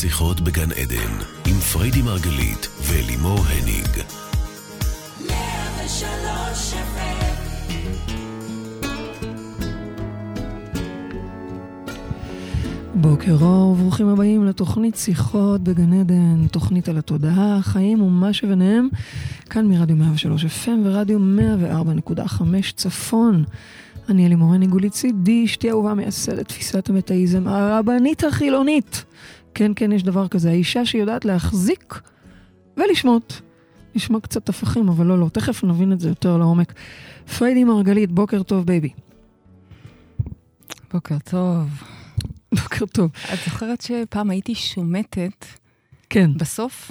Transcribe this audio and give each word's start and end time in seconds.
שיחות 0.00 0.40
בגן 0.40 0.72
עדן, 0.72 1.12
עם 1.46 1.54
פריידי 1.72 2.02
מרגלית 2.02 2.68
ולימור 2.82 3.38
הניג. 3.38 4.02
בוקר 12.94 13.36
אור, 13.40 13.74
ברוכים 13.74 14.08
הבאים 14.08 14.44
לתוכנית 14.44 14.96
שיחות 14.96 15.60
בגן 15.60 15.92
עדן, 15.92 16.46
תוכנית 16.46 16.88
על 16.88 16.98
התודעה, 16.98 17.56
החיים 17.56 18.02
ומה 18.02 18.32
שביניהם, 18.32 18.88
כאן 19.50 19.66
מרדיו 19.66 19.96
103 19.96 20.44
FM 20.44 20.68
ורדיו 20.84 21.18
104.5 21.18 22.42
צפון. 22.76 23.44
אני 24.08 24.26
אלי 24.26 24.34
מורן 24.34 24.60
עיגול 24.60 24.88
צידי, 24.88 25.44
אשתי 25.44 25.70
אהובה 25.70 25.94
מייסדת 25.94 26.48
תפיסת 26.48 26.88
המטאיזם 26.88 27.48
הרבנית 27.48 28.24
החילונית. 28.24 29.04
כן, 29.56 29.72
כן, 29.76 29.92
יש 29.92 30.02
דבר 30.02 30.28
כזה, 30.28 30.50
האישה 30.50 30.86
שיודעת 30.86 31.24
להחזיק 31.24 32.00
ולשמוט. 32.76 33.32
נשמע 33.94 34.20
קצת 34.20 34.44
טפשים, 34.44 34.88
אבל 34.88 35.06
לא, 35.06 35.18
לא, 35.18 35.28
תכף 35.28 35.64
נבין 35.64 35.92
את 35.92 36.00
זה 36.00 36.08
יותר 36.08 36.36
לעומק. 36.36 36.72
פריידי 37.38 37.64
מרגלית, 37.64 38.10
בוקר 38.12 38.42
טוב, 38.42 38.66
baby. 38.66 38.90
בוקר 40.92 41.18
טוב. 41.24 41.82
בוקר 42.62 42.86
טוב. 42.86 43.10
את 43.34 43.38
זוכרת 43.44 43.80
שפעם 43.80 44.30
הייתי 44.30 44.54
שומטת 44.54 45.46
כן. 46.10 46.30
בסוף? 46.36 46.90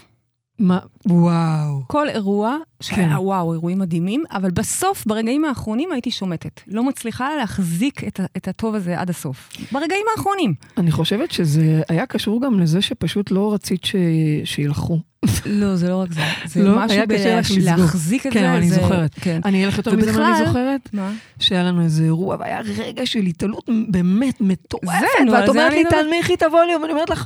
מה? 0.60 0.80
וואו. 1.06 1.82
כל 1.88 2.10
אירוע, 2.10 2.58
שהיה 2.82 3.10
כן. 3.10 3.16
וואו, 3.18 3.54
אירועים 3.54 3.80
מדהימים, 3.80 4.24
אבל 4.32 4.52
בסוף, 4.52 5.04
ברגעים 5.08 5.46
האחרונים 5.46 5.92
הייתי 5.92 6.12
שומטת. 6.12 6.62
לא 6.68 6.84
מצליחה 6.84 7.30
להחזיק 7.40 8.04
את, 8.04 8.20
את 8.38 8.48
הטוב 8.48 8.76
הזה 8.76 9.00
עד 9.00 9.10
הסוף. 9.10 9.50
ברגעים 9.72 10.06
האחרונים. 10.18 10.54
אני 10.78 10.92
חושבת 10.92 11.32
שזה 11.32 11.82
היה 11.90 12.06
קשור 12.06 12.42
גם 12.42 12.60
לזה 12.60 12.82
שפשוט 12.82 13.32
לא 13.32 13.54
רצית 13.54 13.86
ש... 13.86 13.96
שילכו. 14.44 15.00
לא, 15.46 15.76
זה 15.76 15.90
לא 15.90 15.96
רק 16.02 16.14
זה. 16.14 16.22
זה 16.46 16.64
לא? 16.64 16.76
משהו 16.80 16.98
היה 16.98 17.08
קשה 17.08 17.40
לך 17.40 17.48
בלהש- 17.52 17.58
לסגור. 17.58 17.76
להחזיק 17.76 18.28
את 18.28 18.34
כן, 18.34 18.40
זה. 18.40 18.54
אני 18.58 18.70
זה- 18.70 18.76
זוכרת. 18.82 19.12
כן. 19.22 19.40
אני 19.46 19.58
אהיה 19.58 19.68
לך 19.68 19.78
יותר 19.78 19.96
מזה 19.96 20.12
מה 20.20 20.38
אני 20.38 20.46
זוכרת, 20.48 20.90
מה? 20.94 21.12
שהיה 21.40 21.64
לנו 21.64 21.82
איזה 21.82 22.04
אירוע, 22.04 22.36
והיה 22.40 22.62
רגע 22.78 23.06
של 23.06 23.20
התעלות 23.20 23.70
באמת 23.90 24.42
מטורפת, 24.42 24.92
ואת 25.32 25.50
אומרת 25.50 25.74
לי, 25.74 25.84
מדברת. 25.84 26.04
תנמיכי 26.06 26.34
את 26.34 26.44
הווליום, 26.44 26.82
ואני 26.82 26.94
אומרת 26.94 27.10
לך, 27.10 27.26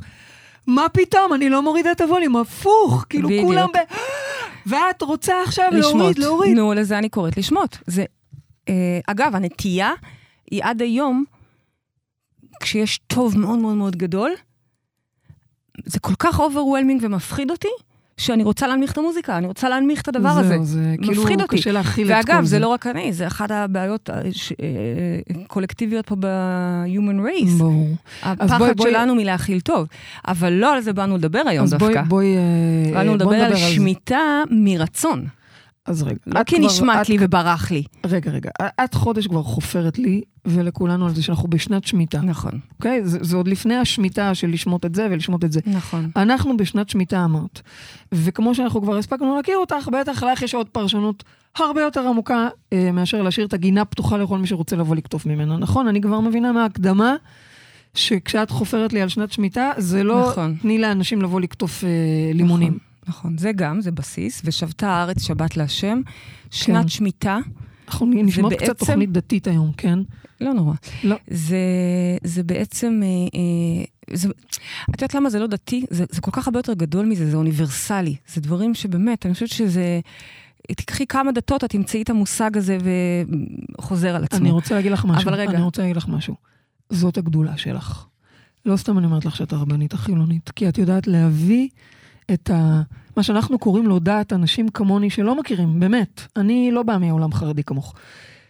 מה 0.69 0.89
פתאום, 0.89 1.33
אני 1.33 1.49
לא 1.49 1.61
מורידה 1.61 1.91
את 1.91 2.01
הווליום, 2.01 2.35
הפוך, 2.35 3.05
כאילו 3.09 3.29
בדיוק. 3.29 3.45
כולם 3.45 3.67
ב... 3.73 3.77
ואת 4.69 5.01
רוצה 5.01 5.43
עכשיו 5.43 5.65
לשמוט. 5.71 5.95
להוריד, 5.95 6.19
להוריד. 6.19 6.57
נו, 6.57 6.73
לזה 6.73 6.97
אני 6.97 7.09
קוראת 7.09 7.37
לשמוט. 7.37 7.77
זה, 7.87 8.05
אה, 8.69 8.99
אגב, 9.07 9.35
הנטייה 9.35 9.91
היא 10.51 10.61
עד 10.63 10.81
היום, 10.81 11.23
כשיש 12.59 12.99
טוב 13.07 13.37
מאוד 13.37 13.59
מאוד 13.59 13.75
מאוד 13.75 13.95
גדול, 13.95 14.31
זה 15.85 15.99
כל 15.99 16.13
כך 16.19 16.39
overwhelming 16.39 17.03
ומפחיד 17.03 17.51
אותי, 17.51 17.67
שאני 18.19 18.43
רוצה 18.43 18.67
להנמיך 18.67 18.91
את 18.91 18.97
המוזיקה, 18.97 19.37
אני 19.37 19.47
רוצה 19.47 19.69
להנמיך 19.69 20.01
את 20.01 20.07
הדבר 20.07 20.29
הזה. 20.29 20.49
זהו, 20.49 20.63
זה 20.65 20.95
כאילו 21.01 21.21
מפחיד 21.21 21.41
אותי. 21.41 21.57
קשה 21.57 21.71
להכיל 21.71 22.11
את 22.11 22.25
כל 22.25 22.31
זה. 22.31 22.31
ואגב, 22.33 22.45
זה 22.45 22.59
לא 22.59 22.67
רק 22.67 22.87
אני, 22.87 23.13
זה 23.13 23.27
אחת 23.27 23.51
הבעיות 23.51 24.09
אה, 24.09 24.21
ש- 24.31 24.51
אה, 24.51 24.65
קולקטיביות 25.47 26.05
פה 26.05 26.15
ב-human 26.19 26.99
race. 27.27 27.49
ברור. 27.57 27.87
אז 28.21 28.37
בואי- 28.37 28.55
הפחד 28.55 28.77
בואי- 28.77 28.91
שלנו 28.91 29.15
מלהכיל 29.15 29.59
טוב. 29.59 29.87
אבל 30.27 30.53
לא 30.53 30.73
על 30.75 30.81
זה 30.81 30.93
באנו 30.93 31.17
לדבר 31.17 31.41
היום 31.45 31.63
אז 31.63 31.73
בואי, 31.73 31.93
דווקא. 31.93 32.09
בואי, 32.09 32.35
אה, 32.37 32.41
באנו 32.93 33.05
בואי 33.17 33.37
לדבר 33.37 33.45
על 33.45 33.53
זה. 33.53 33.59
שמיטה 33.59 34.19
מרצון. 34.51 35.25
אז 35.85 36.03
רגע. 36.03 36.15
לא 36.27 36.43
כי 36.43 36.55
כבר- 36.57 36.65
נשמט 36.65 37.01
את 37.01 37.09
לי 37.09 37.17
וברח 37.19 37.71
לי. 37.71 37.83
רגע, 38.05 38.31
רגע, 38.31 38.49
את 38.83 38.93
חודש 38.93 39.27
כבר 39.27 39.43
חופרת 39.43 39.97
לי 39.99 40.21
ולכולנו 40.45 41.05
על 41.05 41.15
זה 41.15 41.23
שאנחנו 41.23 41.49
בשנת 41.49 41.83
שמיטה, 41.83 42.21
נכון, 42.21 42.59
אוקיי? 42.77 43.05
זה, 43.05 43.17
זה 43.21 43.37
עוד 43.37 43.47
לפני 43.47 43.75
השמיטה 43.75 44.35
של 44.35 44.49
לשמוט 44.49 44.85
את 44.85 44.95
זה 44.95 45.07
ולשמוט 45.11 45.43
את 45.43 45.51
זה. 45.51 45.59
נכון. 45.65 46.09
אנחנו 46.15 46.57
בשנת 46.57 46.89
שמיטה 46.89 47.25
אמרת, 47.25 47.61
וכמו 48.11 48.55
שאנחנו 48.55 48.81
כבר 48.81 48.97
הספקנו 48.97 49.35
להכיר 49.35 49.57
אותך, 49.57 49.89
בטח 49.93 50.23
לך 50.23 50.41
יש 50.41 50.55
עוד 50.55 50.67
פרשנות 50.67 51.23
הרבה 51.57 51.81
יותר 51.81 52.07
עמוקה 52.07 52.47
אה, 52.73 52.91
מאשר 52.91 53.21
להשאיר 53.21 53.47
את 53.47 53.53
הגינה 53.53 53.85
פתוחה 53.85 54.17
לכל 54.17 54.37
מי 54.37 54.47
שרוצה 54.47 54.75
לבוא 54.75 54.95
לקטוף 54.95 55.25
ממנה, 55.25 55.57
נכון? 55.57 55.87
אני 55.87 56.01
כבר 56.01 56.19
מבינה 56.19 56.51
מההקדמה 56.51 57.15
שכשאת 57.93 58.49
חופרת 58.49 58.93
לי 58.93 59.01
על 59.01 59.09
שנת 59.09 59.31
שמיטה, 59.31 59.71
זה 59.77 60.03
לא 60.03 60.29
נכון. 60.29 60.55
תני 60.61 60.77
לאנשים 60.77 61.21
לבוא 61.21 61.41
לקטוף 61.41 61.83
אה, 61.83 61.89
לימונים. 62.33 62.67
נכון, 62.67 62.89
נכון, 63.07 63.37
זה 63.37 63.51
גם, 63.51 63.81
זה 63.81 63.91
בסיס, 63.91 64.41
ושבתה 64.45 64.89
הארץ 64.89 65.23
שבת 65.23 65.57
להשם. 65.57 66.01
שנת 66.51 66.81
כן. 66.81 66.87
שמיטה, 66.87 67.37
אנחנו 67.89 68.05
נשמעות 68.05 68.53
בעצם- 68.53 68.65
קצת 68.65 68.79
תוכנית 68.79 69.11
דתית 69.11 69.47
היום, 69.47 69.71
כן? 69.77 69.99
לא 70.41 70.53
נורא. 70.53 70.73
לא. 71.03 71.15
זה, 71.27 71.57
זה 72.23 72.43
בעצם, 72.43 73.01
אה, 73.03 73.07
אה, 73.39 73.85
זה, 74.17 74.29
את 74.89 75.01
יודעת 75.01 75.13
למה 75.13 75.29
זה 75.29 75.39
לא 75.39 75.47
דתי? 75.47 75.85
זה, 75.89 76.05
זה 76.09 76.21
כל 76.21 76.31
כך 76.31 76.47
הרבה 76.47 76.59
יותר 76.59 76.73
גדול 76.73 77.05
מזה, 77.05 77.31
זה 77.31 77.37
אוניברסלי. 77.37 78.15
זה 78.33 78.41
דברים 78.41 78.73
שבאמת, 78.73 79.25
אני 79.25 79.33
חושבת 79.33 79.49
שזה... 79.49 79.99
תיקחי 80.75 81.07
כמה 81.07 81.31
דתות, 81.31 81.63
את 81.63 81.69
תמצאי 81.69 82.01
את 82.01 82.09
המושג 82.09 82.57
הזה 82.57 82.77
וחוזר 83.77 84.15
על 84.15 84.23
עצמו. 84.23 84.39
אני 84.39 84.51
רוצה 84.51 84.75
להגיד 84.75 84.91
לך 84.91 85.05
משהו. 85.05 85.29
אבל 85.29 85.39
רגע. 85.39 85.51
אני 85.51 85.61
רוצה 85.61 85.81
להגיד 85.81 85.97
לך 85.97 86.07
משהו. 86.07 86.35
זאת 86.89 87.17
הגדולה 87.17 87.57
שלך. 87.57 88.05
לא 88.65 88.77
סתם 88.77 88.97
אני 88.97 89.05
אומרת 89.05 89.25
לך 89.25 89.35
שאת 89.35 89.53
הרבנית 89.53 89.93
החילונית, 89.93 90.49
כי 90.49 90.69
את 90.69 90.77
יודעת 90.77 91.07
להביא 91.07 91.69
את 92.33 92.49
ה... 92.49 92.81
מה 93.17 93.23
שאנחנו 93.23 93.59
קוראים 93.59 93.87
לו 93.87 93.99
דעת 93.99 94.33
אנשים 94.33 94.69
כמוני 94.69 95.09
שלא 95.09 95.35
מכירים, 95.39 95.79
באמת. 95.79 96.21
אני 96.37 96.71
לא 96.71 96.83
באה 96.83 96.97
מהעולם 96.97 97.33
חרדי 97.33 97.63
כמוך. 97.63 97.93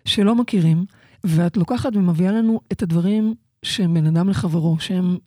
שלא 0.05 0.35
מכירים, 0.35 0.85
ואת 1.23 1.57
לוקחת 1.57 1.95
ומביאה 1.95 2.31
לנו 2.31 2.59
את 2.71 2.83
הדברים 2.83 3.33
שהם 3.63 3.93
בין 3.93 4.05
אדם 4.07 4.29
לחברו, 4.29 4.75
שהם 4.79 5.17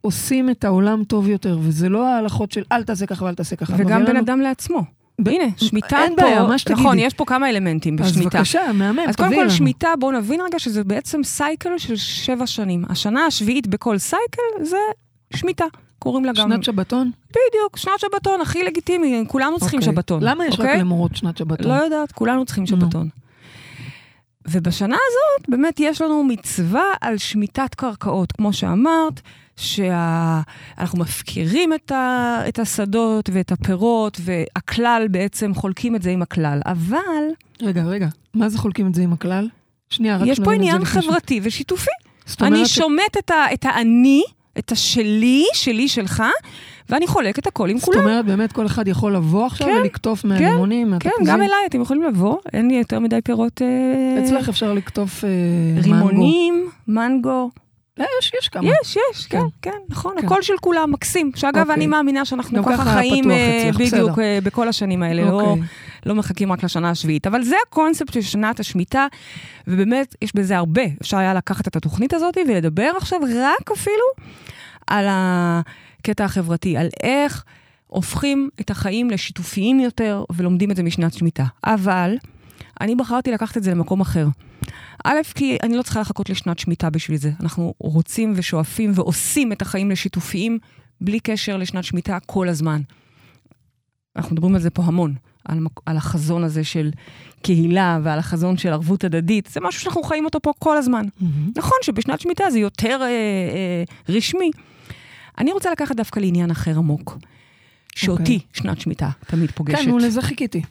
עושים 0.00 0.50
את 0.50 0.64
העולם 0.64 1.04
טוב 1.04 1.28
יותר, 1.28 1.58
וזה 1.62 1.88
לא 1.88 2.06
ההלכות 2.08 2.52
של 2.52 2.62
אל 2.72 2.82
תעשה 2.82 3.06
ככה 3.06 3.24
ואל 3.24 3.34
תעשה 3.34 3.56
ככה. 3.56 3.74
וגם 3.78 4.04
בן 4.04 4.10
לנו- 4.10 4.20
אדם 4.20 4.40
לעצמו. 4.40 4.82
ב- 5.20 5.28
הנה, 5.28 5.44
שמיטה 5.56 6.02
אין 6.02 6.16
פה, 6.16 6.22
בעיה, 6.22 6.42
מה 6.46 6.58
שתגידי. 6.58 6.80
נכון, 6.80 6.98
יש 6.98 7.14
פה 7.14 7.24
כמה 7.24 7.50
אלמנטים 7.50 7.96
אז 8.00 8.12
בשמיטה. 8.12 8.38
בבקשה, 8.38 8.72
מהמם, 8.74 8.98
אז 9.08 9.16
קודם 9.16 9.28
תביאי 9.28 9.40
כל, 9.40 9.46
לנו. 9.46 9.50
שמיטה, 9.56 9.88
בואו 10.00 10.12
נבין 10.12 10.40
רגע 10.40 10.58
שזה 10.58 10.84
בעצם 10.84 11.22
סייקל 11.24 11.78
של 11.78 11.96
שבע 11.96 12.46
שנים. 12.46 12.84
השנה 12.88 13.26
השביעית 13.26 13.66
בכל 13.66 13.98
סייקל 13.98 14.64
זה 14.64 14.76
שמיטה. 15.36 15.64
קוראים 15.98 16.24
לה 16.24 16.32
גם... 16.32 16.50
שנת 16.50 16.64
שבתון? 16.64 17.10
בדיוק, 17.30 17.76
שנת 17.76 18.00
שבתון, 18.00 18.40
הכי 18.40 18.64
לגיטימי, 18.64 19.24
כולנו 19.28 19.58
צריכים 19.58 19.80
אוקיי. 19.80 19.92
שבתון. 19.92 20.22
למה 20.22 20.46
יש 20.46 20.54
רק 20.54 20.60
אוקיי? 20.60 20.80
למורות 20.80 21.16
שנת 21.16 21.36
שבתון? 21.36 21.70
לא 21.70 21.74
יודעת, 21.74 22.12
כולנו 22.12 22.44
צריכים 22.44 22.64
נו. 22.70 22.80
שבתון. 22.80 23.08
ובשנה 24.48 24.96
הזאת, 24.96 25.48
באמת 25.48 25.80
יש 25.80 26.02
לנו 26.02 26.24
מצווה 26.24 26.84
על 27.00 27.18
שמיטת 27.18 27.74
קרקעות, 27.74 28.32
כמו 28.32 28.52
שאמרת, 28.52 29.20
שאנחנו 29.56 30.98
מפקירים 30.98 31.72
את, 31.72 31.92
ה... 31.92 32.38
את 32.48 32.58
השדות 32.58 33.30
ואת 33.32 33.52
הפירות, 33.52 34.20
והכלל 34.20 35.06
בעצם 35.10 35.54
חולקים 35.54 35.96
את 35.96 36.02
זה 36.02 36.10
עם 36.10 36.22
הכלל. 36.22 36.60
אבל 36.66 36.98
רגע, 37.62 37.84
רגע, 37.84 38.08
מה 38.34 38.48
זה 38.48 38.58
חולקים 38.58 38.86
את 38.86 38.94
זה 38.94 39.02
עם 39.02 39.12
הכלל? 39.12 39.48
שנייה, 39.90 40.16
רק 40.16 40.26
יש 40.26 40.40
פה 40.40 40.52
עניין 40.52 40.84
חברתי 40.84 41.40
ושיתופי. 41.42 41.90
אומרת, 42.40 42.52
אני 42.52 42.66
שומט 42.66 43.16
את, 43.18 43.30
ה... 43.30 43.54
את 43.54 43.64
האני, 43.64 44.22
את 44.58 44.72
השלי, 44.72 45.44
שלי, 45.54 45.88
שלך, 45.88 46.22
ואני 46.88 47.06
חולק 47.06 47.38
את 47.38 47.46
הכל 47.46 47.70
עם 47.70 47.78
זאת 47.78 47.84
כולם. 47.84 48.00
אומרת, 48.00 48.24
באמת 48.24 48.52
כל 48.52 48.66
אחד 48.66 48.88
יכול 48.88 49.14
לבוא 49.16 49.46
עכשיו 49.46 49.66
כן, 49.66 49.76
ולקטוף 49.82 50.24
מהלימונים, 50.24 50.86
כן, 50.86 50.90
מהתפוזים? 50.90 51.26
גם 51.26 51.42
אליי 51.42 51.66
אתם 51.66 51.80
יכולים 51.80 52.02
לבוא, 52.02 52.36
אין 52.52 52.68
לי 52.68 52.74
יותר 52.74 52.98
מדי 52.98 53.18
פירות... 53.24 53.62
אה, 53.62 54.24
אצלך 54.24 54.48
אפשר 54.48 54.72
לקטוף 54.72 55.24
אה, 55.24 55.28
מנגו. 55.74 55.82
רימונים, 55.84 56.68
מנגו. 56.88 57.30
אה, 57.30 57.65
יש, 57.98 58.32
יש 58.42 58.48
כמה. 58.48 58.68
יש, 58.68 58.96
יש, 59.14 59.26
כן, 59.26 59.38
כן. 59.62 59.70
כן, 59.70 59.78
נכון, 59.88 60.14
כן. 60.20 60.26
הכל 60.26 60.42
של 60.42 60.54
כולם, 60.60 60.92
מקסים. 60.92 61.30
שאגב, 61.36 61.58
אוקיי. 61.60 61.74
אני 61.74 61.86
מאמינה 61.86 62.24
שאנחנו 62.24 62.64
ככה 62.64 62.84
חיים 62.84 63.30
אה, 63.30 63.62
אצלך, 63.70 63.74
בדיוק 63.80 64.10
בסדר. 64.10 64.22
אה, 64.22 64.38
בכל 64.42 64.68
השנים 64.68 65.02
האלה, 65.02 65.24
לא- 65.24 65.40
אוקיי. 65.40 65.62
לא 66.06 66.14
מחכים 66.14 66.52
רק 66.52 66.62
לשנה 66.64 66.90
השביעית. 66.90 67.26
אבל 67.26 67.42
זה 67.42 67.56
הקונספט 67.68 68.12
של 68.12 68.20
שנת 68.22 68.60
השמיטה, 68.60 69.06
ובאמת, 69.68 70.14
יש 70.22 70.34
בזה 70.34 70.56
הרבה. 70.56 70.82
אפשר 71.00 71.16
היה 71.16 71.34
לקחת 71.34 71.68
את 71.68 71.76
התוכנית 71.76 72.14
הזאת 72.14 72.36
ולדבר 72.48 72.90
עכשיו 72.96 73.20
רק 73.20 73.70
אפילו 73.70 74.04
על 74.86 75.06
הקטע 75.08 76.24
החברתי, 76.24 76.76
על 76.76 76.88
איך 77.02 77.44
הופכים 77.86 78.48
את 78.60 78.70
החיים 78.70 79.10
לשיתופיים 79.10 79.80
יותר, 79.80 80.24
ולומדים 80.36 80.70
את 80.70 80.76
זה 80.76 80.82
משנת 80.82 81.12
שמיטה. 81.14 81.44
אבל 81.64 82.16
אני 82.80 82.94
בחרתי 82.94 83.32
לקחת 83.32 83.56
את 83.56 83.62
זה 83.62 83.70
למקום 83.70 84.00
אחר. 84.00 84.26
א', 85.04 85.16
כי 85.34 85.56
אני 85.62 85.76
לא 85.76 85.82
צריכה 85.82 86.00
לחכות 86.00 86.30
לשנת 86.30 86.58
שמיטה 86.58 86.90
בשביל 86.90 87.16
זה. 87.16 87.30
אנחנו 87.40 87.74
רוצים 87.78 88.32
ושואפים 88.36 88.92
ועושים 88.94 89.52
את 89.52 89.62
החיים 89.62 89.90
לשיתופיים 89.90 90.58
בלי 91.00 91.20
קשר 91.20 91.56
לשנת 91.56 91.84
שמיטה 91.84 92.18
כל 92.26 92.48
הזמן. 92.48 92.80
אנחנו 94.16 94.32
מדברים 94.32 94.54
על 94.54 94.60
זה 94.60 94.70
פה 94.70 94.82
המון, 94.82 95.14
על, 95.44 95.58
על 95.86 95.96
החזון 95.96 96.44
הזה 96.44 96.64
של 96.64 96.90
קהילה 97.42 97.98
ועל 98.02 98.18
החזון 98.18 98.56
של 98.56 98.68
ערבות 98.68 99.04
הדדית. 99.04 99.46
זה 99.52 99.60
משהו 99.60 99.80
שאנחנו 99.80 100.02
חיים 100.02 100.24
אותו 100.24 100.40
פה 100.42 100.52
כל 100.58 100.76
הזמן. 100.76 101.06
מהמם. 101.20 101.50
נכון 101.56 101.78
שבשנת 101.82 102.20
שמיטה 102.20 102.50
זה 102.50 102.58
יותר 102.58 102.98
אה, 103.02 103.06
אה, 103.06 103.84
רשמי. 104.08 104.50
אני 105.38 105.52
רוצה 105.52 105.72
לקחת 105.72 105.96
דווקא 105.96 106.20
לעניין 106.20 106.50
אחר 106.50 106.76
עמוק, 106.76 107.18
שאותי 107.94 108.22
אוקיי. 108.22 108.38
שנת 108.52 108.80
שמיטה 108.80 109.10
תמיד 109.26 109.50
פוגשת. 109.50 109.78
כן, 109.78 109.88
נו, 109.88 109.98
לזה 109.98 110.22
חיכיתי. 110.22 110.62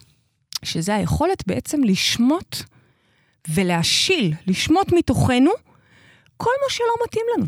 שזה 0.66 0.96
היכולת 0.96 1.48
בעצם 1.48 1.84
לשמוט 1.84 2.58
ולהשיל, 3.54 4.34
לשמוט 4.48 4.92
מתוכנו 4.92 5.52
כל 6.38 6.52
מה 6.64 6.70
שלא 6.70 7.06
מתאים 7.06 7.26
לנו. 7.38 7.46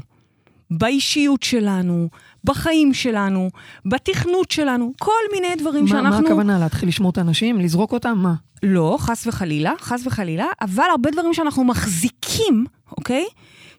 באישיות 0.72 1.44
שלנו, 1.44 2.10
בחיים 2.44 2.94
שלנו, 2.94 3.50
בתכנות 3.86 4.52
שלנו, 4.52 4.94
כל 5.00 5.12
מיני 5.34 5.56
דברים 5.58 5.84
מה, 5.84 5.90
שאנחנו... 5.90 6.22
מה 6.22 6.28
הכוונה? 6.28 6.60
להתחיל 6.60 6.90
לשמור 6.90 7.12
את 7.12 7.18
האנשים? 7.18 7.60
לזרוק 7.60 7.92
אותם? 7.92 8.18
מה? 8.18 8.34
לא, 8.64 8.98
חס 9.00 9.28
וחלילה, 9.28 9.74
חס 9.80 10.08
וחלילה, 10.08 10.46
אבל 10.62 10.84
הרבה 10.92 11.12
דברים 11.12 11.34
שאנחנו 11.34 11.64
מחזיקים, 11.64 12.66
אוקיי? 12.98 13.26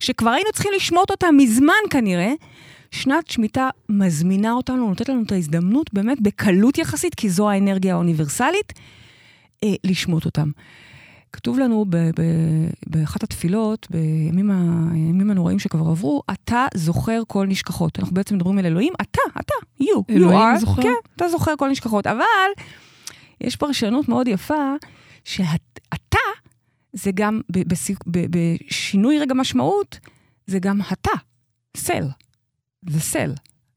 שכבר 0.01 0.31
היינו 0.31 0.51
צריכים 0.53 0.73
לשמוט 0.77 1.11
אותם 1.11 1.35
מזמן 1.37 1.73
כנראה, 1.91 2.33
שנת 2.91 3.31
שמיטה 3.31 3.71
מזמינה 3.89 4.53
אותנו, 4.53 4.89
נותנת 4.89 5.09
לנו 5.09 5.23
את 5.23 5.33
ההזדמנות 5.33 5.95
באמת 5.95 6.21
בקלות 6.21 6.79
יחסית, 6.79 7.15
כי 7.15 7.31
זו 7.31 7.51
האנרגיה 7.51 7.95
האוניברסלית, 7.95 8.73
אה, 9.65 9.75
לשמוט 9.85 10.25
אותם. 10.25 10.51
כתוב 11.33 11.59
לנו 11.59 11.85
ב- 11.89 11.97
ב- 11.97 12.71
באחת 12.87 13.23
התפילות, 13.23 13.87
בימים 13.91 14.51
ה- 14.51 14.89
הנוראים 15.31 15.59
שכבר 15.59 15.89
עברו, 15.89 16.23
אתה 16.33 16.67
זוכר 16.75 17.21
כל 17.27 17.47
נשכחות. 17.47 17.99
אנחנו 17.99 18.15
בעצם 18.15 18.35
מדברים 18.35 18.59
על 18.59 18.67
אלוהים, 18.67 18.93
אתה, 19.03 19.21
אתה, 19.41 19.55
you, 19.83 19.87
you 20.11 20.33
are, 20.33 20.59
זוכר? 20.61 20.83
כן, 20.83 20.93
אתה 21.17 21.29
זוכר 21.29 21.55
כל 21.59 21.69
נשכחות. 21.71 22.07
אבל 22.07 22.25
יש 23.41 23.57
פרשנות 23.57 24.09
מאוד 24.09 24.29
יפה, 24.29 24.75
שאתה 25.25 26.19
זה 26.93 27.11
גם, 27.15 27.41
בשינוי 28.31 29.19
רגע 29.19 29.35
משמעות, 29.35 29.99
זה 30.47 30.59
גם 30.59 30.81
אתה, 30.93 31.11
סל. 31.77 32.05
זה 32.89 33.01
סל. 33.01 33.33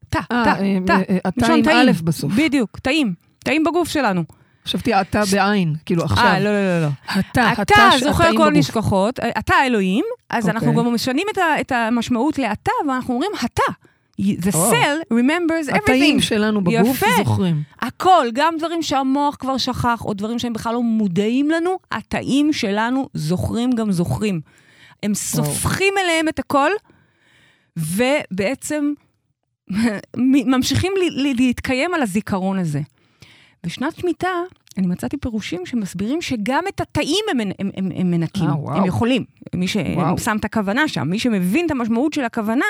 תא, 0.08 0.20
תא, 0.28 0.54
תא. 0.86 0.98
אתה 1.28 1.46
עם. 1.54 1.64
א' 1.68 1.92
בסוף. 2.04 2.32
בדיוק, 2.36 2.78
תאים. 2.78 3.14
תאים 3.38 3.64
בגוף 3.64 3.88
שלנו. 3.88 4.24
חשבתי 4.64 5.00
אתה 5.00 5.22
בעין, 5.32 5.74
כאילו 5.86 6.04
עכשיו. 6.04 6.24
אה, 6.24 6.40
לא, 6.40 6.50
לא, 6.52 6.82
לא. 6.82 6.88
אתה, 7.20 7.52
אתה 7.62 7.74
ש- 7.98 8.02
זוכר 8.02 8.24
התאים 8.24 8.36
כל. 8.38 8.50
נשכחות, 8.52 9.20
אתה 9.38 9.54
האלוהים, 9.54 10.04
אז 10.30 10.48
אנחנו 10.48 10.68
אוקיי. 10.70 10.84
גם 10.84 10.94
משנים 10.94 11.26
את 11.60 11.72
המשמעות 11.72 12.38
לאתה, 12.38 12.70
ואנחנו 12.88 13.14
אומרים 13.14 13.30
אתה. 13.44 13.72
The 14.20 14.52
cell 14.54 15.14
remembers 15.14 15.74
התאים 15.76 16.18
everything. 16.18 16.22
שלנו 16.22 16.64
בגוף 16.64 16.96
יפה. 16.96 17.06
זוכרים. 17.18 17.62
הכל, 17.80 18.26
גם 18.32 18.54
דברים 18.58 18.82
שהמוח 18.82 19.36
כבר 19.38 19.56
שכח, 19.58 20.02
או 20.04 20.14
דברים 20.14 20.38
שהם 20.38 20.52
בכלל 20.52 20.72
לא 20.72 20.82
מודעים 20.82 21.50
לנו, 21.50 21.78
התאים 21.92 22.52
שלנו 22.52 23.08
זוכרים 23.14 23.70
גם 23.72 23.92
זוכרים. 23.92 24.40
הם 25.02 25.14
סופחים 25.14 25.94
אליהם 26.04 26.28
את 26.28 26.38
הכל, 26.38 26.70
ובעצם 27.76 28.92
ממשיכים 30.52 30.92
להתקיים 31.36 31.94
על 31.94 32.02
הזיכרון 32.02 32.58
הזה. 32.58 32.80
בשנת 33.66 33.96
שמיטה, 33.96 34.28
אני 34.78 34.86
מצאתי 34.86 35.16
פירושים 35.16 35.66
שמסבירים 35.66 36.22
שגם 36.22 36.64
את 36.68 36.80
התאים 36.80 37.24
הם, 37.30 37.40
הם, 37.40 37.70
הם, 37.76 37.90
הם 37.94 38.10
מנקים. 38.10 38.48
אה, 38.48 38.60
וואו. 38.60 38.76
הם 38.76 38.84
יכולים. 38.84 39.24
מי. 39.54 39.68
ששם 39.68 40.36
את 40.40 40.44
הכוונה 40.44 40.88
שם, 40.88 41.08
מי 41.08 41.18
שמבין 41.18 41.66
את 41.66 41.70
המשמעות 41.70 42.12
של 42.12 42.24
הכוונה, 42.24 42.64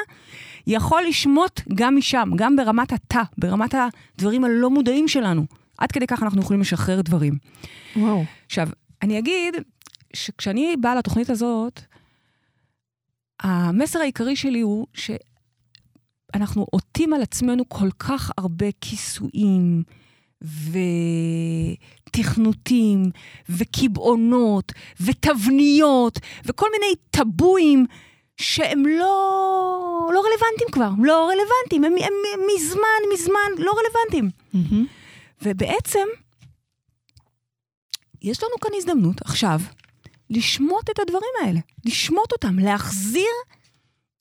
יכול 0.66 1.02
לשמוט 1.08 1.60
גם 1.74 1.96
משם, 1.96 2.30
גם 2.36 2.56
ברמת 2.56 2.92
התא, 2.92 3.22
ברמת 3.38 3.74
הדברים 3.74 4.44
הלא 4.44 4.70
מודעים 4.70 5.08
שלנו. 5.08 5.46
עד 5.78 5.92
כדי 5.92 6.06
כך 6.06 6.22
אנחנו 6.22 6.40
יכולים 6.40 6.60
לשחרר 6.60 7.00
דברים. 7.00 7.34
וואו. 7.96 8.24
עכשיו, 8.46 8.68
אני 9.02 9.18
אגיד 9.18 9.54
שכשאני 10.12 10.76
באה 10.80 10.94
לתוכנית 10.94 11.30
הזאת, 11.30 11.80
המסר 13.40 13.98
העיקרי 13.98 14.36
שלי 14.36 14.60
הוא 14.60 14.86
שאנחנו 14.94 16.66
עוטים 16.70 17.12
על 17.12 17.22
עצמנו 17.22 17.68
כל 17.68 17.90
כך 17.98 18.30
הרבה 18.38 18.66
כיסויים 18.80 19.82
ותכנותים 22.08 23.10
וקיבעונות 23.48 24.72
ותבניות 25.00 26.18
וכל 26.44 26.66
מיני 26.72 26.94
טבואים 27.10 27.86
שהם 28.36 28.86
לא, 28.86 30.10
לא 30.14 30.20
רלוונטיים 30.20 30.70
כבר, 30.72 30.90
לא 31.02 31.28
רלוונטיים, 31.28 31.84
הם, 31.84 31.92
הם, 31.92 32.12
הם 32.34 32.40
מזמן, 32.56 33.00
מזמן 33.14 33.50
לא 33.58 33.72
רלוונטיים. 33.72 34.30
מהמם. 34.52 34.86
ובעצם, 35.42 36.06
יש 38.22 38.42
לנו 38.42 38.52
כאן 38.60 38.70
הזדמנות 38.76 39.20
עכשיו 39.20 39.60
לשמוט 40.30 40.90
את 40.90 40.98
הדברים 40.98 41.32
האלה, 41.44 41.60
לשמוט 41.84 42.32
אותם, 42.32 42.58
להחזיר 42.58 43.32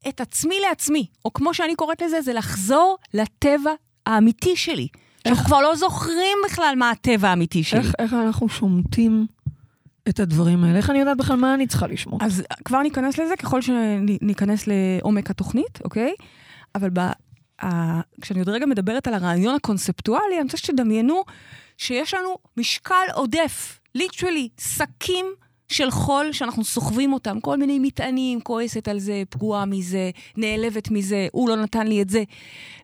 את 0.08 0.22
עצמי 0.22 0.60
לעצמי, 0.60 1.06
או 1.26 1.34
כמו 1.34 1.54
שאני 1.54 1.76
קוראת 1.76 2.02
לזה, 2.02 2.22
זה 2.22 2.34
לחזור 2.34 2.98
לטבע 3.14 3.72
האמיתי 4.06 4.56
שלי. 4.56 4.88
שאנחנו 5.28 5.46
כבר 5.46 5.62
לא 5.62 5.76
זוכרים 5.76 6.38
בכלל 6.46 6.74
מה 6.78 6.90
הטבע 6.92 7.30
האמיתי 7.30 7.64
שלי. 7.64 7.80
איך, 7.80 7.94
איך 8.00 8.14
אנחנו 8.14 8.50
שומטים 8.50 9.28
את 10.10 10.20
הדברים 10.20 10.64
האלה? 10.64 10.78
איך 10.78 10.90
אני 10.90 11.00
יודעת 11.00 11.18
בכלל 11.18 11.36
מה 11.36 11.54
אני 11.54 11.68
צריכה 11.68 11.88
לשמוט? 11.88 12.22
אז 12.24 12.44
כבר 12.66 12.82
ניכנס 12.82 13.18
לזה 13.18 13.36
ככל 13.36 13.62
שניכנס 13.62 14.68
לעומק 14.68 15.30
התוכנית, 15.30 15.80
אוקיי? 15.84 16.14
אבל 16.76 16.90
ב, 16.90 17.00
ה, 17.62 18.02
כשאני 18.22 18.40
עוד 18.40 18.50
רגע 18.50 18.66
מדברת 18.66 19.08
על 19.08 19.14
הרעיון 19.14 19.56
הקונספטואלי, 19.56 20.36
אני 20.36 20.44
רוצה 20.44 20.58
שתדמיינו 20.58 21.24
שיש 21.78 22.14
לנו 22.14 22.36
משקל 22.58 23.06
עודף, 23.14 23.80
ליטרלי, 23.96 24.50
שקים 24.60 25.26
של 25.72 25.92
חול 25.92 26.32
שאנחנו 26.32 26.64
סוחבים 26.64 27.14
אותם, 27.14 27.40
כל 27.40 27.58
מיני 27.58 27.80
מטענים, 27.80 28.42
כועסת 28.42 28.88
על 28.88 29.00
זה, 29.00 29.24
פגועה 29.30 29.66
מזה, 29.66 30.10
נעלבת 30.38 30.92
מזה, 30.92 31.28
הוא 31.32 31.50
לא 31.50 31.56
נתן 31.56 31.88
לי 31.88 32.02
את 32.02 32.10
זה. 32.10 32.24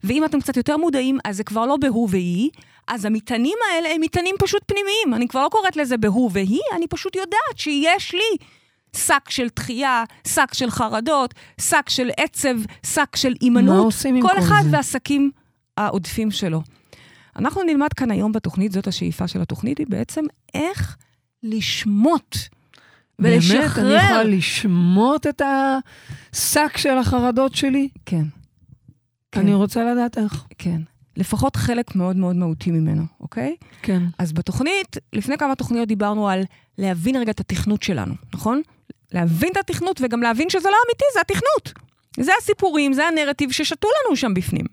ואם 0.03 0.25
אתם 0.25 0.41
קצת 0.41 0.57
יותר 0.57 0.77
מודעים, 0.77 1.17
אז 1.25 1.37
זה 1.37 1.43
כבר 1.43 1.65
לא 1.65 1.77
בהוא 1.77 2.07
והיא, 2.11 2.49
אז 2.87 3.05
המטענים 3.05 3.57
האלה 3.71 3.89
הם 3.95 4.01
מטענים 4.01 4.35
פשוט 4.39 4.61
פנימיים. 4.65 5.13
אני 5.13 5.27
כבר 5.27 5.43
לא 5.43 5.49
קוראת 5.49 5.75
לזה 5.75 5.97
בהוא 5.97 6.29
והיא, 6.33 6.59
אני 6.75 6.87
פשוט 6.87 7.15
יודעת 7.15 7.57
שיש 7.57 8.13
לי 8.13 8.37
שק 8.95 9.29
של 9.29 9.47
דחייה, 9.55 10.03
שק 10.27 10.53
של 10.53 10.71
חרדות, 10.71 11.33
שק 11.61 11.89
של 11.89 12.09
עצב, 12.17 12.55
שק 12.85 13.15
של 13.15 13.33
הימנעות. 13.41 13.77
מה 13.77 13.83
עושים 13.83 14.15
עם 14.15 14.21
כל 14.21 14.27
כל 14.27 14.39
אחד 14.39 14.61
זה? 14.63 14.77
והשקים 14.77 15.31
העודפים 15.77 16.31
שלו. 16.31 16.61
אנחנו 17.35 17.63
נלמד 17.63 17.93
כאן 17.93 18.11
היום 18.11 18.31
בתוכנית, 18.31 18.71
זאת 18.71 18.87
השאיפה 18.87 19.27
של 19.27 19.41
התוכנית, 19.41 19.77
היא 19.77 19.87
בעצם 19.89 20.25
איך 20.53 20.97
לשמוט 21.43 22.37
באמת, 23.19 23.33
אני 23.33 23.59
ולשחרר. 23.59 23.95
יכולה 23.95 24.23
לשמוט 24.23 25.27
את 25.27 25.41
השק 25.41 26.77
של 26.77 26.97
החרדות 26.97 27.55
שלי? 27.55 27.89
כן. 28.05 28.23
כן. 29.31 29.39
אני 29.39 29.53
רוצה 29.53 29.83
לדעת 29.93 30.17
איך. 30.17 30.45
כן. 30.57 30.81
לפחות 31.17 31.55
חלק 31.55 31.95
מאוד 31.95 32.15
מאוד 32.15 32.35
מהותי 32.35 32.71
ממנו, 32.71 33.03
אוקיי? 33.19 33.55
כן. 33.81 34.03
אז 34.17 34.33
בתוכנית, 34.33 34.97
לפני 35.13 35.37
כמה 35.37 35.55
תוכניות 35.55 35.87
דיברנו 35.87 36.29
על 36.29 36.43
להבין 36.77 37.15
רגע 37.15 37.31
את 37.31 37.39
התכנות 37.39 37.83
שלנו, 37.83 38.13
נכון? 38.33 38.61
להבין 39.11 39.49
את 39.51 39.57
התכנות 39.57 40.01
וגם 40.03 40.21
להבין 40.21 40.49
שזה 40.49 40.69
לא 40.69 40.75
אמיתי, 40.87 41.05
זה 41.13 41.19
התכנות. 41.21 41.73
זה 42.19 42.31
הסיפורים, 42.41 42.93
זה 42.93 43.07
הנרטיב 43.07 43.51
ששתו 43.51 43.87
לנו 43.87 44.15
שם 44.15 44.33
בפנים. 44.33 44.65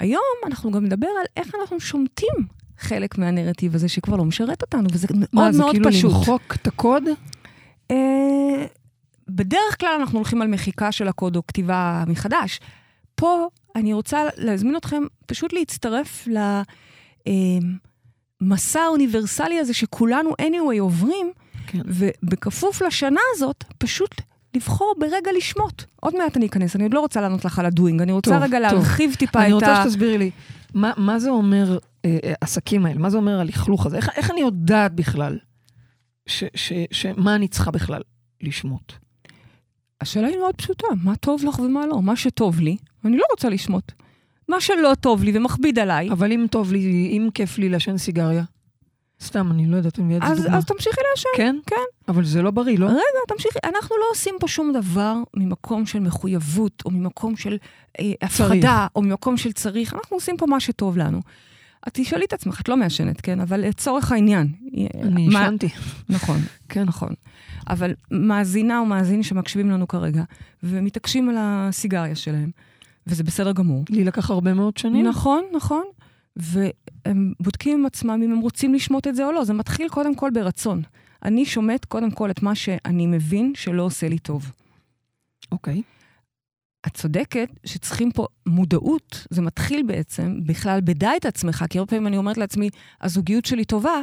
היום 0.00 0.22
אנחנו 0.46 0.70
גם 0.70 0.84
נדבר 0.84 1.06
על 1.20 1.26
איך 1.36 1.54
אנחנו 1.60 1.80
שומטים 1.80 2.57
חלק 2.78 3.18
מהנרטיב 3.18 3.74
הזה 3.74 3.88
שכבר 3.88 4.16
לא 4.16 4.24
משרת 4.24 4.62
אותנו, 4.62 4.88
וזה 4.92 5.08
מאוד 5.14 5.28
מה, 5.32 5.52
זה 5.52 5.58
מאוד 5.58 5.72
כאילו 5.74 5.90
פשוט. 5.90 6.12
למחוק 6.12 6.54
את 6.54 6.66
הקוד? 6.66 7.02
אה, 7.90 8.66
בדרך 9.28 9.80
כלל 9.80 9.96
אנחנו 10.00 10.18
הולכים 10.18 10.42
על 10.42 10.48
מחיקה 10.48 10.92
של 10.92 11.08
הקוד 11.08 11.36
או 11.36 11.46
כתיבה 11.46 12.04
מחדש. 12.06 12.60
פה 13.14 13.48
אני 13.76 13.92
רוצה 13.92 14.22
להזמין 14.36 14.76
אתכם 14.76 15.02
פשוט 15.26 15.52
להצטרף 15.52 16.28
למסע 18.40 18.80
האוניברסלי 18.80 19.58
הזה 19.58 19.74
שכולנו 19.74 20.30
anyway 20.42 20.80
עוברים, 20.80 21.32
כן. 21.66 21.80
ובכפוף 21.86 22.82
לשנה 22.82 23.20
הזאת, 23.34 23.64
פשוט 23.78 24.14
לבחור 24.54 24.94
ברגע 24.98 25.30
לשמוט. 25.36 25.82
עוד 26.00 26.16
מעט 26.18 26.36
אני 26.36 26.46
אכנס, 26.46 26.76
אני 26.76 26.84
עוד 26.84 26.94
לא 26.94 27.00
רוצה 27.00 27.20
לענות 27.20 27.44
לך 27.44 27.58
על 27.58 27.66
הדוינג, 27.66 28.02
אני 28.02 28.12
רוצה 28.12 28.30
טוב, 28.30 28.42
רגע 28.42 28.58
טוב. 28.70 28.78
להרחיב 28.78 29.14
טיפה 29.18 29.40
אני 29.40 29.48
את 29.48 29.52
רוצה 29.52 29.72
ה... 29.72 29.84
שתסבירי 29.84 30.18
לי, 30.18 30.30
מה, 30.74 30.92
מה 30.96 31.18
זה 31.18 31.30
אומר 31.30 31.78
אה, 32.08 32.18
אה, 32.24 32.34
עסקים 32.40 32.86
האלה? 32.86 32.98
מה 32.98 33.10
זה 33.10 33.16
אומר 33.16 33.40
הלכלוך 33.40 33.86
הזה? 33.86 33.96
איך, 33.96 34.10
איך 34.16 34.30
אני 34.30 34.40
יודעת 34.40 34.94
בכלל 34.94 35.38
ש, 36.26 36.44
ש, 36.54 36.72
שמה 36.90 37.34
אני 37.34 37.48
צריכה 37.48 37.70
בכלל 37.70 38.02
לשמוט? 38.40 38.92
השאלה 40.00 40.28
היא 40.28 40.38
מאוד 40.38 40.54
פשוטה, 40.54 40.86
מה 41.04 41.16
טוב 41.16 41.44
לך 41.44 41.58
ומה 41.58 41.86
לא? 41.86 42.02
מה 42.02 42.16
שטוב 42.16 42.60
לי, 42.60 42.76
אני 43.04 43.16
לא 43.16 43.24
רוצה 43.30 43.48
לשמוט. 43.48 43.92
מה 44.48 44.60
שלא 44.60 44.92
טוב 45.00 45.22
לי 45.22 45.38
ומכביד 45.38 45.78
עליי, 45.78 46.10
אבל 46.10 46.32
אם 46.32 46.46
טוב 46.50 46.72
לי, 46.72 47.08
אם 47.12 47.28
כיף 47.34 47.58
לי 47.58 47.68
לעשן 47.68 47.96
סיגריה, 47.96 48.44
סתם, 49.22 49.50
אני 49.50 49.66
לא 49.66 49.76
יודעת, 49.76 49.98
אני 49.98 50.04
מביאה 50.06 50.32
את 50.32 50.36
זה 50.36 50.42
דוגמה. 50.42 50.58
אז 50.58 50.64
תמשיכי 50.64 51.00
לעשן. 51.10 51.28
כן? 51.36 51.56
כן. 51.66 51.76
אבל 52.08 52.24
זה 52.24 52.42
לא 52.42 52.50
בריא, 52.50 52.78
לא? 52.78 52.86
רגע, 52.86 52.98
תמשיכי. 53.28 53.58
אנחנו 53.64 53.96
לא 53.96 54.04
עושים 54.10 54.34
פה 54.40 54.48
שום 54.48 54.72
דבר 54.72 55.14
ממקום 55.36 55.86
של 55.86 56.00
מחויבות, 56.00 56.82
או 56.84 56.90
ממקום 56.90 57.36
של 57.36 57.56
אה, 58.00 58.12
הפחדה, 58.22 58.86
או 58.96 59.02
ממקום 59.02 59.36
של 59.36 59.52
צריך. 59.52 59.94
אנחנו 59.94 60.16
עושים 60.16 60.36
פה 60.36 60.46
מה 60.46 60.60
שטוב 60.60 60.98
לנו. 60.98 61.20
את 61.88 61.92
תשאלי 61.94 62.24
את 62.24 62.32
עצמך, 62.32 62.60
את 62.60 62.68
לא 62.68 62.76
מעשנת, 62.76 63.20
כן? 63.20 63.40
אבל 63.40 63.60
לצורך 63.60 64.12
העניין. 64.12 64.52
אני 65.02 65.28
מה- 65.28 65.40
עישנתי. 65.40 65.68
נכון, 66.08 66.38
כן, 66.68 66.84
נכון. 66.84 67.14
אבל 67.68 67.94
מאזינה 68.10 68.78
או 68.78 68.86
מאזין 68.86 69.22
שמקשיבים 69.22 69.70
לנו 69.70 69.88
כרגע, 69.88 70.22
ומתעקשים 70.62 71.28
על 71.28 71.34
הסיגריה 71.38 72.14
שלהם, 72.14 72.50
וזה 73.06 73.24
בסדר 73.24 73.52
גמור. 73.52 73.84
לי 73.90 74.04
לקח 74.04 74.30
הרבה 74.30 74.54
מאוד 74.54 74.76
שנים. 74.76 75.06
נכון, 75.06 75.44
נכון. 75.56 75.84
והם 76.36 77.32
בודקים 77.40 77.78
עם 77.80 77.86
עצמם 77.86 78.20
אם 78.24 78.32
הם 78.32 78.38
רוצים 78.38 78.74
לשמוט 78.74 79.06
את 79.06 79.14
זה 79.16 79.26
או 79.26 79.32
לא. 79.32 79.44
זה 79.44 79.52
מתחיל 79.52 79.88
קודם 79.88 80.14
כל 80.14 80.30
ברצון. 80.34 80.82
אני 81.24 81.44
שומט 81.44 81.84
קודם 81.84 82.10
כל 82.10 82.30
את 82.30 82.42
מה 82.42 82.54
שאני 82.54 83.06
מבין 83.06 83.52
שלא 83.56 83.82
עושה 83.82 84.08
לי 84.08 84.18
טוב. 84.18 84.52
אוקיי. 85.52 85.82
את 86.86 86.94
צודקת 86.94 87.48
שצריכים 87.64 88.10
פה 88.12 88.26
מודעות, 88.46 89.26
זה 89.30 89.42
מתחיל 89.42 89.82
בעצם 89.86 90.40
בכלל 90.46 90.80
בדע 90.84 91.10
את 91.16 91.26
עצמך, 91.26 91.64
כי 91.70 91.78
הרבה 91.78 91.90
פעמים 91.90 92.06
אני 92.06 92.16
אומרת 92.16 92.36
לעצמי, 92.36 92.70
הזוגיות 93.00 93.44
שלי 93.44 93.64
טובה, 93.64 94.02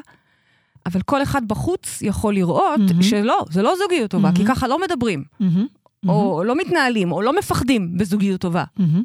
אבל 0.85 1.01
כל 1.01 1.23
אחד 1.23 1.47
בחוץ 1.47 2.01
יכול 2.01 2.33
לראות 2.33 2.79
מהמם. 2.79 3.03
שלא, 3.03 3.45
זה 3.49 3.61
לא 3.61 3.73
זוגיות 3.77 4.11
טובה, 4.11 4.31
כי 4.35 4.43
מהמם. 4.43 4.55
ככה 4.55 4.67
לא 4.67 4.79
מדברים, 4.81 5.23
מהמם, 5.39 5.67
או 6.07 6.43
לא 6.43 6.55
מתנהלים, 6.55 7.11
או 7.11 7.21
לא 7.21 7.39
מפחדים 7.39 7.97
בזוגיות 7.97 8.41
טובה. 8.41 8.63
מהמם. 8.77 9.03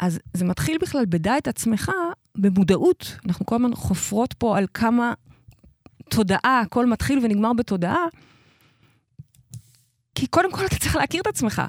אז 0.00 0.18
זה 0.34 0.44
מתחיל 0.44 0.78
בכלל 0.80 1.04
בדע 1.08 1.38
את 1.38 1.48
עצמך, 1.48 1.90
במודעות. 2.36 3.16
אנחנו 3.26 3.46
כל 3.46 3.54
הזמן 3.54 3.74
חופרות 3.74 4.32
פה 4.32 4.58
על 4.58 4.66
כמה 4.74 5.12
תודעה, 6.10 6.60
הכל 6.60 6.86
מתחיל 6.86 7.18
ונגמר 7.22 7.52
בתודעה. 7.52 8.04
כי 10.14 10.26
קודם 10.26 10.52
כל 10.52 10.66
אתה 10.66 10.76
צריך 10.76 10.96
להכיר 10.96 11.20
את 11.20 11.26
עצמך. 11.26 11.62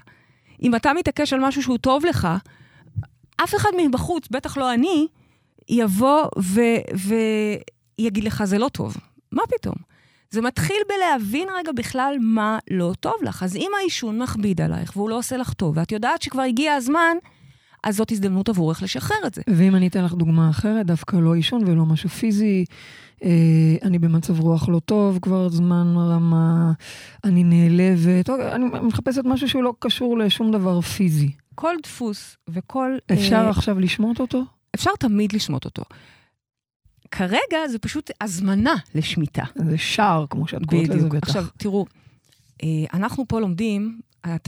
אם 0.62 0.76
אתה 0.76 0.94
מתעקש 0.94 1.34
על 1.34 1.40
משהו 1.40 1.64
שהוא 1.64 1.78
טוב 1.78 2.06
לך, 2.06 2.28
אף 3.44 3.56
אחד 3.56 3.70
מבחוץ, 3.86 4.28
בטח 4.32 4.58
לא 4.58 4.74
אני, 4.74 5.08
יבוא 5.70 6.28
ויגיד 8.00 8.24
לך, 8.24 8.44
זה 8.44 8.58
לא 8.58 8.70
טוב. 8.70 8.98
מה 9.32 9.44
פתאום? 9.58 9.76
זה 10.32 10.42
מתחיל 10.42 10.78
בלהבין 10.88 11.48
רגע 11.58 11.72
בכלל 11.72 12.16
מה 12.22 12.60
לא 12.72 12.94
טוב 13.00 13.14
לך. 13.22 13.44
אז 13.44 13.56
אם 13.56 13.72
העישון 13.80 14.22
מכביד 14.22 14.62
עלייך 14.62 14.98
והוא 14.98 15.10
לא 15.10 15.18
עושה 15.18 15.38
לך 15.38 15.54
טוב, 15.54 15.78
ואת 15.78 15.92
יודעת 15.92 16.22
שכבר 16.22 16.42
הגיע 16.42 16.74
הזמן, 16.74 17.18
אז 17.84 17.96
זאת 17.96 18.12
הזדמנות 18.12 18.50
עבורך 18.50 18.84
לשחרר 18.84 19.18
את 19.28 19.34
זה. 19.34 19.42
ואם 19.48 19.76
אני 19.76 19.88
אתן 19.88 20.04
לך 20.04 20.14
דוגמה 20.14 20.50
אחרת, 20.50 20.86
דווקא 20.86 21.16
לא 21.16 21.36
עישון 21.36 21.64
ולא 21.68 21.86
משהו 21.86 22.10
פיזי, 22.10 22.66
אני 23.84 24.00
במצב 24.00 24.40
רוח 24.40 24.70
לא 24.70 24.80
טוב 24.80 25.20
כבר 25.22 25.50
זמן 25.50 25.94
רמה, 25.98 26.72
אני 27.24 27.44
נעלבת, 27.44 28.30
או, 28.30 28.36
אני 28.52 28.66
מחפשת 28.66 29.22
משהו 29.26 29.50
שהוא 29.50 29.64
לא 29.64 29.74
קשור 29.80 30.18
לשום 30.18 30.52
דבר 30.52 30.82
פיזי. 30.82 31.32
כל 31.56 31.76
דפוס 31.84 32.38
וכל... 32.48 32.98
אפשר 33.14 33.36
אה, 33.36 33.50
עכשיו 33.50 33.80
לשמוט 33.80 34.20
אותו? 34.20 34.44
אפשר 34.76 34.92
תמיד 35.00 35.34
לשמוט 35.34 35.66
אותו. 35.66 35.84
כרגע 37.12 37.68
זה 37.70 37.80
פשוט 37.80 38.12
הזמנה 38.22 38.76
לשמיטה. 38.96 39.44
זה 39.56 39.78
שער, 39.78 40.26
כמו 40.30 40.48
שאת 40.48 40.66
קוראת 40.66 40.90
לזה. 40.90 41.10
בטח. 41.10 41.28
עכשיו, 41.28 41.46
תראו, 41.58 41.86
אה, 42.64 42.68
אנחנו 42.94 43.28
פה 43.28 43.40
לומדים, 43.40 44.00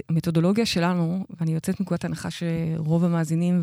המתודולוגיה 0.10 0.66
שלנו, 0.66 1.26
ואני 1.40 1.54
יוצאת 1.54 1.80
מנקודת 1.80 2.06
הנחה 2.06 2.30
שרוב 2.32 3.04
המאזינים 3.06 3.62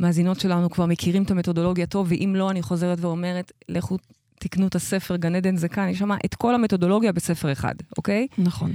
והמאזינות 0.00 0.40
שלנו 0.40 0.70
כבר 0.70 0.86
מכירים 0.86 1.22
את 1.22 1.30
המתודולוגיה 1.30 1.86
טוב, 1.86 2.06
ואם 2.10 2.34
לא, 2.36 2.50
אני 2.50 2.62
חוזרת 2.62 2.98
ואומרת, 3.00 3.52
לכו 3.68 3.96
תקנו 4.38 4.66
את 4.66 4.74
הספר 4.74 5.16
גן 5.16 5.34
עדן 5.34 5.56
זה 5.56 5.68
כאן, 5.68 5.88
יש 5.88 5.98
שם 5.98 6.10
את 6.24 6.34
כל 6.34 6.54
המתודולוגיה 6.54 7.12
בספר 7.12 7.52
אחד, 7.52 7.74
אוקיי? 7.96 8.26
נכון. 8.38 8.72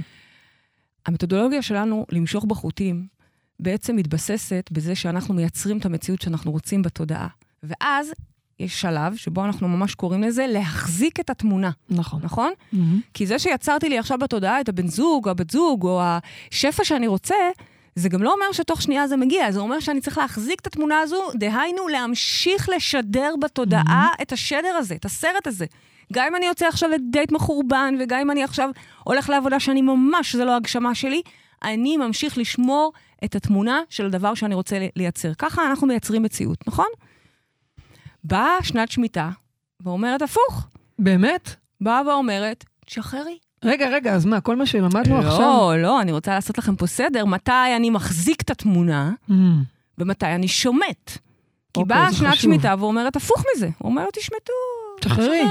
המתודולוגיה 1.06 1.62
שלנו 1.62 2.06
למשוך 2.12 2.44
בחוטים 2.44 3.06
בעצם 3.60 3.96
מתבססת 3.96 4.68
בזה 4.72 4.94
שאנחנו 4.94 5.34
מייצרים 5.34 5.78
את 5.78 5.86
המציאות 5.86 6.22
שאנחנו 6.22 6.52
רוצים 6.52 6.82
בתודעה. 6.82 7.28
ואז 7.62 8.12
יש 8.60 8.80
שלב 8.80 9.16
שבו 9.16 9.44
אנחנו 9.44 9.68
ממש 9.68 9.94
קוראים 9.94 10.22
לזה 10.22 10.46
להחזיק 10.46 11.20
את 11.20 11.30
התמונה, 11.30 11.70
נכון. 11.90 12.20
נכון? 12.22 12.52
מהמם. 12.72 13.00
כי 13.14 13.26
זה 13.26 13.38
שיצרתי 13.38 13.88
לי 13.88 13.98
עכשיו 13.98 14.18
בתודעה 14.18 14.60
את 14.60 14.68
הבן 14.68 14.88
זוג, 14.88 15.28
הבת 15.28 15.50
זוג, 15.50 15.84
או 15.84 16.02
השפע 16.02 16.84
שאני 16.84 17.06
רוצה, 17.06 17.34
זה 17.96 18.08
גם 18.08 18.22
לא 18.22 18.32
אומר 18.32 18.52
שתוך 18.52 18.82
שנייה 18.82 19.06
זה 19.06 19.16
מגיע, 19.16 19.52
זה 19.52 19.60
אומר 19.60 19.80
שאני 19.80 20.00
צריך 20.00 20.18
להחזיק 20.18 20.60
את 20.60 20.66
התמונה 20.66 21.00
הזו, 21.00 21.22
דהיינו 21.34 21.88
להמשיך 21.88 22.68
לשדר 22.68 23.34
בתודעה 23.42 24.08
את 24.22 24.32
השדר 24.32 24.68
הזה, 24.68 24.94
את 24.94 25.04
הסרט 25.04 25.46
הזה. 25.46 25.66
גם 26.12 26.26
אם 26.26 26.36
אני 26.36 26.46
יוצא 26.46 26.66
עכשיו 26.66 26.90
לדייט 26.90 27.32
מחורבן, 27.32 27.94
וגם 28.00 28.20
אם 28.20 28.30
אני 28.30 28.44
עכשיו 28.44 28.70
הולך 29.04 29.28
לעבודה 29.28 29.60
שאני 29.60 29.82
ממש, 29.82 30.36
זה 30.36 30.44
לא 30.44 30.56
הגשמה 30.56 30.94
שלי, 30.94 31.22
אני 31.62 31.96
ממשיך 31.96 32.38
לשמור 32.38 32.92
את 33.24 33.34
התמונה 33.34 33.80
של 33.88 34.06
הדבר 34.06 34.34
שאני 34.34 34.54
רוצה 34.54 34.78
לייצר. 34.96 35.34
ככה 35.34 35.66
אנחנו 35.66 35.86
מייצרים 35.86 36.22
מציאות, 36.22 36.68
נכון? 36.68 36.88
באה 38.24 38.56
שנת 38.62 38.90
שמיטה 38.90 39.30
ואומרת 39.80 40.22
הפוך. 40.22 40.66
באמת? 40.98 41.50
באה 41.80 42.02
ואומרת, 42.06 42.64
תשחררי. 42.86 43.38
רגע, 43.66 43.88
רגע, 43.88 44.14
אז 44.14 44.24
מה, 44.24 44.40
כל 44.40 44.56
מה 44.56 44.66
שלמדנו 44.66 45.18
עכשיו... 45.18 45.38
לא, 45.40 45.82
לא, 45.82 46.00
אני 46.00 46.12
רוצה 46.12 46.34
לעשות 46.34 46.58
לכם 46.58 46.76
פה 46.76 46.86
סדר, 46.86 47.24
מתי 47.24 47.52
אני 47.76 47.90
מחזיק 47.90 48.40
את 48.42 48.50
התמונה 48.50 49.12
מהמם. 49.28 49.62
ומתי 49.98 50.26
אני 50.26 50.48
שומט. 50.48 51.10
כי 51.74 51.80
אוקיי, 51.80 51.96
באה 51.96 52.12
שנת. 52.12 52.34
שמיטה 52.34 52.74
ואומרת 52.78 53.16
הפוך 53.16 53.44
מזה. 53.56 53.68
אומרת, 53.80 54.12
תשמטו, 54.12 54.52
תשחררי. 55.00 55.42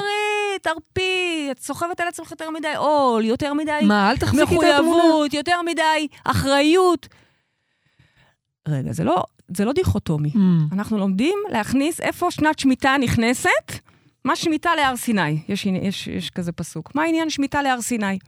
תרפי, 0.61 1.47
את 1.51 1.59
סוחבת 1.59 1.99
על 1.99 2.07
עצמך 2.07 2.31
יותר 2.31 2.49
מדי 2.49 2.75
עול, 2.77 3.25
יותר 3.25 3.53
מדי 3.53 3.79
מה, 3.83 4.09
אל 4.11 4.17
תחזיקי 4.17 4.43
את 4.43 4.49
התמונה? 4.49 4.79
מחויבות, 4.79 5.33
יותר 5.33 5.61
מדי 5.65 6.07
אחריות. 6.23 7.07
רגע, 8.67 8.91
זה 8.93 9.03
לא, 9.03 9.23
זה 9.47 9.65
לא 9.65 9.73
דיכוטומי. 9.73 10.31
מהמם. 10.35 10.67
אנחנו 10.71 10.97
לומדים 10.97 11.39
להכניס 11.49 12.01
איפה 12.01 12.31
שנת 12.31 12.59
שמיטה 12.59 12.95
נכנסת, 13.01 13.49
מה 14.25 14.35
שמיטה 14.35 14.69
להר 14.75 14.95
סיני. 14.95 15.39
יש, 15.49 15.65
יש, 15.65 16.07
יש 16.07 16.29
כזה 16.29 16.51
פסוק. 16.51 16.95
מה 16.95 17.01
העניין 17.03 17.29
שמיטה 17.29 17.61
להר 17.61 17.81
סיני? 17.81 18.19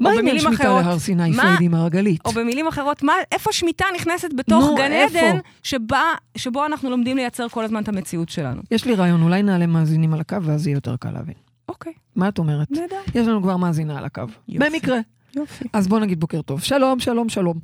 מה 0.00 0.10
במילים 0.18 0.38
שמיטה 0.40 0.62
אחרות, 0.64 0.84
להר 0.84 0.98
סיני, 0.98 1.30
מה- 1.30 1.42
פריידי 1.42 1.68
מרגלית? 1.68 2.20
או 2.26 2.32
במילים 2.32 2.66
אחרות, 2.66 3.02
מה, 3.02 3.12
איפה 3.32 3.52
שמיטה 3.52 3.84
נכנסת 3.96 4.28
בתוך 4.36 4.64
נו, 4.64 4.74
גן 4.74 4.92
איפה? 4.92 5.18
עדן, 5.18 5.38
שבה, 5.62 6.02
שבו 6.36 6.66
אנחנו 6.66 6.90
לומדים 6.90 7.16
לייצר 7.16 7.48
כל 7.48 7.64
הזמן 7.64 7.82
את 7.82 7.88
המציאות 7.88 8.28
שלנו. 8.28 8.62
יש 8.70 8.84
לי 8.84 8.94
רעיון, 8.94 9.22
אולי 9.22 9.42
נעלה 9.42 9.66
מאזינים 9.66 10.14
על 10.14 10.20
הקו 10.20 10.36
ואז 10.42 10.66
יהיה 10.66 10.74
יותר 10.74 10.96
קל 10.96 11.10
להבין. 11.10 11.34
אוקיי, 11.68 11.92
מה 12.16 12.28
את 12.28 12.38
אומרת? 12.38 12.70
נהדר. 12.70 12.96
יש 13.14 13.26
לנו 13.26 13.42
כבר 13.42 13.56
מאזינה 13.56 13.98
על 13.98 14.04
הקו. 14.04 14.22
יופי. 14.48 14.70
במקרה. 14.70 14.98
יופי. 15.36 15.64
אז 15.72 15.88
בוא 15.88 15.98
נגיד 16.00 16.20
בוקר 16.20 16.42
טוב. 16.42 16.60
שלום, 16.62 17.00
שלום, 17.00 17.28
שלום. 17.28 17.58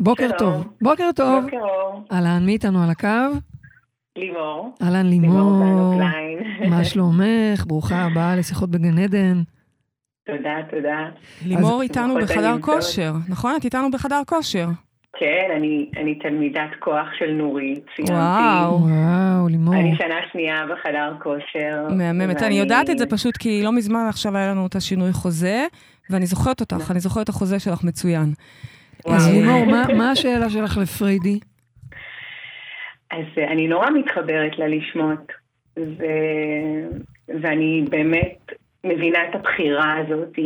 בוקר 0.00 0.28
שלום. 0.28 0.38
טוב. 0.38 0.64
בוקר 0.82 1.10
טוב. 1.16 1.44
בוקר 1.44 1.56
אור, 1.56 2.04
אהלן, 2.12 2.46
מי 2.46 2.52
איתנו 2.52 2.82
על 2.82 2.90
הקו? 2.90 3.08
לימור. 4.18 4.74
אהלן 4.82 5.06
לימור. 5.06 5.62
מה 6.70 6.84
שלומך? 6.84 7.64
ברוכה 7.66 8.02
הבאה 8.02 8.36
לשיחות 8.36 8.70
בגן 8.70 8.98
עדן. 8.98 9.42
תודה, 10.26 10.54
תודה. 10.70 10.98
לימור 11.46 11.82
איתנו 11.82 12.14
בחדר. 12.22 12.56
כושר, 12.60 13.12
נכון? 13.28 13.54
את 13.56 13.64
איתנו 13.64 13.90
בחדר 13.90 14.20
כושר. 14.26 14.66
כן, 15.18 15.26
אני, 15.56 15.90
אני 16.02 16.14
תלמידת 16.14 16.70
כוח 16.80 17.06
של 17.18 17.30
נורית, 17.32 17.84
סיימתי. 17.96 18.12
וואו. 18.12 18.80
וואו, 18.80 19.48
לימור. 19.48 19.74
אני 19.74 19.96
שנה 19.96 20.14
שנייה 20.32 20.54
בחדר 20.72 21.12
כושר. 21.22 21.86
מהממת. 21.96 22.36
ואני- 22.36 22.46
אני 22.46 22.54
יודעת 22.58 22.90
את 22.90 22.98
זה 22.98 23.06
פשוט 23.06 23.36
כי 23.36 23.62
לא 23.64 23.72
מזמן 23.72 24.06
עכשיו 24.08 24.36
היה 24.36 24.50
לנו 24.50 24.66
את 24.66 24.76
השינוי 24.76 25.12
חוזה, 25.12 25.66
ואני 26.10 26.26
זוכרת 26.26 26.60
אותך, 26.60 26.90
אני 26.90 27.00
זוכרת 27.00 27.24
את 27.24 27.28
החוזה 27.28 27.58
שלך 27.58 27.84
מצוין. 27.84 28.32
וואו. 29.06 29.16
אז 29.16 29.28
לימור, 29.32 29.64
מה- 29.72 29.86
מה 29.96 30.10
השאלה 30.10 30.50
שלך 30.50 30.78
לפריידי? 30.78 31.38
אז 33.14 33.38
אה, 33.38 33.52
אני 33.52 33.68
נורא 33.68 33.90
מתחברת 33.90 34.58
ללשמוט, 34.58 35.32
ו... 35.78 36.04
ואני 37.40 37.84
באמת 37.90 38.52
מבינה 38.84 39.18
את 39.28 39.34
הבחירה 39.34 39.96
הזאת, 39.98 40.38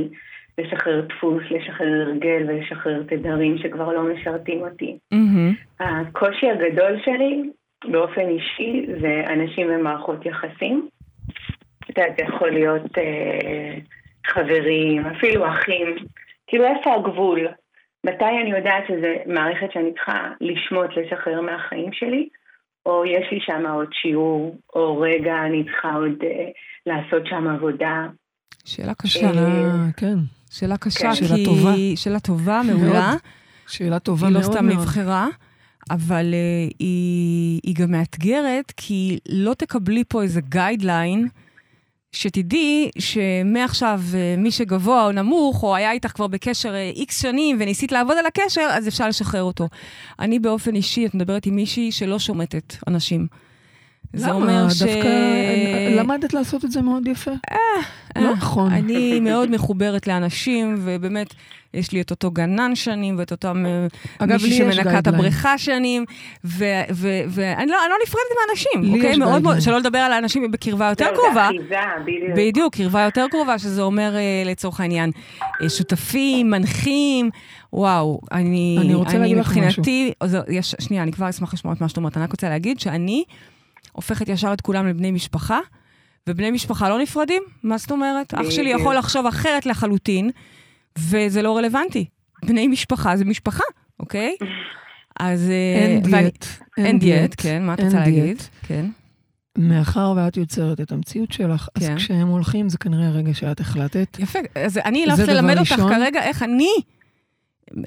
לשחרר 0.58 1.00
דפוס, 1.00 1.42
לשחרר 1.50 2.02
הרגל 2.06 2.44
ולשחרר 2.48 3.02
תדרים 3.02 3.58
שכבר 3.58 3.92
לא 3.92 4.02
משרתים 4.02 4.60
אותי. 4.60 4.98
מהמם. 5.12 5.54
הקושי 5.80 6.50
הגדול 6.50 7.00
שלי 7.04 7.50
באופן 7.84 8.28
אישי 8.28 8.86
זה 9.00 9.22
אנשים 9.32 9.68
במערכות 9.68 10.26
יחסים. 10.26 10.88
אתה 11.90 12.02
יודע, 12.02 12.14
זה 12.16 12.24
יכול 12.24 12.50
להיות 12.50 12.98
אה, 12.98 13.74
חברים, 14.26 15.06
אפילו 15.06 15.48
אחים. 15.48 15.96
כאילו, 16.46 16.64
איפה 16.64 16.94
הגבול? 16.94 17.48
מתי 18.04 18.24
אני 18.42 18.50
יודעת 18.50 18.84
שזו 18.88 19.08
מערכת 19.26 19.72
שאני 19.72 19.92
צריכה 19.92 20.28
לשמוט, 20.40 20.90
לשחרר 20.96 21.40
מהחיים 21.40 21.92
שלי, 21.92 22.28
או 22.86 23.04
יש 23.04 23.32
לי 23.32 23.38
שם 23.40 23.66
עוד 23.74 23.88
שיעור, 24.02 24.58
או 24.74 25.00
רגע 25.00 25.32
אני 25.46 25.64
צריכה 25.64 25.94
עוד 25.94 26.12
אה, 26.22 26.48
לעשות 26.86 27.26
שם 27.26 27.46
עבודה. 27.48 28.06
שאלה 28.64 28.94
קשה. 28.94 29.26
אה, 29.26 29.92
כן. 29.96 30.16
שאלה 30.50 30.76
קשה, 30.76 31.00
כן. 31.00 31.14
כי... 31.14 31.16
שאלה 31.16 31.44
טובה. 31.44 31.74
שאלה 31.96 32.20
טובה, 32.20 32.60
מעולה. 32.64 33.12
שאלה 33.68 33.98
טובה 33.98 34.26
היא 34.26 34.34
לא 34.34 34.40
מאוד 34.40 34.52
סתם 34.52 34.66
מאוד. 34.66 34.78
נבחרה, 34.78 35.26
אבל 35.90 36.26
uh, 36.32 36.74
היא, 36.78 37.60
היא 37.62 37.74
גם 37.74 37.90
מאתגרת, 37.90 38.72
כי 38.76 39.18
לא 39.28 39.54
תקבלי 39.54 40.04
פה 40.08 40.22
איזה 40.22 40.40
גיידליין, 40.40 41.28
שתדעי 42.12 42.90
שמעכשיו 42.98 44.00
אה, 44.14 44.34
מי 44.38 44.50
שגבוה 44.50 45.06
או 45.06 45.12
נמוך, 45.12 45.62
או 45.62 45.74
היה 45.74 45.92
איתך 45.92 46.08
כבר 46.08 46.26
בקשר 46.26 46.74
איקס 46.96 47.22
שנים 47.22 47.56
וניסית 47.60 47.92
לעבוד 47.92 48.16
על 48.16 48.26
הקשר, 48.26 48.68
אז 48.70 48.88
אפשר 48.88 49.08
לשחרר 49.08 49.42
אותו. 49.42 49.68
אני 50.18 50.38
באופן 50.38 50.74
אישי, 50.74 51.06
את 51.06 51.14
מדברת 51.14 51.46
עם 51.46 51.56
מישהי 51.56 51.92
שלא 51.92 52.18
שומטת 52.18 52.74
אנשים. 52.88 53.26
זה 54.12 54.30
אומר 54.30 54.68
ש... 54.68 54.82
למה? 54.82 54.92
דווקא 54.92 55.08
אה, 55.08 55.94
למדת 55.96 56.34
לעשות 56.34 56.64
את 56.64 56.72
זה 56.72 56.82
מאוד 56.82 57.08
יפה. 57.08 57.30
לא 58.18 58.32
נכון. 58.32 58.72
אני 58.72 59.20
מאוד 59.20 59.50
מחוברת 59.50 60.06
לאנשים, 60.06 60.74
ובאמת, 60.78 61.34
יש 61.74 61.92
לי 61.92 62.00
את 62.00 62.10
אותו 62.10 62.30
גנן 62.30 62.74
שנים, 62.74 63.18
ואת 63.18 63.30
אותם 63.30 63.64
אה, 64.20 64.26
מישהי 64.26 64.56
שמנקה 64.56 64.98
את. 64.98 65.06
הבריכה 65.06 65.58
שנים, 65.58 66.04
ואני 66.44 67.70
לא, 67.70 67.76
אני 67.84 67.90
לא 67.90 67.96
נפרדת 68.02 68.32
מאנשים, 68.46 68.94
אוקיי? 68.94 69.16
מאוד 69.16 69.42
מאוד. 69.42 69.60
שלא 69.60 69.78
לדבר 69.78 69.98
על 69.98 70.12
האנשים 70.12 70.50
בקרבה 70.50 70.88
יותר 70.88 71.10
לא, 71.10 71.16
קרובה. 71.16 71.48
בדיוק. 72.36 72.74
קרבה 72.76 73.00
יותר 73.00 73.26
קרובה, 73.30 73.58
שזה 73.58 73.82
אומר 73.82 74.16
אה, 74.16 74.42
לצורך 74.46 74.80
העניין 74.80 75.10
אה, 75.62 75.68
שותפים, 75.68 76.50
מנחים, 76.50 77.30
וואו, 77.72 78.20
אני, 78.32 78.78
אני 78.80 78.94
רוצה 78.94 79.18
להגיד 79.18 79.36
לך 79.36 79.56
מבחינתי, 79.56 80.12
שנייה, 80.80 81.02
אני 81.02 81.12
כבר 81.12 81.28
אשמח 81.28 81.54
לשמוע 81.54 81.74
את 81.74 81.80
מה 81.80 81.88
שאת 81.88 81.96
אומרת, 81.96 82.16
אני 82.16 82.24
רק 82.24 82.30
רוצה 82.30 82.48
להגיד 82.48 82.80
שאני 82.80 83.24
הופכת 83.98 84.28
ישר 84.28 84.52
את 84.52 84.60
כולם 84.60 84.86
לבני 84.86 85.10
משפחה, 85.10 85.58
ובני 86.28 86.50
משפחה 86.50 86.88
לא 86.88 86.98
נפרדים, 86.98 87.42
מה 87.62 87.78
זאת 87.78 87.90
אומרת? 87.90 88.34
אח 88.34 88.50
שלי 88.50 88.64
בדיוק. 88.64 88.80
יכול 88.80 88.96
לחשוב 88.96 89.26
אחרת 89.26 89.66
לחלוטין, 89.66 90.30
וזה 90.98 91.42
לא 91.42 91.56
רלוונטי. 91.56 92.04
בני 92.44 92.68
משפחה 92.68 93.16
זה 93.16 93.24
משפחה, 93.24 93.64
אוקיי? 94.00 94.36
אז... 95.20 95.50
אה, 95.50 95.86
אין 95.86 96.02
דיאט. 96.02 96.46
אין 96.78 96.98
דיאט, 96.98 97.34
כן, 97.36 97.66
מה 97.66 97.74
את 97.74 97.80
רוצה. 97.80 97.98
להגיד? 97.98 98.42
כן. 98.62 98.86
מאחר 99.58 100.12
ואת 100.16 100.36
יוצרת 100.36 100.80
את 100.80 100.92
המציאות 100.92 101.32
שלך, 101.32 101.68
אז 101.74 101.86
כן. 101.86 101.96
כשהם 101.96 102.28
הולכים 102.28 102.68
זה 102.68 102.78
כנראה 102.78 103.10
רגע 103.10 103.34
שאת 103.34 103.60
החלטת. 103.60 104.16
יפה, 104.18 104.38
אז 104.54 104.78
אני 104.78 105.06
דבר 105.06 105.32
ללמד 105.32 105.58
אותך. 105.58 105.74
כרגע 105.74 106.22
איך 106.22 106.42
אני 106.42 106.70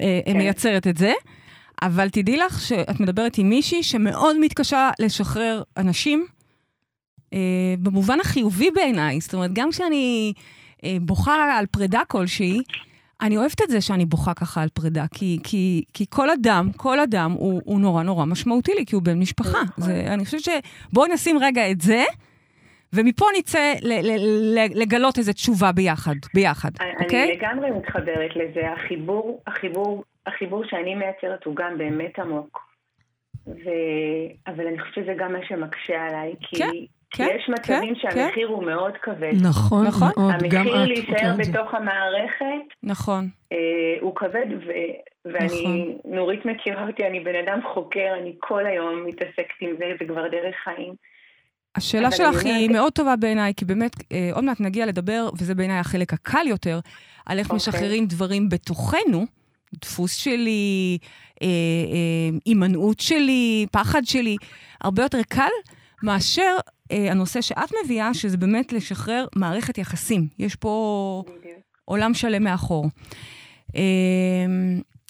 אה, 0.00 0.20
כן. 0.26 0.36
מייצרת 0.36 0.86
את 0.86 0.96
זה, 0.96 1.12
אבל 1.82 2.08
תדעי 2.08 2.36
לך 2.36 2.60
שאת 2.60 3.00
מדברת 3.00 3.38
עם 3.38 3.48
מישהי 3.48 3.82
שמאוד 3.82 4.36
מתקשה 4.40 4.90
לשחרר 4.98 5.62
אנשים, 5.76 6.26
אה, 7.32 7.38
במובן 7.78 8.20
החיובי 8.20 8.70
בעיניי. 8.70 9.20
זאת 9.20 9.34
אומרת, 9.34 9.50
גם 9.52 9.70
כשאני 9.70 10.32
אה, 10.84 10.96
בוכה 11.00 11.58
על 11.58 11.66
פרידה 11.66 12.00
כלשהי, 12.08 12.62
אני 13.20 13.36
אוהבת 13.36 13.62
את 13.62 13.70
זה 13.70 13.80
שאני 13.80 14.04
בוכה 14.04 14.34
ככה 14.34 14.62
על 14.62 14.68
פרידה, 14.68 15.04
כי, 15.14 15.38
כי, 15.44 15.82
כי 15.94 16.04
כל 16.10 16.30
אדם, 16.30 16.70
כל 16.76 17.00
אדם 17.00 17.32
הוא, 17.32 17.60
הוא 17.64 17.80
נורא 17.80 18.02
נורא 18.02 18.24
משמעותי 18.24 18.72
לי, 18.78 18.86
כי 18.86 18.94
הוא 18.94 19.02
בן 19.02 19.18
משפחה. 19.18 19.62
נכון. 19.62 19.84
זה, 19.84 20.04
אני 20.08 20.24
חושבת 20.24 20.40
שבואי 20.40 21.12
נשים 21.12 21.38
רגע 21.38 21.70
את 21.70 21.80
זה, 21.80 22.04
ומפה 22.94 23.26
נצא 23.38 23.72
לגלות 24.74 25.18
איזו 25.18 25.32
תשובה 25.32 25.72
ביחד, 25.72 26.14
ביחד, 26.34 26.70
אני 26.80 27.04
אוקיי? 27.04 27.24
אני 27.24 27.36
לגמרי 27.36 27.70
מתחברת 27.70 28.36
לזה. 28.36 28.72
החיבור, 28.72 29.42
החיבור, 29.46 30.04
החיבור 30.26 30.64
שאני 30.64 30.94
מייצרת 30.94 31.44
הוא 31.44 31.56
גם 31.56 31.78
באמת 31.78 32.18
עמוק. 32.18 32.72
ו... 33.46 33.70
אבל 34.46 34.66
אני 34.66 34.78
חושבת 34.80 34.94
שזה 34.94 35.14
גם 35.18 35.32
מה 35.32 35.38
שמקשה 35.48 36.06
עליי, 36.06 36.34
כי, 36.40 36.56
כן, 36.56 36.70
כי 36.70 36.86
כן, 37.10 37.28
יש 37.36 37.48
מצבים 37.48 37.94
כן, 37.94 38.00
שהמחיר 38.00 38.48
הוא 38.48 38.64
מאוד 38.64 38.92
כבד. 39.02 39.32
נכון 39.42 39.86
נכון. 39.86 40.08
מאוד, 40.16 40.34
גם 40.50 40.60
המחיר 40.60 40.82
את 40.82 40.88
להישאר 40.88 41.30
את 41.30 41.44
זה. 41.44 41.52
בתוך 41.52 41.74
המערכת 41.74 42.74
נכון. 42.82 43.28
אה, 43.52 43.58
הוא 44.00 44.16
כבד, 44.16 44.46
ו... 44.66 44.70
ואני, 45.24 45.46
נכון. 45.46 46.14
נורית 46.14 46.44
מכירה 46.44 46.86
אותי, 46.86 47.06
אני 47.06 47.20
בן 47.20 47.34
אדם 47.46 47.60
חוקר, 47.74 48.14
אני 48.20 48.34
כל 48.38 48.66
היום 48.66 49.04
מתעסקת 49.06 49.60
עם 49.60 49.70
זה, 49.78 49.92
זה 50.00 50.04
כבר 50.04 50.28
דרך 50.28 50.54
חיים. 50.64 50.94
השאלה 51.76 52.10
שלך 52.12 52.44
היא 52.44 52.52
אומרת- 52.54 52.70
מאוד 52.70 52.92
טובה 52.92 53.16
בעיניי, 53.16 53.52
כי 53.56 53.64
באמת, 53.64 53.96
אה, 54.12 54.30
עוד 54.32 54.44
מעט 54.44 54.60
נגיע 54.60 54.86
לדבר, 54.86 55.30
וזה 55.38 55.54
בעיניי 55.54 55.78
החלק 55.78 56.12
הקל 56.12 56.46
יותר, 56.46 56.80
על 57.26 57.38
איך 57.38 57.46
אוקיי. 57.46 57.56
משחררים 57.56 58.06
דברים 58.06 58.48
בתוכנו, 58.48 59.26
דפוס 59.80 60.14
שלי, 60.14 60.98
אה, 61.42 61.46
אה, 61.48 62.38
הימנעות 62.44 63.00
שלי, 63.00 63.66
פחד 63.72 64.02
שלי, 64.04 64.36
הרבה 64.80 65.02
יותר 65.02 65.20
קל 65.28 65.48
מאשר 66.02 66.56
אה, 66.92 67.10
הנושא 67.10 67.40
שאת 67.40 67.70
מביאה, 67.84 68.14
שזה 68.14 68.36
באמת 68.36 68.72
לשחרר 68.72 69.26
מערכת 69.36 69.78
יחסים. 69.78 70.26
יש 70.38 70.56
פה 70.56 71.22
עולם 71.84 72.14
שלם 72.14 72.44
מאחור. 72.44 72.86
אה, 73.76 73.80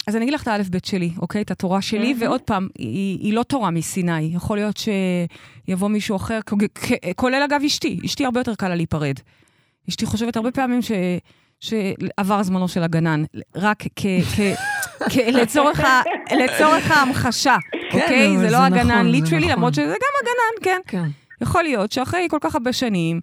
אז 0.06 0.16
אני 0.16 0.24
אגיד 0.24 0.34
לך 0.34 0.42
את 0.42 0.48
האלף-בית 0.48 0.84
שלי, 0.84 1.10
אוקיי? 1.18 1.42
את 1.42 1.50
התורה 1.50 1.82
שלי, 1.82 2.12
מהמם. 2.12 2.22
ועוד 2.22 2.40
פעם, 2.40 2.68
היא, 2.78 3.18
היא 3.20 3.32
לא 3.32 3.42
תורה 3.42 3.70
מסיני. 3.70 4.20
יכול 4.20 4.56
להיות 4.56 4.76
שיבוא 4.76 5.88
מישהו 5.88 6.16
אחר, 6.16 6.38
כולל 7.16 7.42
אגב 7.42 7.60
אשתי. 7.66 8.00
אשתי 8.04 8.24
הרבה 8.24 8.40
יותר 8.40 8.54
קל 8.54 8.68
לה 8.68 8.74
להיפרד. 8.74 9.14
אשתי 9.88 10.06
חושבת 10.06 10.36
הרבה 10.36 10.50
פעמים 10.50 10.82
ש... 10.82 10.92
שעבר 11.60 12.42
זמנו 12.42 12.68
של 12.68 12.82
הגנן, 12.82 13.24
רק 13.56 13.82
כ... 13.96 14.06
כ... 14.36 14.40
כ... 15.12 15.16
לצורך, 15.16 15.80
ה... 15.80 16.02
לצורך 16.36 16.90
ההמחשה, 16.90 17.56
אוקיי? 17.92 18.26
אבל 18.28 18.36
זה 18.36 18.42
זה 18.42 18.50
לא 18.50 18.56
הגנן 18.56 18.88
נכון, 18.88 19.04
זה 19.04 19.10
ליטרלי, 19.10 19.36
נכון. 19.38 19.50
למרות 19.50 19.74
שזה 19.74 19.84
גם 19.84 20.14
הגנן, 20.22 20.64
כן. 20.64 20.80
כן. 20.86 21.08
יכול 21.42 21.62
להיות 21.62 21.92
שאחרי 21.92 22.26
כל 22.30 22.38
כך 22.40 22.54
הרבה 22.54 22.72
שנים, 22.72 23.20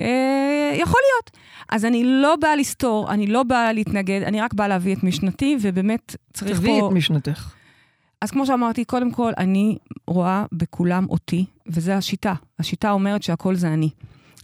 אה, 0.00 0.72
יכול 0.74 1.00
להיות. 1.04 1.30
אז 1.68 1.84
אני 1.84 2.04
לא 2.04 2.36
באה 2.36 2.56
לסתור, 2.56 3.10
אני 3.10 3.26
לא 3.26 3.42
באה 3.42 3.72
להתנגד, 3.72 4.22
אני 4.22 4.40
רק 4.40 4.54
באה 4.54 4.68
להביא 4.68 4.94
את 4.94 5.02
משנתי, 5.02 5.56
ובאמת 5.60 6.16
צריך 6.32 6.58
תביאי 6.58 6.80
פה... 6.80 6.88
את 6.88 6.92
משנתך. 6.92 7.54
אז 8.20 8.30
כמו 8.30 8.46
שאמרתי, 8.46 8.84
קודם 8.84 9.10
כל, 9.10 9.32
אני 9.38 9.78
רואה 10.06 10.44
בכולם 10.52 11.06
אותי, 11.10 11.44
וזו 11.66 11.92
השיטה. 11.92 12.34
השיטה 12.58 12.90
אומרת 12.90 13.22
שהכל 13.22 13.54
זה 13.54 13.68
אני. 13.68 13.90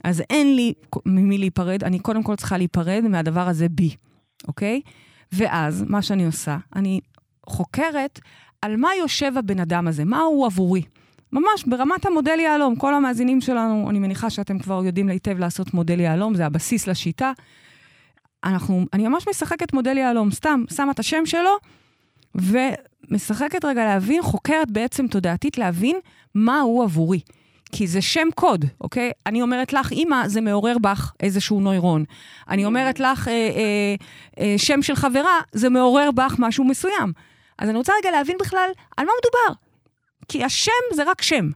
אז 0.04 0.22
אין 0.30 0.56
לי 0.56 0.72
ממי 1.06 1.38
להיפרד, 1.38 1.84
אני 1.84 1.98
קודם 1.98 2.22
כל 2.22 2.36
צריכה 2.36 2.58
להיפרד 2.58 3.04
מהדבר 3.08 3.48
הזה 3.48 3.68
בי, 3.68 3.96
אוקיי? 4.48 4.80
ואז, 5.32 5.84
מה 5.88 6.02
שאני 6.02 6.26
עושה, 6.26 6.56
אני 6.76 7.00
חוקרת 7.46 8.20
על 8.62 8.76
מה 8.76 8.88
יושב 9.00 9.32
הבן 9.36 9.60
אדם 9.60 9.88
הזה, 9.88 10.04
מה 10.04 10.20
הוא 10.20 10.46
עבורי. 10.46 10.82
ממש 11.34 11.64
ברמת 11.66 12.06
המודל 12.06 12.38
יהלום, 12.40 12.76
כל 12.76 12.94
המאזינים 12.94 13.40
שלנו, 13.40 13.90
אני 13.90 13.98
מניחה 13.98 14.30
שאתם 14.30 14.58
כבר 14.58 14.84
יודעים 14.84 15.08
היטב 15.08 15.38
לעשות 15.38 15.74
מודל 15.74 16.00
יהלום, 16.00 16.34
זה 16.34 16.46
הבסיס 16.46 16.86
לשיטה. 16.86 17.32
אנחנו, 18.44 18.84
אני 18.92 19.08
ממש 19.08 19.28
משחקת 19.28 19.72
מודל 19.72 19.98
יהלום, 19.98 20.30
סתם, 20.30 20.64
שמה 20.74 20.92
את 20.92 20.98
השם 20.98 21.26
שלו, 21.26 21.50
ומשחקת 22.34 23.64
רגע 23.64 23.84
להבין, 23.84 24.22
חוקרת 24.22 24.70
בעצם 24.70 25.06
תודעתית 25.06 25.58
להבין 25.58 25.96
מה 26.34 26.60
הוא 26.60 26.84
עבורי. 26.84 27.20
כי 27.72 27.86
זה 27.86 28.02
שם 28.02 28.28
קוד, 28.34 28.64
אוקיי? 28.80 29.12
אני 29.26 29.42
אומרת 29.42 29.72
לך, 29.72 29.92
אימא, 29.92 30.28
זה 30.28 30.40
מעורר 30.40 30.78
בך 30.78 31.12
איזשהו 31.20 31.60
נוירון. 31.60 32.04
אני 32.48 32.64
אומרת 32.64 33.00
לך, 33.00 33.28
אה, 33.28 33.32
אה, 33.32 33.94
אה, 34.40 34.54
שם 34.56 34.82
של 34.82 34.94
חברה, 34.94 35.40
זה 35.52 35.68
מעורר 35.68 36.10
בך 36.10 36.36
משהו 36.38 36.64
מסוים. 36.64 37.12
אז 37.58 37.68
אני 37.68 37.78
רוצה 37.78 37.92
רגע 38.00 38.10
להבין 38.10 38.36
בכלל 38.40 38.68
על 38.96 39.06
מה 39.06 39.12
מדובר. 39.22 39.60
כי 40.28 40.44
השם 40.44 40.72
זה 40.94 41.02
רק 41.10 41.22
שם. 41.22 41.50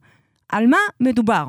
על 0.48 0.66
מה 0.66 0.76
מדובר? 1.00 1.44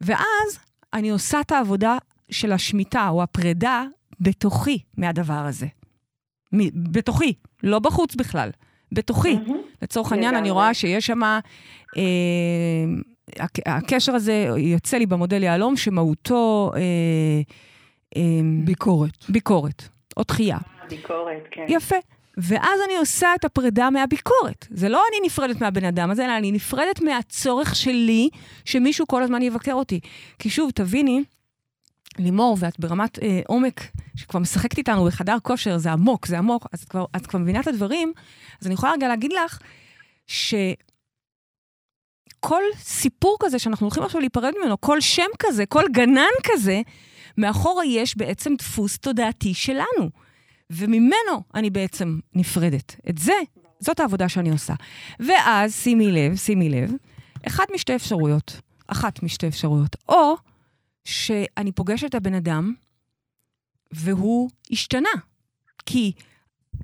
ואז 0.00 0.58
אני 0.94 1.10
עושה 1.10 1.40
את 1.40 1.52
העבודה 1.52 1.98
של 2.30 2.52
השמיטה 2.52 3.08
או 3.08 3.22
הפרידה 3.22 3.84
בתוכי 4.20 4.78
מהדבר 4.96 5.32
הזה. 5.48 5.66
מ- 6.52 6.92
בתוכי, 6.92 7.32
לא 7.62 7.78
בחוץ 7.78 8.14
בכלל, 8.14 8.50
בתוכי. 8.92 9.34
מהמם. 9.34 9.56
לצורך 9.82 10.12
העניין, 10.12 10.30
אני 10.34 10.36
לגמרי. 10.38 10.50
רואה 10.50 10.74
שיש 10.74 11.06
שם... 11.06 11.22
אה, 11.22 11.40
הק- 13.38 13.66
הקשר 13.66 14.14
הזה 14.14 14.32
יוצא 14.58 14.96
לי 14.96 15.06
במודל 15.06 15.42
יהלום, 15.42 15.76
שמהותו 15.76 16.70
אה, 16.74 16.80
אה, 18.16 18.22
ביקורת. 18.64 19.24
ביקורת 19.28 19.88
או 20.16 20.22
דחייה. 20.22 20.58
ביקורת, 20.88 21.42
כן. 21.50 21.66
יפה. 21.68 21.96
ואז 22.36 22.80
אני 22.84 22.96
עושה 22.96 23.34
את 23.34 23.44
הפרידה 23.44 23.90
מהביקורת. 23.90 24.66
זה 24.70 24.88
לא 24.88 25.02
אני 25.10 25.26
נפרדת 25.26 25.60
מהבן 25.60 25.84
אדם 25.84 26.10
הזה, 26.10 26.24
אלא 26.24 26.36
אני 26.36 26.52
נפרדת 26.52 27.00
מהצורך 27.00 27.76
שלי 27.76 28.28
שמישהו 28.64 29.06
כל 29.06 29.22
הזמן 29.22 29.42
יבקר 29.42 29.72
אותי. 29.72 30.00
כי 30.38 30.50
שוב, 30.50 30.70
תביני, 30.70 31.22
לימור, 32.18 32.56
ואת 32.60 32.80
ברמת 32.80 33.18
אה, 33.22 33.40
עומק 33.46 33.80
שכבר 34.16 34.40
משחקת 34.40 34.78
איתנו 34.78 35.04
בחדר 35.04 35.36
כושר, 35.42 35.78
זה 35.78 35.92
עמוק, 35.92 36.26
זה 36.26 36.38
עמוק, 36.38 36.66
אז 36.72 36.82
את 36.82 36.88
כבר, 36.88 37.04
את 37.16 37.26
כבר 37.26 37.38
מבינה 37.38 37.60
את 37.60 37.66
הדברים, 37.66 38.12
אז 38.60 38.66
אני 38.66 38.74
יכולה 38.74 38.92
רגע 38.92 39.08
להגיד 39.08 39.32
לך 39.32 39.58
שכל 40.26 40.62
סיפור 42.78 43.36
כזה 43.40 43.58
שאנחנו 43.58 43.86
הולכים 43.86 44.02
עכשיו 44.02 44.20
להיפרד 44.20 44.52
ממנו, 44.60 44.80
כל 44.80 45.00
שם 45.00 45.30
כזה, 45.38 45.66
כל 45.66 45.84
גנן 45.92 46.32
כזה, 46.42 46.80
מאחורה 47.38 47.84
יש 47.84 48.16
בעצם 48.16 48.54
דפוס 48.58 48.98
תודעתי 48.98 49.54
שלנו. 49.54 50.21
וממנו 50.72 51.42
אני 51.54 51.70
בעצם 51.70 52.18
נפרדת. 52.34 52.96
את 53.10 53.18
זה, 53.18 53.32
זאת 53.80 54.00
העבודה 54.00 54.28
שאני 54.28 54.50
עושה. 54.50 54.74
ואז, 55.20 55.74
שימי 55.74 56.12
לב, 56.12 56.36
שימי 56.36 56.68
לב, 56.68 56.92
אחת 57.46 57.66
משתי 57.74 57.94
אפשרויות, 57.94 58.60
אחת 58.86 59.22
משתי 59.22 59.48
אפשרויות, 59.48 59.96
או 60.08 60.34
שאני 61.04 61.72
פוגשת 61.72 62.04
את 62.04 62.14
הבן 62.14 62.34
אדם 62.34 62.74
והוא 63.92 64.50
השתנה. 64.70 65.08
כי 65.86 66.12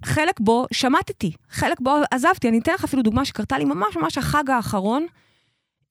חלק 0.05 0.41
בו 0.41 0.67
שמטתי, 0.73 1.33
חלק 1.51 1.81
בו 1.81 1.91
עזבתי. 2.11 2.49
אני 2.49 2.59
אתן 2.59 2.73
לך 2.75 2.85
אפילו 2.85 3.03
דוגמה 3.03 3.25
שקרתה 3.25 3.59
לי 3.59 3.65
ממש 3.65 3.97
ממש 3.97 4.19
החג 4.19 4.51
האחרון 4.51 5.07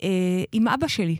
אה, 0.03 0.43
עם 0.51 0.67
אבא 0.67 0.87
שלי. 0.87 1.17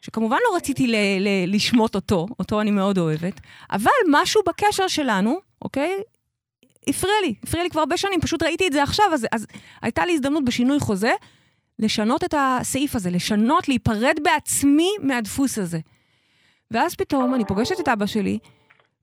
שכמובן 0.00 0.36
לא 0.50 0.56
רציתי 0.56 0.86
ל- 0.86 0.96
ל- 1.20 1.54
לשמוט 1.54 1.94
אותו, 1.94 2.26
אותו 2.38 2.60
אני 2.60 2.70
מאוד 2.70 2.98
אוהבת, 2.98 3.40
אבל 3.72 3.90
משהו 4.10 4.42
בקשר 4.46 4.88
שלנו, 4.88 5.38
אוקיי? 5.64 6.02
הפריע 6.88 7.14
לי, 7.24 7.34
הפריע 7.42 7.62
לי 7.62 7.70
כבר 7.70 7.80
הרבה 7.80 7.96
שנים, 7.96 8.20
פשוט 8.20 8.42
ראיתי 8.42 8.66
את 8.66 8.72
זה 8.72 8.82
עכשיו, 8.82 9.04
אז, 9.12 9.26
אז 9.32 9.46
הייתה 9.82 10.06
לי 10.06 10.12
הזדמנות 10.12 10.44
בשינוי 10.44 10.80
חוזה 10.80 11.12
לשנות 11.78 12.24
את 12.24 12.34
הסעיף 12.38 12.96
הזה, 12.96 13.10
לשנות, 13.10 13.68
להיפרד 13.68 14.18
בעצמי 14.22 14.90
מהדפוס 15.02 15.58
הזה. 15.58 15.78
ואז 16.70 16.94
פתאום 16.94 17.34
אני 17.34 17.44
פוגשת 17.44 17.80
את 17.80 17.88
אבא 17.88 18.06
שלי, 18.06 18.38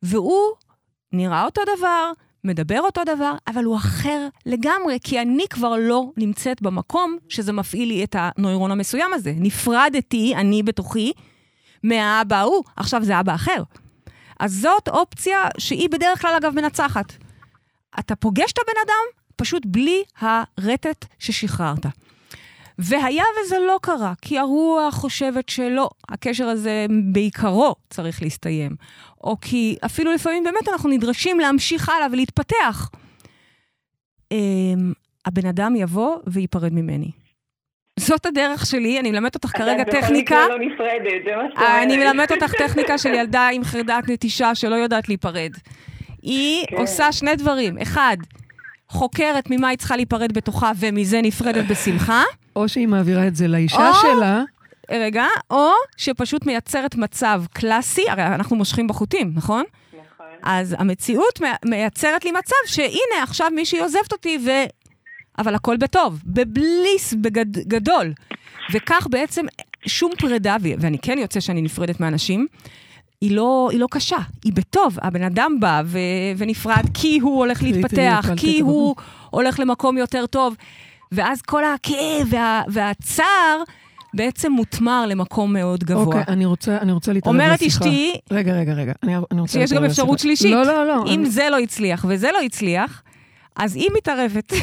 והוא 0.03 0.51
נראה 1.13 1.45
אותו 1.45 1.61
דבר, 1.77 2.11
מדבר 2.43 2.79
אותו 2.79 3.01
דבר, 3.03 3.33
אבל 3.47 3.63
הוא 3.63 3.75
אחר 3.75 4.27
לגמרי, 4.45 4.97
כי 5.03 5.21
אני 5.21 5.45
כבר 5.49 5.75
לא 5.79 6.11
נמצאת 6.17 6.61
במקום 6.61 7.17
שזה 7.29 7.53
מפעיל 7.53 7.87
לי 7.87 8.03
את 8.03 8.15
הנוירון 8.19 8.71
המסוים 8.71 9.13
הזה. 9.13 9.33
נפרדתי, 9.37 10.35
אני 10.35 10.63
בתוכי, 10.63 11.13
מהאבא 11.83 12.35
ההוא, 12.35 12.63
עכשיו 12.75 13.03
זה 13.03 13.19
אבא 13.19 13.35
אחר. 13.35 13.63
אז 14.41 14.53
זאת 14.53 14.87
אופציה 14.87 15.47
שהיא 15.57 15.89
בדרך 15.89 16.21
כלל, 16.21 16.33
אגב, 16.37 16.55
מנצחת. 16.55 17.13
אתה 17.99 18.15
פוגש 18.15 18.51
את 18.51 18.57
הבן 18.57 18.79
אדם, 18.85 19.21
פשוט 19.35 19.63
בלי 19.65 20.03
הרטט 20.19 21.05
ששחררת. 21.19 21.85
והיה 22.77 23.23
וזה 23.41 23.55
לא 23.67 23.79
קרה, 23.81 24.13
כי 24.21 24.39
הרוח 24.39 24.95
חושבת 24.95 25.49
שלא, 25.49 25.89
הקשר 26.09 26.47
הזה 26.47 26.85
בעיקרו 27.13 27.75
צריך 27.89 28.21
להסתיים. 28.21 28.75
או 29.23 29.37
כי 29.41 29.77
אפילו 29.85 30.13
לפעמים 30.13 30.43
באמת 30.43 30.69
אנחנו 30.69 30.89
נדרשים 30.89 31.39
להמשיך 31.39 31.89
הלאה 31.89 32.07
ולהתפתח. 32.11 32.89
אמ, 34.31 34.93
הבן 35.25 35.47
אדם 35.47 35.75
יבוא 35.75 36.17
וייפרד 36.27 36.73
ממני. 36.73 37.11
זאת 38.01 38.25
הדרך 38.25 38.65
שלי, 38.65 38.99
אני 38.99 39.11
מלמדת 39.11 39.35
אותך 39.35 39.49
כרגע 39.57 39.83
טכניקה. 39.83 40.45
את 40.45 40.49
בכל 40.49 40.55
מקרה 40.55 40.57
לא 40.57 40.73
נפרדת, 40.73 41.23
זה 41.25 41.35
מה 41.35 41.43
שאת 41.49 41.57
אומרת. 41.57 41.83
אני 41.83 41.97
מלמדת 41.97 42.31
אותך 42.31 42.53
טכניקה 42.53 42.97
של 42.97 43.13
ילדה 43.13 43.47
עם 43.53 43.63
חרדת 43.63 44.09
נטישה 44.09 44.55
שלא 44.55 44.75
יודעת 44.75 45.07
להיפרד. 45.09 45.51
היא 46.21 46.65
כן. 46.69 46.75
עושה 46.75 47.11
שני 47.11 47.35
דברים. 47.35 47.77
אחד, 47.77 48.17
חוקרת 48.89 49.49
ממה 49.49 49.67
היא 49.67 49.77
צריכה 49.77 49.95
להיפרד 49.95 50.31
בתוכה 50.31 50.71
ומזה 50.79 51.21
נפרדת 51.21 51.65
בשמחה. 51.65 52.23
או 52.55 52.69
שהיא 52.69 52.87
מעבירה 52.87 53.27
את 53.27 53.35
זה 53.35 53.47
לאישה 53.47 53.89
או- 53.89 53.93
שלה, 53.93 54.43
רגע, 54.91 55.25
או 55.51 55.69
שפשוט 55.97 56.45
מייצרת 56.45 56.95
מצב 56.95 57.43
קלאסי, 57.53 58.09
הרי 58.09 58.23
אנחנו 58.23 58.55
מושכים 58.55 58.87
בחוטים, 58.87 59.31
נכון? 59.35 59.63
נכון. 59.93 60.25
אז 60.43 60.75
המציאות 60.79 61.39
מייצרת 61.65 62.25
לי 62.25 62.31
מצב 62.31 62.55
שהנה, 62.65 63.23
עכשיו 63.23 63.51
מישהי 63.55 63.79
עוזבת 63.79 64.11
אותי, 64.11 64.37
ו... 64.45 64.49
אבל 65.37 65.55
הכל 65.55 65.77
בטוב, 65.77 66.21
בבליס 66.25 67.13
בגד... 67.21 67.57
גדול. 67.57 68.13
וכך 68.73 69.07
בעצם 69.11 69.45
שום 69.85 70.11
פרידה, 70.19 70.55
ואני 70.79 70.97
כן 70.99 71.17
יוצא 71.17 71.39
שאני 71.39 71.61
נפרדת 71.61 71.99
מאנשים, 71.99 72.47
היא 73.21 73.35
לא, 73.35 73.67
היא 73.71 73.79
לא 73.79 73.87
קשה, 73.91 74.17
היא 74.43 74.53
בטוב. 74.53 74.97
הבן 75.01 75.23
אדם 75.23 75.57
בא 75.59 75.81
ו- 75.85 75.97
ונפרד 76.37 76.83
כי 76.93 77.19
הוא 77.21 77.37
הולך 77.37 77.63
להתפתח, 77.63 78.29
כי 78.37 78.59
הוא 78.59 78.95
הולך 79.29 79.59
למקום 79.59 79.97
יותר 79.97 80.25
טוב. 80.25 80.55
ואז 81.11 81.41
כל 81.41 81.63
הכאב 81.65 82.27
וה- 82.29 82.61
והצער 82.67 83.63
בעצם 84.13 84.51
מותמר 84.51 85.05
למקום 85.07 85.53
מאוד 85.53 85.83
גבוה. 85.83 86.05
אוקיי, 86.05 86.23
אני 86.27 86.45
רוצה, 86.45 86.77
אני 86.77 86.91
רוצה 86.91 87.13
להתערב 87.13 87.35
אומרת 87.35 87.59
בשיחה. 87.59 87.77
אשתי, 87.85 88.13
רגע, 88.31 88.53
רגע, 88.53 88.73
רגע. 88.73 88.91
אני, 89.03 89.15
אני 89.31 89.41
רוצה 89.41 89.53
שיש 89.53 89.73
גם 89.73 89.85
אפשרות. 89.85 90.19
שלישית. 90.19 90.51
לא, 90.51 90.63
לא, 90.65 90.87
לא. 90.87 91.03
אם 91.07 91.19
אני, 91.19 91.29
זה 91.29 91.47
לא 91.51 91.59
הצליח 91.59 92.05
וזה 92.09 92.29
לא 92.33 92.41
הצליח, 92.41 93.03
אז 93.55 93.75
היא 93.75 93.89
מתערבת. 93.97 94.53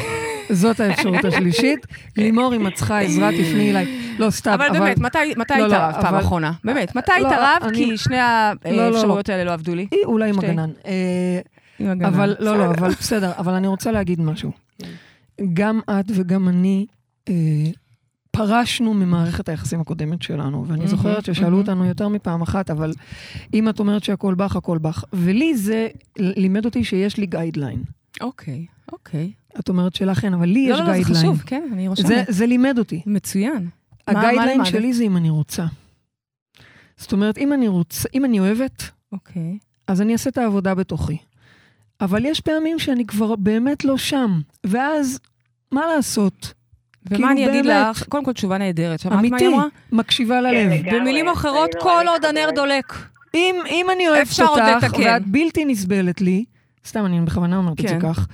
זאת 0.51 0.79
האפשרות 0.79 1.25
השלישית. 1.29 1.85
לימור, 2.17 2.55
אם 2.55 2.67
את 2.67 2.73
צריכה 2.73 2.99
עזרה, 2.99 3.29
תפני 3.31 3.69
אליי. 3.69 4.15
לא, 4.19 4.29
סתם, 4.29 4.51
אבל 4.51 4.79
באמת, 4.79 4.97
מתי 4.99 5.17
לא, 5.59 5.67
לא, 5.67 5.75
התערבת 5.75 6.01
פעם 6.01 6.13
אבל- 6.15 6.23
אחרונה? 6.23 6.51
באמת, 6.63 6.95
מתי 6.95 7.11
לא, 7.21 7.27
התערבת? 7.27 7.75
כי 7.75 7.97
שני 7.97 8.17
האפשרויות 8.19 9.29
האלה 9.29 9.43
לא 9.43 9.53
עבדו 9.53 9.75
לי. 9.75 9.87
אולי 10.05 10.29
עם. 10.29 10.39
הגנן. 10.39 10.69
אה, 10.85 11.39
עם 11.79 11.89
הגנה. 11.89 12.07
אבל, 12.07 12.35
לא, 12.39 12.57
לא, 12.57 12.65
אבל 12.65 12.89
בסדר, 12.89 13.31
אבל 13.37 13.53
אני 13.53 13.67
רוצה 13.67 13.91
להגיד 13.91 14.21
משהו. 14.21 14.51
גם 15.53 15.79
את 15.89 16.05
וגם 16.15 16.49
אני 16.49 16.85
אה, 17.29 17.33
פרשנו 18.31 18.93
ממערכת 18.93 19.49
היחסים 19.49 19.81
הקודמת 19.81 20.21
שלנו, 20.21 20.65
ואני 20.67 20.87
זוכרת 20.87 21.25
ששאלו. 21.25 21.57
אותנו 21.57 21.85
יותר 21.85 22.07
מפעם 22.07 22.41
אחת, 22.41 22.71
אבל 22.71 22.93
אם 23.53 23.69
את 23.69 23.79
אומרת 23.79 24.03
שהכל 24.03 24.33
בך, 24.33 24.55
הכל 24.55 24.77
בך. 24.77 25.03
ולי 25.13 25.57
זה 25.57 25.87
לימד 26.17 26.65
אותי 26.65 26.83
שיש 26.83 27.17
לי 27.17 27.25
guideline. 27.25 27.83
אוקיי, 28.21 28.65
אוקיי. 28.91 29.31
את 29.59 29.69
אומרת 29.69 29.95
שלך 29.95 30.25
אין, 30.25 30.33
אבל 30.33 30.45
לי 30.45 30.69
לא, 30.69 30.73
יש 30.73 30.79
לא, 30.79 30.85
לא, 30.85 30.91
זה 30.91 30.97
guideline. 30.97 31.17
חשוב, 31.17 31.43
כן, 31.45 31.69
אני 31.73 31.87
רושמת. 31.87 32.07
זה, 32.07 32.23
זה 32.27 32.45
לימד 32.45 32.79
אותי. 32.79 33.01
מצוין. 33.05 33.69
ה 34.07 34.12
guideline? 34.12 34.65
שלי 34.65 34.93
זה 34.93 35.03
אם 35.03 35.17
אני 35.17 35.29
רוצה. 35.29 35.65
זאת 36.97 37.11
אומרת, 37.11 37.37
אם 37.37 37.53
אני 37.53 37.67
רוצה, 37.67 38.09
אם 38.13 38.25
אני 38.25 38.39
אוהבת, 38.39 38.83
אוקיי. 39.11 39.57
אז 39.87 40.01
אני 40.01 40.13
אעשה 40.13 40.29
את 40.29 40.37
העבודה 40.37 40.75
בתוכי. 40.75 41.17
אבל 42.01 42.25
יש 42.25 42.41
פעמים 42.41 42.79
שאני 42.79 43.05
כבר 43.05 43.35
באמת 43.35 43.85
לא 43.85 43.97
שם, 43.97 44.41
ואז, 44.63 45.19
מה 45.71 45.81
לעשות? 45.95 46.53
כאילו, 47.07 47.21
ומה 47.21 47.31
אני 47.31 47.49
אגיד 47.49 47.65
באמת. 47.65 47.87
לך? 47.89 48.03
קודם 48.03 48.25
כל, 48.25 48.33
תשובה 48.33 48.57
נהדרת. 48.57 49.05
אמיתי? 49.05 49.45
מקשיבה 49.91 50.41
ללב. 50.41 50.83
כן. 50.83 50.99
במילים 50.99 51.27
אחרות, 51.27 51.69
נורא 51.75 51.83
כל 51.83 52.07
עוד 52.07 52.25
הנר. 52.25 52.49
דולק. 52.55 52.93
אם, 53.33 53.55
אם 53.69 53.85
אני 53.95 54.09
אוהבת 54.09 54.39
אותך. 54.39 54.93
ואת 54.99 55.27
בלתי 55.27 55.65
נסבלת 55.65 56.21
לי, 56.21 56.45
סתם, 56.85 57.05
אני 57.05 57.21
בכוונה 57.21 57.57
אומרת 57.57 57.79
את 57.79 57.87
זה 57.87 57.93
כן. 57.93 58.13
כך, 58.13 58.27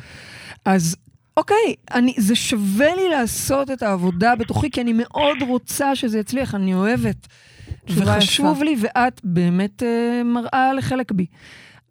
אז 0.66 0.96
אוקיי, 1.38 1.76
אני, 1.94 2.14
זה 2.18 2.36
שווה 2.36 2.96
לי 2.96 3.10
לעשות 3.10 3.72
את 3.72 3.84
העבודה 3.84 4.36
בתוכי, 4.36 4.72
כי 4.72 4.82
אני 4.82 4.94
מאוד 4.94 5.38
רוצה 5.42 5.96
שזה 5.96 6.20
יצליח, 6.20 6.56
אני 6.56 6.74
אוהבת. 6.74 7.28
תשובה 7.86 8.16
וחשוב. 8.18 8.64
לי, 8.64 8.76
ואת 8.80 9.22
באמת 9.24 9.84
אה, 9.84 10.22
מראה 10.24 10.74
לחלק 10.74 11.12
בי. 11.12 11.26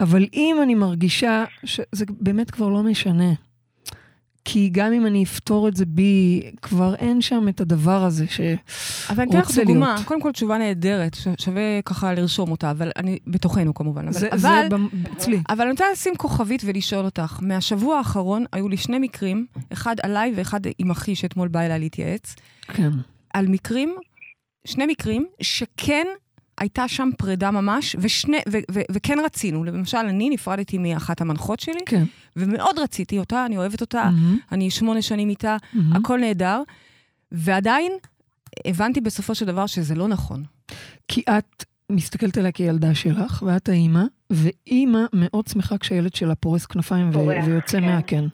אבל 0.01 0.27
אם 0.35 0.57
אני 0.63 0.75
מרגישה 0.75 1.45
שזה 1.65 2.05
באמת 2.21 2.51
כבר 2.51 2.69
לא 2.69 2.83
משנה, 2.83 3.33
כי 4.45 4.69
גם 4.69 4.93
אם 4.93 5.07
אני 5.07 5.25
אפתור 5.25 5.69
את 5.69 5.77
זה 5.77 5.87
בי, 5.87 6.43
כבר 6.63 6.95
אין 6.95 7.21
שם 7.21 7.49
את 7.49 7.61
הדבר 7.61 8.05
הזה 8.05 8.27
ש... 8.29 8.41
אבל 9.11 9.23
אני 9.23 9.31
אתן 9.31 9.39
לך 9.39 9.59
דוגמה. 9.59 9.93
להיות. 9.95 10.07
קודם 10.07 10.21
כל, 10.23 10.33
תשובה 10.33 10.59
נהדרת, 10.59 11.17
שווה 11.41 11.63
ככה 11.85 12.15
לרשום 12.15 12.51
אותה, 12.51 12.71
אבל 12.71 12.91
אני, 12.97 13.19
בתוכנו 13.27 13.75
כמובן. 13.75 14.03
אבל- 14.09 14.13
זה, 14.13 14.29
אבל... 14.33 14.39
זה 14.41 14.69
במ- 14.71 14.89
אצלי. 15.17 15.39
אבל 15.49 15.61
אני 15.63 15.71
רוצה 15.71 15.85
לשים 15.93 16.17
כוכבית 16.17 16.63
ולשאול 16.65 17.05
אותך, 17.05 17.39
מהשבוע 17.43 17.97
האחרון 17.99 18.45
היו 18.53 18.69
לי 18.69 18.77
שני 18.77 18.99
מקרים, 18.99 19.47
אחד 19.73 19.97
עליי 20.03 20.33
ואחד 20.37 20.61
עם 20.79 20.91
אחי 20.91 21.15
שאתמול 21.15 21.49
בא 21.49 21.61
אליי 21.61 21.79
להתייעץ, 21.79 22.35
כן. 22.69 22.91
על 23.35 23.47
מקרים, 23.49 23.95
שני 24.67 24.87
מקרים, 24.87 25.27
שכן 25.41 26.07
הייתה 26.59 26.89
שם 26.89 27.11
פרידה 27.19 27.51
ממש, 27.51 27.97
ושני, 27.99 28.39
ו, 28.49 28.59
ו, 28.71 28.81
וכן 28.93 29.19
רצינו. 29.25 29.65
למשל, 29.65 29.99
אני 29.99 30.31
נפרדתי 30.31 30.79
מאחת 30.79 31.21
המנחות 31.21 31.61
שלי, 31.61 31.81
כן. 31.87 32.05
ומאוד 32.37 32.79
רציתי 32.79 33.19
אותה, 33.19 33.47
אני 33.47 33.57
אוהבת 33.57 33.81
אותה, 33.81 34.05
מהמם, 34.05 34.39
אני 34.53 34.71
שמונה 34.71 35.03
שנים 35.03 35.29
איתה, 35.29 35.57
מהמם. 35.73 35.97
הכל 35.97 36.19
נהדר, 36.21 36.63
ועדיין 37.33 37.93
הבנתי 38.67 39.01
בסופו 39.01 39.35
של 39.35 39.47
דבר 39.47 39.67
שזה 39.67 39.95
לא 39.95 40.09
נכון. 40.09 40.45
כי 41.09 41.23
את 41.39 41.65
מסתכלת 41.91 42.39
עליה 42.39 42.53
כילדה 42.53 42.95
שלך, 42.95 43.43
ואת 43.47 43.69
האימא, 43.69 44.03
ואימא 44.31 45.01
מאוד 45.13 45.47
שמחה 45.47 45.79
כשהילד 45.79 46.15
שלה 46.15 46.35
פורס 46.35 46.67
כנפיים 46.67 47.09
ו- 47.09 47.13
פורח, 47.13 47.45
ויוצא 47.47 47.81
כן. 47.81 47.87
מהקן. 47.87 48.27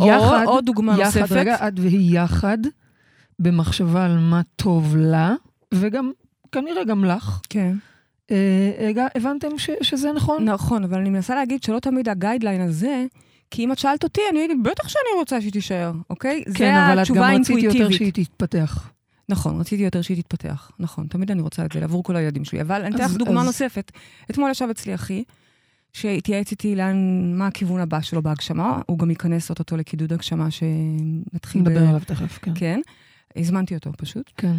או, 0.00 0.06
ויחד, 0.06 0.44
עוד 0.46 0.64
דוגמה 0.66 0.92
יחד, 0.92 1.20
נוספת. 1.20 1.36
רגע, 1.36 1.68
את 1.68 1.72
והיא 1.80 2.20
יחד, 2.20 2.58
במחשבה 3.38 4.04
על 4.04 4.18
מה 4.18 4.40
טוב 4.56 4.96
לה, 4.96 5.34
וגם, 5.74 6.10
כנראה 6.52 6.84
גם 6.84 7.04
לך, 7.04 7.40
כן. 7.50 7.74
אה, 8.30 8.90
הבנתם 9.14 9.48
ש- 9.58 9.70
שזה 9.82 10.12
נכון? 10.12 10.44
נכון, 10.48 10.84
אבל 10.84 10.98
אני 10.98 11.10
מנסה 11.10 11.34
להגיד 11.34 11.62
שלא 11.62 11.78
תמיד 11.78 12.08
הגיידליין 12.08 12.60
הזה, 12.60 13.04
כי 13.50 13.64
אם 13.64 13.72
את 13.72 13.78
שאלת 13.78 14.04
אותי, 14.04 14.20
אני 14.30 14.38
הייתי, 14.38 14.54
בטח 14.54 14.88
שאני 14.88 15.18
רוצה 15.18 15.40
שהיא 15.40 15.52
תישאר, 15.52 15.92
אוקיי? 16.10 16.44
כן, 16.44 16.50
זה 16.52 16.86
אבל 16.86 16.94
את 16.94 16.98
התשובה 16.98 17.20
גם 17.20 17.40
רצית 17.40 17.56
יותר 17.56 17.68
האינטואיטיבית. 17.78 18.14
שהיא 18.14 18.24
תתפתח. 18.26 18.90
נכון, 19.28 19.60
רציתי 19.60 19.82
יותר 19.82 20.02
שהיא 20.02 20.22
תתפתח. 20.22 20.70
נכון, 20.78 21.06
תמיד 21.06 21.30
אני 21.30 21.42
רוצה 21.42 21.64
את 21.64 21.72
זה 21.72 21.84
עבור 21.84 22.04
כל 22.04 22.16
הילדים 22.16 22.44
שלי. 22.44 22.60
אבל 22.60 22.82
אני 22.84 22.94
אתן 22.96 23.04
לך 23.04 23.10
אז- 23.10 23.16
דוגמה 23.16 23.40
אז- 23.40 23.46
נוספת. 23.46 23.92
אתמול 24.30 24.50
ישב 24.50 24.68
אצלי 24.70 24.94
אחי, 24.94 25.24
שהתייעץ 25.92 26.50
איתי 26.50 26.76
לאן, 26.76 26.96
מה 27.34 27.46
הכיוון 27.46 27.80
הבא 27.80 28.00
שלו 28.00 28.22
בהגשמה. 28.22 28.80
הוא 28.86 28.98
גם 28.98 29.10
ייכנס 29.10 29.50
אוטוטו 29.50 29.76
לקידוד 29.76 30.12
הגשמה 30.12 30.48
שנתחיל 30.50 31.60
נדבר 31.60 31.82
עליו 31.88 32.00
תכף, 32.06 32.38
כן. 32.42 32.52
כן. 32.54 32.80
הזמנתי 33.36 33.74
אותו 33.74 33.90
פשוט. 33.96 34.32
כן. 34.36 34.54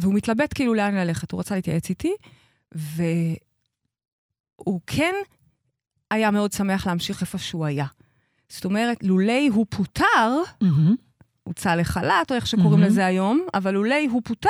והוא 0.00 0.14
מתלבט 0.14 0.54
כאילו 0.54 0.74
לאן 0.74 0.94
ללכת, 0.94 1.32
הוא 1.32 1.40
רצה 1.40 1.54
להתייעץ 1.54 1.90
איתי, 1.90 2.12
והוא 2.72 3.38
כן 4.86 5.14
היה 6.10 6.30
מאוד 6.30 6.52
שמח 6.52 6.86
להמשיך 6.86 7.20
איפה 7.20 7.38
שהוא 7.38 7.66
היה. 7.66 7.86
זאת 8.48 8.64
אומרת, 8.64 9.02
לולי 9.02 9.48
הוא 9.52 9.66
פוטר, 9.70 10.42
מהמם. 10.60 10.96
הוצא 11.42 11.74
לחל"ת, 11.74 12.30
או 12.30 12.36
איך 12.36 12.46
שקוראים 12.46 12.80
מהמם. 12.80 12.84
לזה 12.84 13.06
היום, 13.06 13.46
אבל 13.54 13.74
לולי 13.74 14.06
הוא 14.06 14.22
פוטר, 14.24 14.48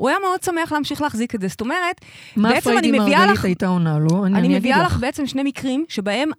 הוא 0.00 0.08
היה 0.08 0.18
מאוד 0.22 0.42
שמח 0.42 0.72
להמשיך 0.72 1.02
להחזיק 1.02 1.34
את 1.34 1.40
זה. 1.40 1.48
זאת 1.48 1.60
אומרת, 1.60 2.00
מה 2.36 2.48
בעצם 2.48 2.70
אני 2.70 2.78
פריידי 2.80 2.98
מביאה 2.98 3.18
מרגלית 3.20 3.38
לך- 3.38 3.44
הייתה 3.44 3.66
עונה 3.66 3.98
לו? 3.98 4.26
אני 4.26 4.38
אני 4.38 4.48
אני 4.48 4.58
מביאה 4.58 4.82
לך 4.82 4.96
בעצם 4.96 5.26
שני 5.26 5.42
מקרים 5.42 5.84
שבהם 5.88 6.30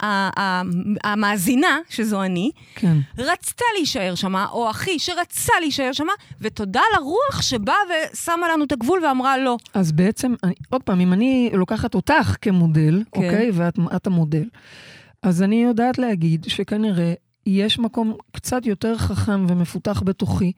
המאזינה, 1.03 1.77
שזו 1.89 2.23
אני, 2.23 2.51
כן. 2.75 2.97
רצתה 3.17 3.65
להישאר 3.77 4.15
שמה, 4.15 4.45
או 4.51 4.69
אחי 4.69 4.99
שרצה 4.99 5.53
להישאר 5.59 5.91
שמה, 5.93 6.11
ותודה 6.41 6.81
לרוח 6.97 7.41
שבאה 7.41 7.75
ושמה 8.13 8.47
לנו 8.53 8.63
את 8.63 8.71
הגבול 8.71 9.05
ואמרה 9.05 9.37
לא. 9.37 9.57
אז 9.73 9.91
בעצם, 9.91 10.33
אני, 10.43 10.53
עוד 10.69 10.83
פעם, 10.83 10.99
אם 10.99 11.13
אני 11.13 11.49
לוקחת 11.53 11.95
אותך 11.95 12.35
כמודל, 12.41 13.03
כן. 13.11 13.21
אוקיי, 13.23 13.49
ואת 13.53 13.79
את 13.95 14.07
המודל, 14.07 14.43
אז 15.23 15.41
אני 15.43 15.63
יודעת 15.63 15.97
להגיד 15.97 16.45
שכנראה 16.49 17.13
יש 17.45 17.79
מקום 17.79 18.13
קצת 18.31 18.65
יותר 18.65 18.97
חכם 18.97 19.45
ומפותח 19.49 20.01
בתוכי, 20.05 20.51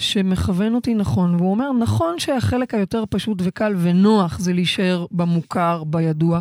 שמכוון 0.00 0.74
אותי 0.74 0.94
נכון, 0.94 1.34
והוא 1.34 1.50
אומר, 1.50 1.72
נכון 1.72 2.18
שהחלק 2.18 2.74
היותר 2.74 3.04
פשוט 3.10 3.38
וקל 3.44 3.74
ונוח 3.78 4.38
זה 4.38 4.52
להישאר 4.52 5.06
במוכר, 5.10 5.84
בידוע, 5.84 6.40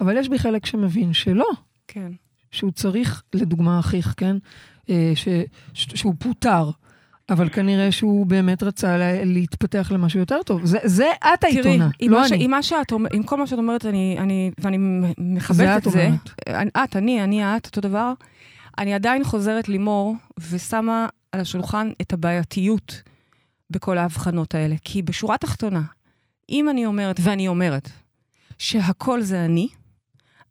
אבל 0.00 0.16
יש 0.16 0.28
בי 0.28 0.38
חלק 0.38 0.66
שמבין 0.66 1.12
שלא, 1.12 1.46
כן. 1.88 2.12
שהוא 2.50 2.70
צריך, 2.70 3.22
לדוגמה 3.34 3.78
אחיך, 3.78 4.14
כן? 4.16 4.36
אה, 4.90 5.12
ש, 5.14 5.28
ש, 5.74 5.86
שהוא 5.94 6.14
פוטר, 6.18 6.70
אבל 7.30 7.48
כנראה 7.48 7.92
שהוא 7.92 8.26
באמת 8.26 8.62
רצה 8.62 8.96
לה, 8.96 9.24
להתפתח 9.24 9.92
למשהו 9.94 10.20
יותר 10.20 10.42
טוב. 10.46 10.64
זה, 10.64 10.78
זה 10.84 11.06
את 11.34 11.44
העיתונה, 11.44 11.88
עם 11.98 12.12
לא 12.12 12.28
ש- 12.28 12.32
אני. 12.32 12.44
עם, 12.44 12.62
שאת, 12.62 12.92
אומר- 12.92 13.08
עם 13.12 13.22
כל 13.22 13.36
מה 13.38 13.46
שאת 13.46 13.58
אומרת, 13.58 13.86
אני, 13.86 14.16
אני, 14.18 14.50
ואני 14.58 14.78
מכבדת 15.18 15.82
את 15.82 15.86
את 15.86 15.92
זה. 15.92 16.04
אומרת. 16.06 16.30
אני- 16.48 16.70
את, 16.84 16.96
אני, 16.96 17.24
אני, 17.24 17.56
את, 17.56 17.66
אותו 17.66 17.80
דבר. 17.80 18.12
אני 18.78 18.94
עדיין 18.94 19.24
חוזרת 19.24 19.68
לימור 19.68 20.16
ושמה 20.50 21.06
על 21.32 21.40
השולחן 21.40 21.90
את 22.02 22.12
הבעייתיות 22.12 23.02
בכל 23.70 23.98
ההבחנות 23.98 24.54
האלה. 24.54 24.74
כי 24.84 25.02
בשורה 25.02 25.34
התחתונה, 25.34 25.80
אם 26.50 26.68
אני 26.68 26.86
אומרת, 26.86 27.16
ואני 27.24 27.48
אומרת, 27.48 27.88
שהכל 28.58 29.20
זה 29.20 29.44
אני, 29.44 29.68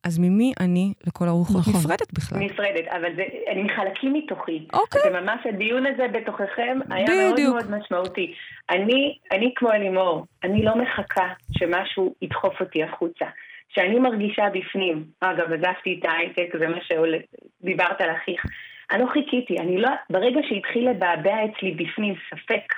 אז 0.03 0.19
ממי 0.19 0.53
אני 0.59 0.93
לכל 1.07 1.27
הרוחות 1.27 1.61
נכון. 1.61 1.73
נפרדת 1.79 2.13
בכלל? 2.13 2.39
נפרדת, 2.39 2.87
אבל 2.87 3.15
זה, 3.15 3.23
אני 3.51 3.63
מחלקים 3.63 4.13
מתוכי. 4.13 4.67
אוקיי. 4.73 5.01
זה 5.01 5.21
ממש 5.21 5.39
הדיון 5.45 5.85
הזה 5.85 6.07
בתוככם 6.13 6.79
היה 6.89 7.05
מאוד 7.09 7.33
בדיוק. 7.33 7.55
מאוד 7.55 7.71
משמעותי. 7.71 8.33
אני, 8.69 9.17
אני 9.31 9.53
כמו 9.55 9.71
אלימור, 9.71 10.25
אני 10.43 10.63
לא 10.63 10.75
מחכה 10.75 11.27
שמשהו 11.57 12.15
ידחוף 12.21 12.61
אותי 12.61 12.83
החוצה. 12.83 13.25
שאני 13.69 13.99
מרגישה 13.99 14.43
בפנים, 14.53 15.05
אגב, 15.19 15.53
עזבתי 15.53 15.99
את 15.99 16.05
ההייטק, 16.05 16.57
זה 16.59 16.67
מה 16.67 16.77
שדיברת 16.81 18.01
על 18.01 18.09
אחיך. 18.15 18.41
אני 18.91 19.01
לא 19.01 19.07
חיכיתי, 19.13 19.59
אני 19.59 19.81
לא, 19.81 19.89
ברגע 20.09 20.39
שהתחיל 20.49 20.89
לבעבע 20.89 21.35
אצלי 21.45 21.71
בפנים 21.71 22.13
ספק, 22.29 22.73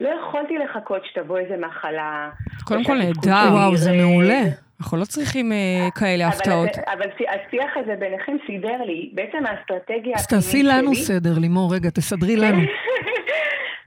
לא 0.00 0.08
יכולתי 0.20 0.54
לחכות 0.58 1.02
שתבוא 1.06 1.38
איזה 1.38 1.56
מחלה. 1.66 2.30
קודם 2.64 2.84
כל 2.84 2.94
נהדר. 2.98 3.52
וואו, 3.52 3.76
זה. 3.76 3.92
מעולה. 3.92 4.40
אנחנו 4.80 4.98
לא 4.98 5.04
צריכים 5.04 5.52
אה, 5.52 5.88
כאלה 5.94 6.24
אבל 6.26 6.34
הפתעות. 6.36 6.74
זה- 6.74 6.82
אבל 6.92 7.06
השיח 7.28 7.70
הזה 7.76 7.94
ביניכם 8.00 8.36
סידר 8.46 8.82
לי, 8.86 9.10
בעצם 9.14 9.46
האסטרטגיה 9.46 10.14
אז 10.16 10.26
תעשי 10.26 10.62
לנו 10.62 10.94
שלי- 10.94 11.04
סדר, 11.04 11.38
לימור, 11.38 11.74
רגע, 11.74 11.90
תסדרי 11.90 12.36
לנו. 12.36 12.58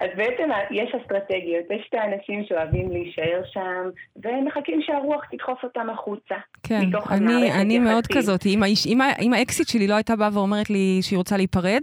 אז 0.06 0.18
בעצם 0.18 0.50
יש 0.72 0.96
אסטרטגיות, 1.02 1.66
יש 1.72 1.88
את 1.90 1.94
האנשים 1.94 2.44
שאוהבים 2.48 2.92
להישאר 2.92 3.42
שם, 3.54 3.90
ומחכים 4.24 4.82
שהרוח 4.86 5.26
תדחוף 5.32 5.64
אותם 5.64 5.90
החוצה. 5.90 6.36
כן, 6.64 6.82
אני, 7.12 7.52
אני 7.52 7.80
מאוד. 7.80 8.08
כזאת. 8.08 8.46
אם, 8.46 8.64
האיש, 8.64 8.88
אם, 8.88 9.00
אם 9.22 9.34
האקסיט 9.34 9.68
שלי 9.68 9.88
לא 9.88 9.96
הייתה 9.96 10.16
באה 10.16 10.30
ואומרת 10.34 10.70
לי 10.70 11.00
שהיא 11.02 11.18
רוצה 11.18 11.38
להיפרד, 11.38 11.82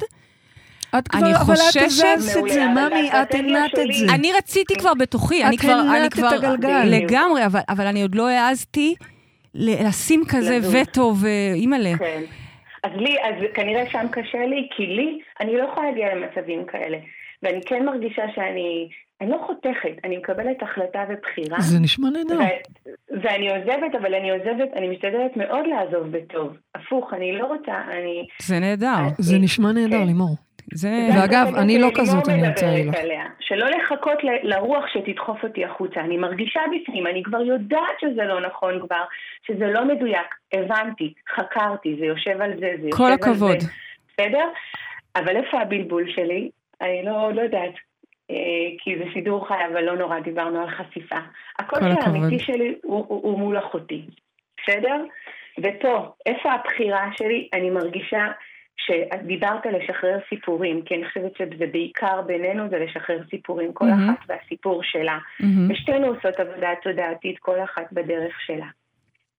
את 0.99 1.09
כבר, 1.09 1.21
אני 1.21 1.31
אבל 1.35 1.55
את 1.55 1.59
חוששת- 1.59 2.05
את 2.05 2.37
מעולה, 2.37 2.53
זה, 2.55 2.65
אבל 2.65 2.89
ממי, 2.95 3.09
את 3.11 3.35
הנעת 3.35 3.71
את 3.79 3.93
זה. 3.95 4.15
אני 4.15 4.33
רציתי 4.39 4.75
כבר 4.79 4.95
בתוכי, 4.95 5.45
אני 5.45 5.57
את 5.57 5.61
כבר, 5.61 5.73
אני 5.73 5.81
הנעת 5.99 6.07
את 6.13 6.15
כבר, 6.15 6.27
הגלגל. 6.27 6.85
לגמרי, 6.85 7.47
אבל, 7.47 7.61
אבל 7.69 7.87
אני 7.87 8.03
עוד 8.03 8.15
לא 8.15 8.29
העזתי 8.29 8.95
ל- 9.55 9.87
לשים 9.89 10.23
כזה. 10.29 10.59
וטו 10.73 11.15
ואימא'לה. 11.21 11.93
כן. 11.99 12.23
אז 12.85 12.91
לי, 12.97 13.17
אז 13.23 13.35
כנראה 13.55 13.91
שם 13.91 14.07
קשה 14.11 14.47
לי, 14.47 14.69
כי 14.77 14.87
לי, 14.87 15.19
אני 15.41 15.57
לא 15.57 15.69
יכולה 15.73 15.87
להגיע 15.91 16.15
למצבים 16.15 16.65
כאלה. 16.65 16.99
ואני 17.43 17.61
כן 17.67 17.85
מרגישה 17.85 18.23
שאני, 18.35 18.89
אני 19.21 19.31
לא 19.31 19.39
חותכת, 19.47 20.05
אני 20.05 20.17
מקבלת 20.17 20.63
החלטה 20.63 21.05
ובחירה. 21.09 21.61
זה 21.61 21.79
נשמע 21.81 22.09
נהדר. 22.11 22.39
ו- 22.39 22.91
ואני 23.23 23.51
עוזבת, 23.51 23.95
אבל 24.01 24.15
אני 24.15 24.31
עוזבת, 24.31 24.69
אני 24.77 24.89
משתדלת 24.89 25.37
מאוד 25.37 25.67
לעזוב 25.67 26.17
בטוב. 26.17 26.57
הפוך, 26.75 27.15
אני 27.15 27.39
לא 27.39 27.47
רוצה, 27.47 27.73
אני... 27.91 28.27
זה 28.43 28.61
נהדר. 28.61 29.09
זה 29.19 29.39
נשמע 29.39 29.73
נהדר, 29.73 29.99
כן. 30.01 30.07
לימור. 30.07 30.37
זה... 30.75 30.89
זה 31.13 31.21
ואגב, 31.21 31.55
אני 31.57 31.79
לא 31.79 31.89
כזאת, 31.95 32.29
אני 32.29 32.49
רוצה 32.49 32.67
להגיד 32.67 32.87
לך. 32.87 32.97
שלא 33.41 33.67
לחכות 33.71 34.19
לרוח 34.43 34.85
שתדחוף 34.93 35.45
אותי 35.45 35.65
החוצה. 35.65 36.01
אני 36.01 36.17
מרגישה 36.17 36.61
בפנים, 36.73 37.07
אני 37.07 37.23
כבר 37.23 37.41
יודעת 37.41 38.01
שזה 38.01 38.25
לא 38.25 38.41
נכון 38.41 38.87
כבר, 38.87 39.05
שזה 39.47 39.67
לא 39.67 39.85
מדויק. 39.85 40.35
הבנתי, 40.53 41.13
חקרתי, 41.37 41.97
זה 41.99 42.05
יושב 42.07 42.41
על 42.41 42.51
זה, 42.55 42.73
זה 42.81 42.87
יושב 42.87 42.97
כל 42.97 43.05
על 43.07 43.13
הכבוד. 43.13 43.61
זה. 43.61 43.69
בסדר? 44.13 44.45
אבל 45.17 45.37
איפה 45.37 45.61
הבלבול 45.61 46.05
שלי? 46.15 46.51
אני 46.83 47.03
לא, 47.05 47.33
לא 47.33 47.43
יודעת. 47.43 47.75
אה, 48.31 48.77
כי 48.79 48.99
זה 48.99 49.05
שידור 49.13 49.49
חי, 49.49 49.67
אבל 49.73 49.85
לא 49.85 49.97
נורא, 49.97 50.21
דיברנו 50.21 50.61
על 50.61 50.71
חשיפה. 50.71 51.19
הקול. 51.59 51.79
האמיתי 51.83 52.39
שלי 52.39 52.75
הוא, 52.83 53.05
הוא, 53.09 53.23
הוא 53.23 53.39
מול 53.39 53.59
אחותי, 53.59 54.03
בסדר? 54.57 55.05
ופה, 55.59 56.13
איפה 56.27 56.53
הבחירה 56.53 57.11
שלי? 57.17 57.49
אני 57.53 57.71
מרגישה 57.71 58.27
שדיברת 58.77 59.67
על 59.67 59.77
לשחרר 59.77 60.19
סיפורים, 60.29 60.83
כי 60.83 60.95
אני 60.95 61.09
חושבת 61.09 61.37
שזה 61.37 61.67
בעיקר 61.73 62.23
בינינו 62.23 62.69
זה 62.69 62.79
לשחרר 62.79 63.19
סיפורים, 63.31 63.73
כל 63.73 63.85
מהמם. 63.85 64.11
אחת 64.11 64.25
והסיפור 64.29 64.83
שלה. 64.83 65.19
מהמם. 65.41 65.71
ושתינו 65.71 66.07
עושות 66.07 66.41
עבודה 66.41 66.69
תודעתית, 66.83 67.39
כל 67.39 67.63
אחת 67.65 67.93
בדרך 67.93 68.41
שלה. 68.47 68.67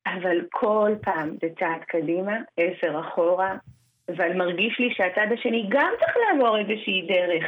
אבל 0.06 0.38
כל 0.52 0.92
פעם 1.02 1.30
זה 1.30 1.48
צעד 1.60 1.84
קדימה, 1.88 2.38
עשר 2.58 3.00
אחורה, 3.00 3.56
אבל 4.10 4.34
מרגיש 4.34 4.80
לי 4.80 4.94
שהצד 4.94 5.28
השני 5.34 5.66
גם 5.70 5.92
צריך 6.00 6.18
לעבור 6.18 6.58
איזושהי 6.58 7.02
דרך. 7.08 7.46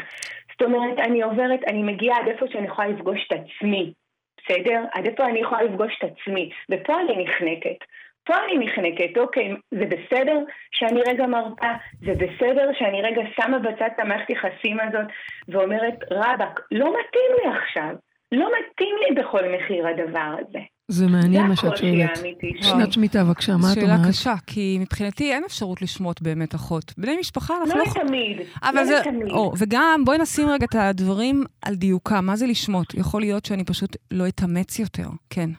זאת 0.52 0.62
אומרת, 0.62 1.00
אני 1.00 1.22
עוברת, 1.22 1.60
אני 1.68 1.84
מגיעה 1.84 2.18
עד 2.18 2.28
איפה 2.28 2.46
שאני 2.52 2.68
יכולה 2.68 2.88
לפגוש 2.88 3.28
את 3.28 3.34
עצמי, 3.34 3.94
בסדר? 4.38 4.84
עד 4.94 5.06
איפה 5.06 5.26
אני 5.26 5.40
יכולה 5.40 5.64
לפגוש 5.64 6.00
את 6.00 6.12
עצמי, 6.12 6.50
ופה 6.72 6.94
אני 7.02 7.24
נחנקת. 7.24 7.86
פה 8.26 8.34
אני 8.46 8.66
נחנקת, 8.66 9.18
אוקיי, 9.18 9.56
זה 9.72 9.86
בסדר 9.86 10.40
שאני 10.72 11.02
רגע 11.08 11.28
מרפה, 11.28 11.72
זה 12.02 12.12
בסדר 12.14 12.70
שאני 12.74 13.02
רגע 13.02 13.22
שמה 13.36 13.60
בצד 13.60 13.90
את 13.96 14.00
המערכת 14.00 14.30
יחסים 14.30 14.80
הזאת 14.80 15.06
ואומרת, 15.48 15.96
רבאק, 16.12 16.60
לא 16.72 16.86
מתאים 16.86 17.32
לי 17.38 17.50
עכשיו, 17.58 17.96
לא 18.32 18.50
מתאים 18.60 18.96
לי 18.98 19.22
בכל 19.22 19.50
מחיר 19.50 19.88
הדבר 19.88 20.36
הזה. 20.40 20.60
זה 20.88 21.08
מעניין 21.08 21.48
מה 21.48 21.56
שאת 21.56 21.78
שואלת. 21.78 22.16
שלי. 22.16 22.34
שנת 22.62 22.94
שמיטה, 22.94 23.24
בבקשה, 23.24 23.58
מה 23.58 23.72
את 23.72 23.76
שאלה 23.76 23.96
אומרת? 23.96 24.10
קשה, 24.10 24.34
כי 24.48 24.78
מבחינתי 24.80 25.34
אין 25.34 25.44
אפשרות 25.44 25.82
לשמוט 25.82 26.22
באמת 26.22 26.56
אחות. 26.56 26.94
בני 26.98 27.18
משפחה, 27.20 27.54
אנחנו 27.62 27.80
לא 27.80 27.84
לא 27.86 28.70
אבל 28.70 28.84
לא. 29.26 29.34
או, 29.34 29.54
וגם 29.58 30.02
בואי 30.06 30.18
נשים 30.18 30.50
רגע 30.50 30.66
את 30.66 30.76
הדברים 30.76 31.44
על 31.62 31.76
דיוקם. 31.76 32.26
מה 32.26 32.36
זה 32.36 32.48
לשמוט? 32.48 32.94
יכול 32.94 33.22
להיות 33.22 33.46
שאני 33.46 33.64
פשוט 33.64 33.96
לא 34.12 34.28
אתאמץ 34.28 34.80
יותר, 34.80 35.08
כן. 35.30 35.50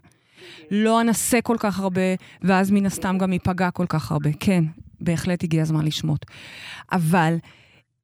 לא 0.71 1.01
אנסה 1.01 1.41
כל 1.41 1.57
כך 1.61 1.81
הרבה, 1.81 2.01
ואז 2.43 2.71
מן 2.71 2.87
הסתם 2.87 3.19
גם 3.19 3.33
ייפגע 3.33 3.71
כל 3.71 3.87
כך 3.89 4.13
הרבה. 4.13 4.31
כן, 4.41 4.65
בהחלט 5.01 5.45
הגיע 5.45 5.63
הזמן 5.63 5.85
לשמוט. 5.85 6.25
אבל 6.93 7.37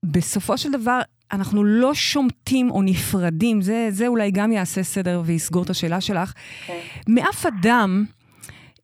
בסופו 0.03 0.59
של 0.59 0.73
דבר, 0.73 1.01
אנחנו 1.33 1.65
לא 1.65 1.95
שומטים 1.95 2.71
או 2.71 2.83
נפרדים, 2.83 3.63
זה, 3.63 3.89
זה 3.91 4.07
אולי 4.07 4.31
גם 4.31 4.53
יעשה 4.53 4.83
סדר 4.83 5.23
ויסגור 5.25 5.63
את 5.63 5.71
השאלה 5.71 6.01
שלך. 6.01 6.33
כן. 6.67 6.79
מאף 7.09 7.47
אדם, 7.47 8.05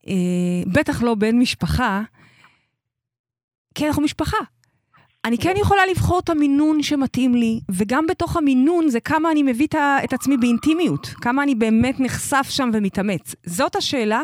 אה, 0.08 0.14
בטח 0.66 1.02
לא 1.02 1.14
בן 1.14 1.38
משפחה, 1.38 2.02
כי 3.74 3.86
אנחנו 3.86 4.02
משפחה. 4.02 4.38
אני 5.24 5.38
כן 5.38 5.54
יכולה 5.56 5.86
לבחור 5.90 6.18
את 6.18 6.28
המינון 6.28 6.82
שמתאים 6.82 7.34
לי, 7.34 7.60
וגם 7.68 8.06
בתוך 8.06 8.36
המינון 8.36 8.88
זה 8.88 9.00
כמה 9.00 9.30
אני 9.30 9.42
מביא 9.42 9.66
את 10.04 10.12
עצמי 10.12 10.36
באינטימיות, 10.36 11.06
כמה 11.06 11.42
אני 11.42 11.54
באמת 11.54 12.00
נחשף 12.00 12.46
שם 12.50 12.70
ומתאמץ. 12.72 13.34
זאת 13.46 13.76
השאלה, 13.76 14.22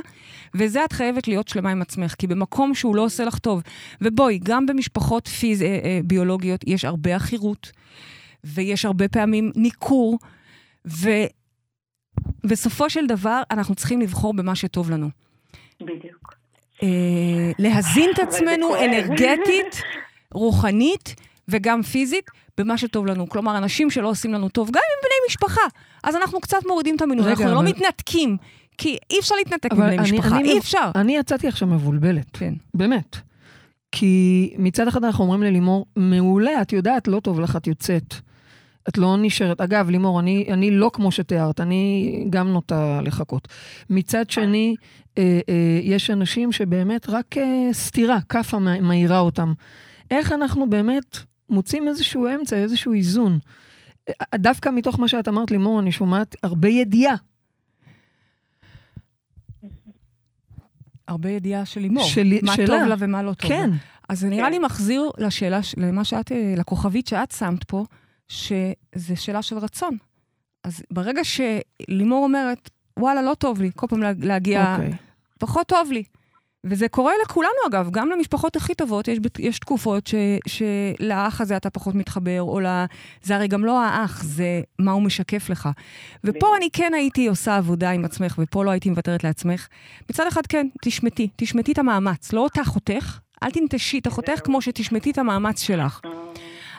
וזה 0.57 0.85
את 0.85 0.93
חייבת 0.93 1.29
להיות 1.29 1.49
שלמה 1.49 1.71
עם 1.71 1.83
עצמך, 1.83 2.14
כי 2.19 2.27
במקום 2.27 2.75
שהוא 2.75 2.97
לא 2.97 3.05
עושה 3.05 3.25
לך 3.25 3.38
טוב, 3.38 3.62
ובואי, 4.01 4.38
גם 4.43 4.67
במשפחות 4.67 5.29
פיז... 5.29 5.62
אה, 5.62 5.67
אה, 5.85 6.01
ביולוגיות 6.05 6.61
יש 6.67 6.85
הרבה 6.85 7.17
עכירות, 7.17 7.73
ויש 8.45 8.85
הרבה 8.85 9.09
פעמים 9.09 9.53
ניכור, 9.57 10.19
ובסופו 12.45 12.90
של 12.90 13.07
דבר 13.07 13.43
אנחנו 13.51 13.75
צריכים 13.75 14.01
לבחור 14.01 14.35
במה 14.35 14.55
שטוב 14.55 14.90
לנו. 14.90 15.09
בדיוק. 15.81 16.35
אה, 16.83 16.88
להזין 17.59 18.11
את 18.14 18.19
עצמנו. 18.19 18.77
אנרגטית, 18.85 19.83
רוחנית 20.33 21.14
וגם 21.49 21.83
פיזית 21.83 22.27
במה 22.59 22.79
שטוב 22.79 23.07
לנו. 23.07 23.29
כלומר, 23.29 23.59
אנשים 23.59 23.90
שלא 23.90 24.09
עושים 24.09 24.33
לנו 24.33 24.49
טוב, 24.49 24.69
גם 24.69 24.75
עם 24.75 24.99
בני 25.03 25.14
משפחה, 25.29 25.61
אז 26.05 26.17
אנחנו 26.17 26.40
קצת 26.40 26.59
מורידים 26.67 26.97
את 26.97 27.03
המינון, 27.03 27.29
אנחנו 27.29 27.45
לא 27.45 27.53
אבל- 27.61 27.69
מתנתקים, 27.69 28.37
כי 28.79 28.97
אי 29.11 29.19
אפשר 29.21 29.35
להתנתק 29.35 29.73
מבני 29.73 29.87
אני- 29.87 29.97
משפחה, 30.03 30.37
אני 30.39 30.53
אי 30.53 30.59
אפשר. 30.59 30.91
אני 30.95 31.17
יצאתי 31.17 31.49
עכשיו 31.49 31.69
מבולבלת, 31.69 32.27
כן. 32.33 32.55
באמת. 32.75 33.17
כי 33.93 34.55
מצד 34.59 34.89
אחד 34.89 35.05
אנחנו 35.05 35.25
אומרים 35.25 35.43
ללימור, 35.43 35.87
מעולה, 35.97 36.63
את 36.63 36.73
יודעת, 36.73 37.09
לא 37.09 37.21
טוב 37.21 37.41
לך, 37.41 37.57
את 37.57 37.67
יוצאת. 37.67 38.15
את 38.89 38.99
לא 38.99 39.17
נשארת. 39.19 39.61
אגב, 39.61 39.91
לימור, 39.91 40.21
אני, 40.21 40.47
אני 40.53 40.71
לא 40.71 40.91
כמו 40.95 41.13
שתיארת, 41.13 41.61
אני 41.61 42.27
גם 42.31 42.49
נוטה 42.49 43.01
לחכות. 43.03 43.49
מצד 43.91 44.31
שני, 44.31 44.75
אה, 45.19 45.41
אה, 45.49 45.55
יש 45.83 46.11
אנשים 46.11 46.53
שבאמת 46.53 47.09
רק 47.09 47.39
אה, 47.39 47.69
סתירה, 47.73 48.19
כאפה 48.29 48.59
מא- 48.59 48.81
מאירה 48.81 49.19
אותם. 49.19 49.53
איך 50.11 50.33
אנחנו 50.33 50.71
באמת 50.71 51.19
מוצאים 51.51 51.89
איזשהו 51.89 52.27
אמצע, 52.35 52.57
איזשהו 52.57 52.93
איזון? 52.93 53.39
אה, 54.09 54.15
דווקא 54.39 54.69
מתוך 54.69 55.01
מה 55.01 55.09
שאת 55.09 55.29
אמרת, 55.29 55.51
לימור, 55.51 55.81
אני 55.81 55.93
שומעת 55.93 56.37
הרבה 56.43 56.69
ידיעה. 56.69 57.15
הרבה 61.09 61.31
ידיעה 61.31 61.64
של 61.64 61.81
לימור. 61.81 62.05
שלי- 62.05 62.40
מה 62.43 62.55
שלה. 62.57 62.67
טוב 62.67 62.83
לה 62.88 62.95
ומה 62.99 63.23
לא 63.23 63.35
טוב 63.35 63.51
לה. 63.51 63.57
כן. 63.57 63.71
אז 64.09 64.21
זה 64.21 64.29
נראה 64.29 64.45
כן. 64.47 64.53
לי 64.53 64.59
מחזיר 64.59 65.11
לשאלה, 65.19 65.61
למה 65.77 66.05
שאת, 66.05 66.33
אה, 66.33 66.55
לכוכבית 66.57 67.07
שאת 67.07 67.31
שמת 67.33 67.64
פה, 67.64 67.85
שזה 68.29 68.75
שאלה 69.17 69.43
של 69.43 69.59
רצון. 69.59 69.97
אז 70.64 70.83
ברגע 70.90 71.21
שלימור 71.25 72.25
אומרת, 72.25 72.71
וואלה, 72.99 73.23
לא 73.23 73.35
טוב 73.35 73.61
לי, 73.62 73.71
כל 73.77 73.87
פעם 73.87 74.03
לה- 74.03 74.12
להגיע, 74.19 74.73
אוקיי. 74.77 74.93
פחות 75.38 75.67
טוב 75.67 75.93
לי. 75.93 76.03
וזה 76.64 76.88
קורה 76.88 77.12
לכולנו, 77.24 77.50
אגב, 77.68 77.88
גם 77.90 78.11
למשפחות 78.11 78.57
הכי 78.57 78.74
טובות, 78.74 79.09
יש, 79.09 79.18
יש 79.38 79.59
תקופות 79.59 80.07
ש, 80.07 80.14
שלאח 80.46 81.40
הזה 81.40 81.57
אתה 81.57 81.70
פחות 81.70 81.94
מתחבר, 81.94 82.42
או 82.42 82.61
ל... 82.61 82.66
זה 83.22 83.35
הרי 83.35 83.48
גם 83.48 83.64
לא 83.64 83.83
האח, 83.83 84.22
זה 84.22 84.61
מה 84.79 84.92
הוא 84.92 85.03
משקף 85.03 85.50
לך. 85.50 85.68
ופה. 86.24 86.57
אני 86.57 86.68
כן 86.72 86.94
הייתי 86.94 87.27
עושה 87.27 87.57
עבודה 87.57 87.90
עם 87.90 88.05
עצמך, 88.05 88.35
ופה 88.38 88.64
לא 88.64 88.70
הייתי 88.70 88.90
מוותרת 88.90 89.24
לעצמך. 89.24 89.68
מצד 90.11 90.27
אחד, 90.27 90.46
כן, 90.46 90.66
תשמטי, 90.83 91.29
תשמטי 91.37 91.72
את 91.72 91.79
המאמץ. 91.79 92.33
לא 92.33 92.40
אותה 92.40 92.64
חותך, 92.64 93.18
אל 93.42 93.50
תנטשי 93.50 93.98
את 93.98 94.07
החותך 94.07 94.40
כמו 94.44 94.62
שתשמטי 94.62 95.11
את 95.11 95.18
המאמץ 95.18 95.62
שלך. 95.62 96.00
אה, 96.05 96.11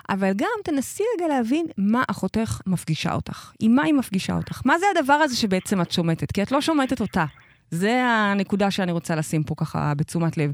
אבל 0.09 0.31
גם 0.35 0.49
תנסי 0.63 1.03
רגע 1.15 1.27
להבין 1.27 1.65
מה 1.77 2.03
אחותך 2.07 2.61
מפגישה 2.67 3.13
אותך. 3.13 3.51
עם 3.59 3.75
מה 3.75 3.83
היא 3.83 3.93
מפגישה 3.93 4.35
אותך? 4.35 4.61
מה 4.65 4.79
זה 4.79 4.85
הדבר 4.95 5.13
הזה 5.13 5.35
שבעצם 5.35 5.81
את 5.81 5.91
שומטת? 5.91 6.31
כי 6.31 6.43
את 6.43 6.51
לא 6.51 6.61
שומטת 6.61 7.01
אותה. 7.01 7.25
זה 7.71 8.03
הנקודה 8.05 8.71
שאני 8.71 8.91
רוצה 8.91 9.15
לשים 9.15 9.43
פה 9.43 9.55
ככה 9.57 9.93
בתשומת 9.93 10.37
לב. 10.37 10.51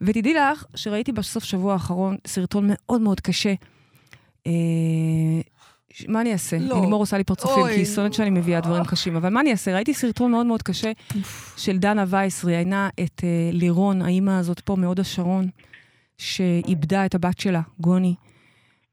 ותדעי 0.00 0.34
לך 0.34 0.64
שראיתי 0.74 1.12
בסוף 1.12 1.44
שבוע 1.44 1.72
האחרון 1.72 2.16
סרטון 2.26 2.70
מאוד 2.72 3.00
מאוד 3.00 3.20
קשה. 3.20 3.54
אה, 4.46 4.52
מה 6.08 6.20
אני 6.20 6.32
אעשה? 6.32 6.58
לא. 6.58 6.80
לימור 6.80 7.02
עושה 7.02 7.18
לי 7.18 7.24
פרצופים, 7.24 7.62
אוי. 7.62 7.72
כי 7.72 7.78
היא 7.78 7.86
שונאת 7.86 8.14
שאני 8.14 8.30
מביאה 8.30 8.60
דברים 8.60 8.84
קשים. 8.84 9.16
אבל 9.16 9.28
מה 9.28 9.40
אני 9.40 9.52
אעשה? 9.52 9.74
ראיתי 9.74 9.94
סרטון 9.94 10.30
מאוד 10.30 10.46
מאוד 10.46 10.62
קשה 10.62 10.92
של 11.56 11.78
דנה 11.78 12.04
וייס, 12.08 12.44
ראיינה 12.44 12.88
את 13.00 13.20
אה, 13.24 13.50
לירון, 13.52 14.02
האימא 14.02 14.30
הזאת 14.30 14.60
פה 14.60 14.76
מהוד 14.76 15.00
השרון, 15.00 15.48
שאיבדה 16.18 17.06
את 17.06 17.14
הבת 17.14 17.38
שלה, 17.38 17.60
גוני. 17.80 18.14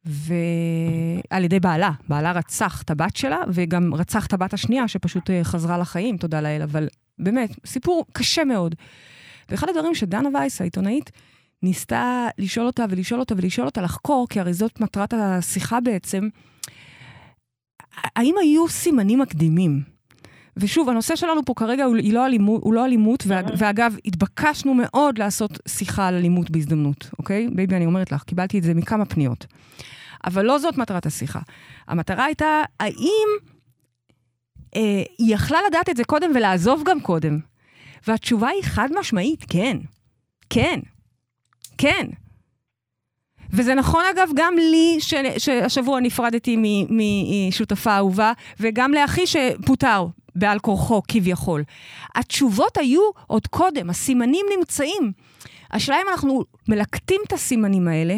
ועל 0.05 1.43
ידי 1.43 1.59
בעלה, 1.59 1.91
בעלה 2.09 2.31
רצח 2.31 2.81
את 2.81 2.91
הבת 2.91 3.15
שלה, 3.15 3.37
וגם 3.53 3.93
רצח 3.93 4.25
את 4.25 4.33
הבת 4.33 4.53
השנייה, 4.53 4.87
שפשוט 4.87 5.29
אה, 5.29 5.43
חזרה 5.43 5.77
לחיים, 5.77 6.17
תודה 6.17 6.41
לאל, 6.41 6.61
אבל 6.61 6.87
באמת, 7.19 7.49
סיפור 7.65 8.05
קשה 8.13 8.43
מאוד. 8.43 8.75
ואחד 9.49 9.69
הדברים 9.69 9.95
שדנה 9.95 10.29
וייס, 10.33 10.61
העיתונאית, 10.61 11.11
ניסתה 11.63 12.27
לשאול 12.37 12.65
אותה 12.65 12.85
ולשאול 12.89 13.19
אותה 13.19 13.35
ולשאול 13.37 13.65
אותה 13.67 13.81
לחקור, 13.81 14.27
כי 14.29 14.39
הרי 14.39 14.53
זאת 14.53 14.81
מטרת 14.81 15.13
השיחה 15.13 15.79
בעצם, 15.79 16.27
האם 18.15 18.35
היו 18.41 18.67
סימנים 18.67 19.19
מקדימים? 19.19 19.81
ושוב, 20.57 20.89
הנושא 20.89 21.15
שלנו 21.15 21.45
פה 21.45 21.53
כרגע 21.53 21.83
הוא, 21.83 21.97
לא 22.11 22.25
אלימות, 22.25 22.61
הוא 22.63 22.73
לא 22.73 22.85
אלימות, 22.85 23.23
ואג, 23.27 23.45
ואגב, 23.57 23.95
התבקשנו 24.05 24.73
מאוד 24.73 25.17
לעשות 25.17 25.59
שיחה 25.67 26.07
על 26.07 26.15
אלימות 26.15 26.49
בהזדמנות, 26.49 27.09
אוקיי? 27.19 27.47
baby, 27.53 27.75
אני 27.75 27.85
אומרת 27.85 28.11
לך, 28.11 28.23
קיבלתי 28.23 28.59
את 28.59 28.63
זה 28.63 28.73
מכמה 28.73 29.05
פניות. 29.05 29.45
אבל 30.25 30.45
לא 30.45 30.59
זאת 30.59 30.77
מטרת 30.77 31.05
השיחה. 31.05 31.39
המטרה 31.87 32.25
הייתה, 32.25 32.63
האם 32.79 33.27
אה, 33.41 33.54
היא 35.17 35.35
יכלה 35.35 35.59
לדעת 35.69 35.89
את 35.89 35.97
זה 35.97 36.03
קודם 36.03 36.31
ולעזוב 36.35 36.83
גם 36.85 37.01
קודם? 37.01 37.39
והתשובה 38.07 38.47
היא 38.47 38.63
חד 38.63 38.89
משמעית, 38.99 39.45
כן. 39.49 39.77
כן. 40.49 40.79
כן. 41.77 42.07
וזה 43.49 43.75
נכון, 43.75 44.03
אגב, 44.15 44.29
גם 44.35 44.53
לי, 44.57 44.97
ש... 44.99 45.13
שהשבוע 45.37 45.99
נפרדתי 45.99 46.55
מ- 46.57 46.97
משותפה 47.47 47.95
אהובה, 47.97 48.33
וגם 48.59 48.93
לאחי 48.93 49.21
שפוטר 49.27 50.05
בעל 50.35 50.59
כורחו, 50.59 51.01
כביכול. 51.07 51.63
התשובות 52.15 52.77
היו 52.77 53.01
עוד 53.27 53.47
קודם, 53.47 53.89
הסימנים 53.89 54.45
נמצאים. 54.57 55.11
השאלה 55.71 55.97
אם 55.97 56.09
אנחנו 56.11 56.43
מלקטים 56.67 57.21
את 57.27 57.33
הסימנים 57.33 57.87
האלה 57.87 58.15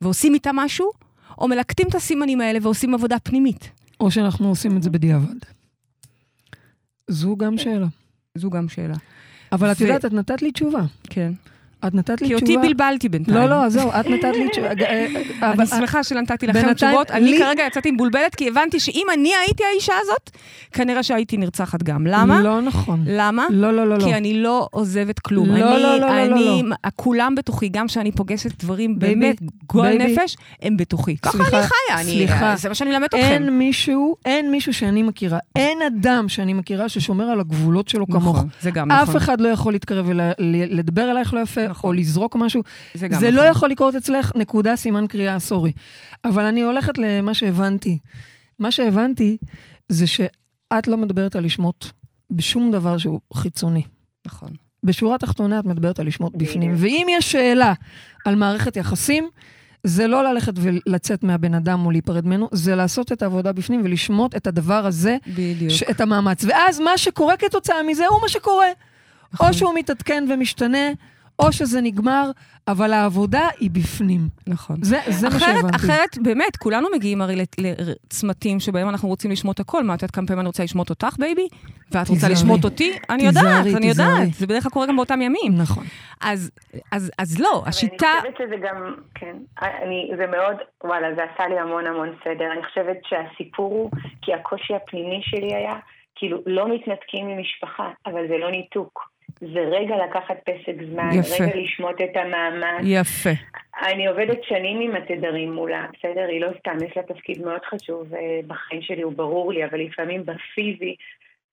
ועושים 0.00 0.34
איתם 0.34 0.56
משהו, 0.56 0.90
או 1.38 1.48
מלקטים 1.48 1.86
את 1.88 1.94
הסימנים 1.94 2.40
האלה 2.40 2.58
ועושים 2.62 2.94
עבודה 2.94 3.18
פנימית. 3.18 3.70
או 4.00 4.10
שאנחנו 4.10 4.48
עושים 4.48 4.76
את 4.76 4.82
זה 4.82 4.90
בדיעבד. 4.90 5.36
זו 7.08 7.36
גם 7.36 7.58
שאלה. 7.58 7.86
זו 8.34 8.50
גם 8.50 8.68
שאלה. 8.68 8.94
אבל 9.52 9.72
את 9.72 9.80
יודעת, 9.80 10.04
את 10.04 10.12
נתת 10.12 10.42
לי 10.42 10.52
תשובה. 10.52 10.82
כן. 11.10 11.32
את 11.86 11.94
נתת 11.94 12.20
לי 12.22 12.28
כי 12.28 12.34
תשובה... 12.34 12.52
אותי 12.54 12.68
בלבלתי 12.68 13.08
בינתיים. 13.08 13.36
לא, 13.36 13.46
לא, 13.46 13.68
זהו, 13.68 13.90
את 14.00 14.06
נתת 14.06 14.36
לי 14.36 14.48
תשובה. 14.48 14.68
אה, 14.80 15.06
אבל- 15.40 15.54
אני 15.58 15.66
שמחה 15.66 16.04
שנתתי 16.04 16.46
לכם 16.46 16.72
תשובות. 16.74 17.10
אני 17.10 17.38
כרגע 17.38 17.62
יצאתי 17.66 17.90
מבולבלת, 17.90 18.34
כי 18.34 18.48
הבנתי 18.48 18.80
שאם 18.80 19.06
אני 19.14 19.30
הייתי 19.46 19.62
האישה 19.72 19.92
הזאת, 20.02 20.30
כנראה 20.72 21.02
שהייתי 21.02 21.36
נרצחת 21.36 21.82
גם. 21.82 22.06
למה? 22.06 22.40
לא 22.40 22.60
נכון. 22.62 23.04
למה? 23.06 23.46
לא, 23.50 23.72
לא, 23.72 23.88
לא, 23.88 23.98
לא. 23.98 24.04
כי 24.04 24.14
אני 24.14 24.42
לא 24.42 24.68
עוזבת 24.70 25.18
כלום. 25.18 25.48
לא, 25.48 25.52
אני, 25.54 25.60
לא, 25.60 25.78
לא, 25.78 25.98
לא, 26.00 26.22
אני, 26.22 26.62
לא, 26.64 26.76
כולם 26.96 27.34
בתוכי, 27.34 27.68
גם 27.68 27.86
כשאני 27.86 28.12
פוגשת 28.12 28.64
דברים 28.64 28.98
באמת 28.98 29.36
גועל. 29.66 29.98
נפש, 29.98 30.36
הם 30.62 30.76
בתוכי. 30.76 31.16
ככה 31.16 31.38
אני 31.38 31.44
חיה, 31.50 32.00
אני, 32.00 32.04
סליחה. 32.04 32.54
זה 32.56 32.68
מה 32.68 32.74
שאני 32.74 32.90
מלמדת 32.90 33.14
אתכם. 33.14 33.18
אין 33.26 33.58
מישהו, 33.58 34.16
אין 34.24 34.50
מישהו 34.50 34.74
שאני 34.74 35.02
מכירה, 35.02 35.38
אין 35.56 35.78
אדם 35.86 36.28
שאני 36.28 36.52
מכירה 36.52 36.88
ששומר 36.88 37.24
על 37.24 37.40
הגבולות 37.40 37.88
שלו 37.88 38.06
כמוך. 38.06 38.36
נכון, 38.36 38.48
זה 38.60 38.70
גם 38.70 38.90
אף 38.92 39.02
נכון. 39.02 39.16
אחד 39.16 39.40
לא 39.40 39.48
יכול 39.48 39.72
להתקרב 39.72 40.06
ולדבר 40.08 41.10
אלייך 41.10 41.34
לא 41.34 41.40
יפה, 41.40 41.67
נכון. 41.68 41.88
או 41.88 42.00
לזרוק 42.00 42.36
משהו. 42.36 42.62
זה 42.94 43.08
גם 43.08 43.20
זה 43.20 43.30
נכון. 43.30 43.44
לא 43.44 43.50
יכול 43.50 43.68
לקרות 43.70 43.94
אצלך, 43.94 44.32
נקודה, 44.36 44.76
סימן 44.76 45.06
קריאה, 45.06 45.38
סורי. 45.38 45.72
אבל 46.24 46.44
אני 46.44 46.60
הולכת 46.62 46.98
למה 46.98 47.34
שהבנתי. 47.34 47.98
מה 48.58 48.70
שהבנתי 48.70 49.36
זה 49.88 50.06
שאת 50.06 50.88
לא 50.88 50.96
מדברת 50.96 51.36
על 51.36 51.44
לשמוט 51.44 51.86
בשום 52.30 52.70
דבר 52.70 52.98
שהוא 52.98 53.20
חיצוני. 53.34 53.82
נכון. 54.26 54.48
בשורה 54.84 55.14
התחתונה 55.14 55.58
את 55.58 55.64
מדברת 55.64 55.98
על 55.98 56.06
לשמוט 56.06 56.32
בפנים. 56.36 56.72
ואם 56.76 57.06
יש 57.10 57.32
שאלה 57.32 57.72
על 58.24 58.34
מערכת 58.34 58.76
יחסים, 58.76 59.28
זה 59.84 60.06
לא 60.06 60.24
ללכת 60.24 60.52
ולצאת 60.56 61.22
מהבן 61.22 61.54
אדם 61.54 61.86
או 61.86 61.90
להיפרד 61.90 62.26
ממנו, 62.26 62.48
זה 62.52 62.76
לעשות 62.76 63.12
את 63.12 63.22
העבודה 63.22 63.52
בפנים 63.52 63.80
ולשמוט 63.84 64.36
את 64.36 64.46
הדבר 64.46 64.86
הזה, 64.86 65.16
בדיוק. 65.26 65.70
ש- 65.70 65.82
את 65.82 66.00
המאמץ. 66.00 66.44
ואז 66.44 66.80
מה 66.80 66.98
שקורה 66.98 67.36
כתוצאה 67.36 67.82
מזה 67.82 68.06
הוא 68.06 68.18
מה 68.22 68.28
שקורה. 68.28 68.66
נכון. 69.32 69.48
או 69.48 69.54
שהוא 69.54 69.74
מתעדכן 69.74 70.24
ומשתנה, 70.30 70.88
או 71.38 71.52
שזה 71.52 71.80
נגמר, 71.80 72.30
אבל 72.68 72.92
העבודה 72.92 73.48
היא 73.60 73.70
בפנים. 73.70 74.20
נכון. 74.46 74.76
זה, 74.82 74.98
זה 75.08 75.28
מה 75.28 75.36
אחרת, 75.36 75.54
שהבנתי. 75.56 75.76
אחרת, 75.76 76.18
באמת, 76.22 76.56
כולנו 76.56 76.88
מגיעים 76.94 77.22
הרי 77.22 77.34
לצמתים 77.58 78.60
שבהם 78.60 78.88
אנחנו 78.88 79.08
רוצים 79.08 79.30
לשמוט 79.30 79.60
הכל. 79.60 79.84
מה, 79.84 79.94
את 79.94 80.02
יודעת 80.02 80.14
כמה 80.14 80.26
פעמים 80.26 80.40
אני 80.40 80.46
רוצה 80.46 80.62
לשמוט 80.64 80.90
אותך, 80.90 81.16
baby? 81.18 81.48
ואת 81.90 82.00
רוצה 82.00 82.12
תיזהרי. 82.12 82.32
לשמוט 82.32 82.64
אותי? 82.64 82.98
אני 83.10 83.22
תיזהרי, 83.26 83.48
יודעת, 83.48 83.76
אני 83.76 83.88
תיזהרי. 83.88 84.10
יודעת. 84.20 84.34
זה 84.34 84.46
בדרך 84.46 84.62
כלל 84.62 84.72
קורה 84.72 84.86
גם 84.86 84.96
באותם 84.96 85.22
ימים. 85.22 85.52
נכון. 85.58 85.84
אז, 86.20 86.50
אז, 86.92 87.10
אז 87.18 87.40
לא, 87.40 87.62
השיטה... 87.66 88.06
אני 88.22 88.32
חושבת 88.32 88.48
שזה 88.48 88.56
גם, 88.66 88.94
כן, 89.14 89.36
אני, 89.62 90.10
זה 90.16 90.26
מאוד, 90.26 90.56
וואלה, 90.84 91.14
זה 91.16 91.22
עשה 91.24 91.48
לי 91.48 91.58
המון 91.58 91.86
המון 91.86 92.08
סדר. 92.24 92.52
אני 92.52 92.64
חושבת 92.64 92.98
שהסיפור 93.08 93.72
הוא, 93.72 93.90
כי 94.22 94.34
הקושי 94.34 94.74
הפנימי 94.74 95.20
שלי 95.22 95.54
היה, 95.54 95.74
כאילו, 96.14 96.38
לא 96.46 96.74
מתנתקים 96.74 97.26
ממשפחה, 97.26 97.90
אבל 98.06 98.28
זה 98.28 98.34
לא 98.38 98.50
ניתוק. 98.50 99.17
זה 99.40 99.60
רגע 99.60 99.94
לקחת 100.04 100.36
פסק 100.44 100.82
זמן, 100.92 101.10
יפה. 101.12 101.44
רגע 101.44 101.56
לשמוט 101.56 102.00
את 102.00 102.16
המאמץ. 102.16 102.80
יפה. 102.84 103.30
אני 103.82 104.06
עובדת 104.06 104.44
שנים 104.44 104.80
עם 104.80 104.96
התדרים 104.96 105.52
מולה, 105.52 105.86
בסדר? 105.92 106.26
היא 106.28 106.40
לא 106.40 106.48
סתם, 106.58 106.76
יש 106.86 106.96
לה 106.96 107.02
תפקיד 107.02 107.42
מאוד 107.42 107.60
חשוב 107.64 108.14
אה, 108.14 108.40
בחיים 108.46 108.82
שלי, 108.82 109.02
הוא 109.02 109.12
ברור 109.12 109.52
לי, 109.52 109.64
אבל 109.64 109.80
לפעמים 109.80 110.24
בפיזי, 110.26 110.96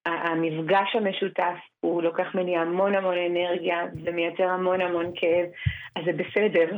המפגש 0.06 0.88
המשותף, 0.94 1.56
הוא 1.80 2.02
לוקח 2.02 2.26
ממני 2.34 2.56
המון 2.56 2.94
המון 2.94 3.14
אנרגיה, 3.30 3.76
זה 4.04 4.10
מייצר 4.10 4.44
המון 4.44 4.80
המון 4.80 5.06
כאב, 5.14 5.46
אז 5.96 6.02
זה 6.04 6.12
בסדר. 6.12 6.76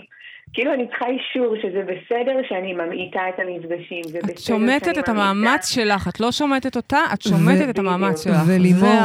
כאילו 0.52 0.74
אני 0.74 0.88
צריכה 0.88 1.06
אישור 1.06 1.54
שזה 1.62 1.82
בסדר 1.82 2.36
שאני 2.48 2.72
ממעיטה 2.72 3.20
את 3.28 3.34
המפגשים, 3.38 4.04
זה 4.04 4.18
בסדר 4.18 4.32
את 4.32 4.38
שומטת 4.38 4.98
את. 4.98 5.08
המאמץ 5.08 5.68
שלך, 5.74 6.08
את 6.08 6.20
לא 6.20 6.32
שומטת 6.32 6.76
אותה, 6.76 6.98
את 7.14 7.22
שומטת 7.22 7.70
את 7.70 7.78
המאמץ 7.78 8.24
שלך. 8.24 8.36
ולימור. 8.48 9.00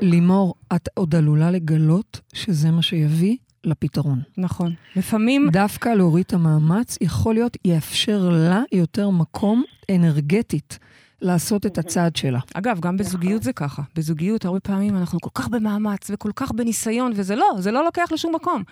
לימור, 0.00 0.54
את 0.74 0.88
עוד 0.94 1.14
עלולה 1.14 1.50
לגלות 1.50 2.20
שזה 2.34 2.70
מה 2.70 2.82
שיביא 2.82 3.36
לפתרון. 3.64 4.18
נכון. 4.38 4.72
לפעמים, 4.96 5.48
דווקא 5.52 5.88
להוריד 5.88 6.24
את 6.26 6.32
המאמץ, 6.32 6.98
יכול 7.00 7.34
להיות, 7.34 7.56
יאפשר 7.64 8.18
לה 8.30 8.62
יותר 8.72 9.10
מקום 9.10 9.64
אנרגטית 9.90 10.78
לעשות 11.22 11.66
את 11.66 11.78
הצעד 11.78 12.16
שלה. 12.16 12.38
אגב, 12.54 12.80
גם 12.80 12.96
בזוגיות 12.96 13.42
זה 13.42 13.52
ככה. 13.52 13.82
בזוגיות, 13.96 14.44
הרבה 14.44 14.60
פעמים 14.60 14.96
אנחנו 14.96 15.20
כל 15.20 15.30
כך 15.34 15.48
במאמץ 15.48 16.10
וכל 16.10 16.30
כך 16.36 16.52
בניסיון, 16.52 17.12
וזה 17.16 17.36
לא, 17.36 17.46
זה 17.58 17.70
לא 17.72 17.84
לוקח 17.84 18.12
לשום 18.12 18.34
מקום. 18.34 18.62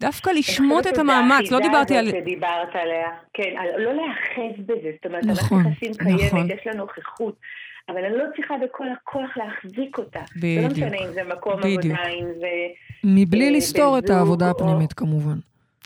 דווקא 0.00 0.30
לשמוט 0.30 0.86
את 0.86 0.98
המאמץ, 0.98 1.50
לא 1.50 1.60
דיברתי 1.60 1.96
על... 1.96 2.08
שדיברת 2.10 2.68
עליה. 2.74 3.08
כן, 3.34 3.54
על- 3.58 3.82
לא 3.82 3.92
להיאחז 3.92 4.60
בזה. 4.62 4.90
זאת 4.96 5.06
אומרת, 5.06 5.24
נכון, 5.24 5.60
המערכת 5.60 5.82
יחסים 5.82 5.94
קיימת, 6.06 6.32
נכון. 6.32 6.50
יש 6.50 6.60
לה 6.66 6.74
נוכחות. 6.74 7.34
אבל 7.88 8.04
אני 8.04 8.18
לא 8.18 8.24
צריכה 8.36 8.54
בכל 8.64 8.84
הכוח 8.92 9.30
להחזיק 9.36 9.98
אותה. 9.98 10.20
זה 10.34 10.40
בדיוק. 10.40 10.62
לא 10.64 10.72
משנה 10.72 10.96
אם 11.08 11.12
זה 11.14 11.20
מקום 11.36 11.56
בדיוק. 11.60 11.84
עבודה, 11.84 12.08
אם 12.08 12.26
זה... 12.40 12.46
מבלי 13.04 13.44
אה, 13.44 13.50
לסתור 13.50 13.98
את 13.98 14.10
העבודה 14.10 14.46
או- 14.46 14.50
הפנימית 14.50 14.92
כמובן. 14.92 15.36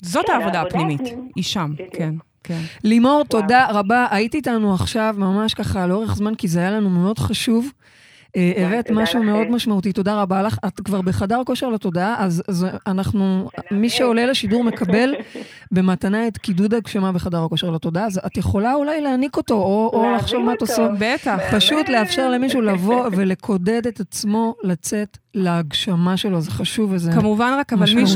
זאת 0.03 0.27
כן, 0.27 0.33
העבודה 0.33 0.59
העבודה 0.59 0.77
הפנימית. 0.79 1.01
הפנימית. 1.01 1.33
היא 1.37 1.45
שם, 1.45 1.71
בדיוק. 1.75 1.97
כן, 1.97 2.15
כן. 2.49 2.61
לימור, 2.85 3.25
תודה 3.25 3.67
רבה. 3.71 4.07
היית 4.11 4.35
איתנו 4.35 4.75
עכשיו 4.75 5.15
ממש 5.19 5.55
ככה 5.55 5.87
לאורך 5.87 6.15
זמן, 6.15 6.35
כי 6.35 6.49
זה 6.49 6.61
היה 6.61 6.71
לנו 6.71 6.91
מאוד 6.91 7.19
חשוב. 7.19 7.71
אה, 8.37 8.53
הבאת 8.57 8.91
משהו. 8.91 9.23
מאוד 9.23 9.51
משמעותי, 9.51 9.93
תודה 9.93 10.23
רבה 10.23 10.43
לך. 10.43 10.59
את 10.67 10.81
כבר 10.81 11.01
בחדר 11.01 11.43
כושר 11.47 11.69
לתודעה, 11.69 12.17
אז 12.19 12.67
אנחנו. 12.87 13.49
מי 13.71 13.91
שעולה 13.91 14.27
לשידור 14.27 14.65
מקבל 14.65 15.15
במתנה 15.73 16.29
את 16.29 16.39
קידוד 16.39 16.75
הגשמה 16.75 17.13
בחדר 17.13 17.45
הכושר 17.45 17.71
לתודעה, 17.71 18.07
אז 18.07 18.21
את 18.27 18.37
יכולה 18.37 18.75
אולי 18.75 19.01
להעניק 19.01 19.37
אותו, 19.37 19.55
או 19.55 20.13
לחשוב 20.17 20.43
מה 20.43 20.53
את. 20.53 20.61
עושה. 20.61 20.89
בטח. 20.99 21.39
פשוט 21.53 21.89
לאפשר 21.89 22.31
למישהו 22.31 22.61
לבוא 22.61 23.07
ולקודד 23.17 23.87
את 23.87 24.01
עצמו 24.01 24.55
לצאת 24.63 25.19
להגשמה 25.35 26.17
שלו, 26.17 26.41
זה 26.41 26.51
חשוב 26.51 26.93
וזה... 26.93 27.13
כמובן 27.13 27.53
רק, 27.59 27.73
אבל 27.73 27.83
משמעותי. 27.83 28.15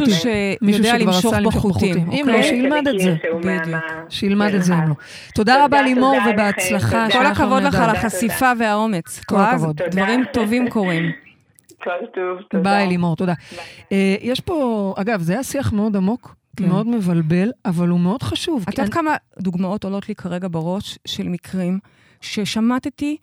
מישהו 0.62 0.84
שיודע 0.84 0.98
למשוך 0.98 1.34
בחוטים. 1.34 2.10
אם 2.10 2.18
אוקיי? 2.20 2.22
לא, 2.22 2.42
שילמד 2.42 2.88
את 2.88 3.00
זה. 3.00 3.14
בדיוק. 3.40 3.82
שילמד 4.08 4.54
את 4.54 4.64
זה 4.64 4.74
אם 4.74 4.88
לא. 4.88 4.94
תודה 5.34 5.64
רבה 5.64 5.82
לימור 5.82 6.16
ובהצלחה. 6.30 7.06
כל 7.12 7.26
הכבוד 7.26 7.62
לך. 7.62 7.74
על 7.74 7.90
החשיפה 7.90 8.52
והאומץ. 8.58 9.20
כל? 9.26 9.36
הכבוד. 9.36 9.80
דברים 10.02 10.24
טובים 10.34 10.70
קורים. 10.70 11.12
כל 11.82 11.90
טוב, 12.14 12.42
תודה. 12.50 12.62
ביי 12.62 12.86
לימור, 12.86 13.16
תודה. 13.16 13.34
אה, 13.92 14.16
יש 14.20 14.40
פה, 14.40 14.94
אגב, 14.96 15.20
זה 15.20 15.32
היה 15.32 15.42
שיח 15.42 15.72
מאוד 15.72 15.96
עמוק, 15.96 16.34
כן. 16.56 16.68
מאוד 16.68 16.86
מבלבל, 16.86 17.50
אבל 17.64 17.88
הוא 17.88 18.00
מאוד 18.00 18.22
חשוב. 18.22 18.64
את 18.68 18.78
יודעת 18.78 18.92
כמה 18.92 19.16
דוגמאות 19.40 19.84
עולות 19.84 20.08
לי 20.08 20.14
כרגע 20.14 20.48
בראש 20.50 20.98
של 21.06 21.28
מקרים 21.28 21.78
ששמטתי 22.20 23.16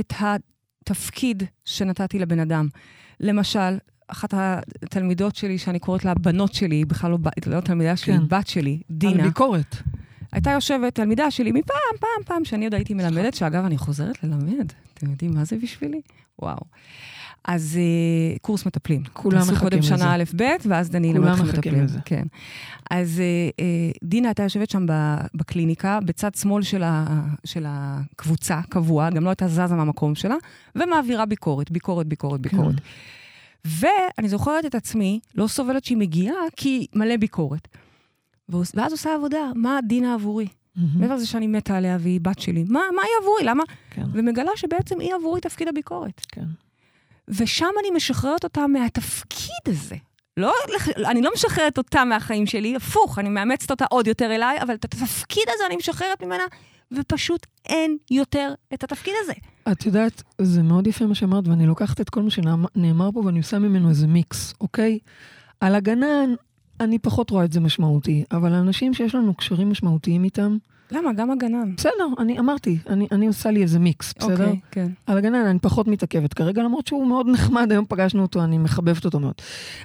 את 0.00 0.12
התפקיד 0.20 1.42
שנתתי 1.64 2.18
לבן 2.18 2.40
אדם. 2.40 2.68
למשל, 3.20 3.78
אחת 4.08 4.34
התלמידות 4.82 5.36
שלי, 5.36 5.58
שאני 5.58 5.78
קוראת 5.78 6.04
לה 6.04 6.14
בנות 6.14 6.54
שלי, 6.54 6.76
היא 6.76 6.86
בכלל 6.86 7.10
לא, 7.10 7.18
לא 7.46 7.60
תלמידה 7.60 7.96
שלי, 7.96 8.14
כן. 8.14 8.28
בת 8.28 8.46
שלי, 8.46 8.80
על 8.90 8.96
דינה. 8.96 9.22
ביקורת. 9.22 9.76
הייתה 10.32 10.50
יושבת 10.50 10.94
תלמידה 10.94 11.30
שלי 11.30 11.52
מפעם, 11.52 11.96
פעם, 12.00 12.24
פעם, 12.24 12.44
שאני 12.44 12.64
עוד 12.64 12.74
הייתי 12.74 12.94
מלמדת, 12.94 13.34
שאגב, 13.34 13.64
אני 13.64 13.78
חוזרת 13.78 14.24
ללמד. 14.24 14.72
אתם 14.94 15.10
יודעים 15.10 15.34
מה 15.34 15.44
זה 15.44 15.56
בשבילי? 15.62 16.00
וואו. 16.42 16.60
אז 17.44 17.78
אה, 17.80 18.38
קורס 18.38 18.66
מטפלים. 18.66 19.02
כולם 19.12 19.38
תעשו 19.38 19.52
מחכים 19.52 19.68
קודם 19.68 19.78
לזה. 19.78 19.88
שנה 19.88 20.14
א', 20.14 20.22
ב', 20.36 20.42
ואז 20.68 20.90
דני 20.90 21.12
כולם 21.12 21.22
ילמד 21.22 21.38
איך 21.38 21.40
מחכים 21.40 21.58
מטפלים. 21.58 21.84
לזה. 21.84 21.98
כן. 22.04 22.22
אז 22.90 23.20
אה, 23.20 23.64
אה, 23.64 23.90
דינה 24.04 24.28
הייתה 24.28 24.42
יושבת 24.42 24.70
שם 24.70 24.86
בקליניקה, 25.34 25.98
בצד 26.04 26.34
שמאל 26.34 26.62
של, 26.62 26.82
ה, 26.82 27.22
של 27.44 27.64
הקבוצה, 27.68 28.60
קבוע, 28.68 29.10
גם 29.10 29.24
לא 29.24 29.28
הייתה 29.28 29.48
זזה 29.48 29.74
מהמקום 29.74 30.14
שלה, 30.14 30.36
ומעבירה 30.76 31.26
ביקורת, 31.26 31.70
ביקורת, 31.70 32.06
ביקורת, 32.06 32.40
ביקורת. 32.40 32.74
ואני 33.64 34.28
זוכרת 34.28 34.64
את 34.66 34.74
עצמי, 34.74 35.20
לא 35.34 35.46
סובלת 35.46 35.84
שהיא 35.84 35.98
מגיעה, 35.98 36.36
כי 36.56 36.86
מלא 36.94 37.16
ביקורת. 37.16 37.68
ואז 38.50 38.92
עושה 38.92 39.14
עבודה, 39.14 39.50
מה 39.54 39.78
דינה 39.86 40.14
עבורי? 40.14 40.46
מעבר 40.94 41.14
לזה 41.14 41.26
שאני 41.26 41.46
מתה 41.46 41.76
עליה 41.76 41.96
והיא 42.00 42.20
בת 42.20 42.38
שלי, 42.38 42.64
מה, 42.68 42.80
מה 42.96 43.02
היא 43.02 43.10
עבורי? 43.22 43.44
למה? 43.44 43.64
כן, 43.90 44.04
ומגלה 44.12 44.50
שבעצם 44.56 45.00
היא 45.00 45.14
עבורי 45.14 45.40
תפקיד 45.40 45.68
הביקורת. 45.68 46.20
כן. 46.28 46.44
ושם 47.28 47.70
אני 47.80 47.90
משחררת 47.90 48.44
אותה 48.44 48.66
מהתפקיד 48.66 49.62
הזה. 49.66 49.96
לא, 50.36 50.52
אני 50.96 51.22
לא 51.22 51.30
משחררת 51.34 51.78
אותה 51.78 52.04
מהחיים 52.04 52.46
שלי, 52.46 52.76
הפוך, 52.76 53.18
אני 53.18 53.28
מאמצת 53.28 53.70
אותה 53.70 53.84
עוד 53.90 54.06
יותר 54.06 54.34
אליי, 54.34 54.62
אבל 54.62 54.74
את 54.74 54.84
התפקיד 54.84 55.42
הזה 55.48 55.66
אני 55.66 55.76
משחררת 55.76 56.22
ממנה, 56.22 56.44
ופשוט 56.92 57.46
אין 57.66 57.96
יותר 58.10 58.54
את 58.74 58.84
התפקיד 58.84 59.14
הזה. 59.22 59.32
את 59.72 59.86
יודעת, 59.86 60.22
זה 60.40 60.62
מאוד 60.62 60.86
יפה 60.86 61.06
מה 61.06 61.14
שאמרת, 61.14 61.48
ואני 61.48 61.66
לוקחת 61.66 62.00
את 62.00 62.10
כל 62.10 62.22
מה 62.22 62.30
שנאמר 62.30 63.10
פה 63.12 63.20
ואני 63.20 63.38
עושה 63.38 63.58
ממנו 63.58 63.88
איזה 63.88 64.06
מיקס, 64.06 64.54
אוקיי? 64.60 64.98
על 65.60 65.74
הגנן, 65.74 66.34
אני 66.80 66.98
פחות 66.98 67.30
רואה 67.30 67.44
את 67.44 67.52
זה 67.52 67.60
משמעותי, 67.60 68.24
אבל 68.32 68.52
האנשים 68.52 68.94
שיש 68.94 69.14
לנו 69.14 69.34
קשרים 69.34 69.70
משמעותיים 69.70 70.24
איתם, 70.24 70.56
למה? 70.92 71.12
גם 71.12 71.30
הגנן. 71.30 71.74
בסדר, 71.76 72.08
אני 72.18 72.38
אמרתי, 72.38 72.78
אני, 72.88 73.06
אני 73.12 73.26
עושה 73.26 73.50
לי 73.50 73.62
איזה 73.62 73.78
מיקס, 73.78 74.14
בסדר? 74.18 74.32
אוקיי, 74.32 74.60
כן. 74.70 74.90
על 75.06 75.18
הגנן 75.18 75.46
אני 75.46 75.58
פחות 75.58 75.88
מתעכבת 75.88 76.34
כרגע, 76.34 76.62
למרות 76.62 76.86
שהוא 76.86 77.06
מאוד 77.06 77.26
נחמד, 77.28 77.72
היום 77.72 77.84
פגשנו 77.88 78.22
אותו, 78.22 78.44
אני 78.44 78.58
מחבבת 78.58 79.04
אותו 79.04 79.20
מאוד. 79.20 79.34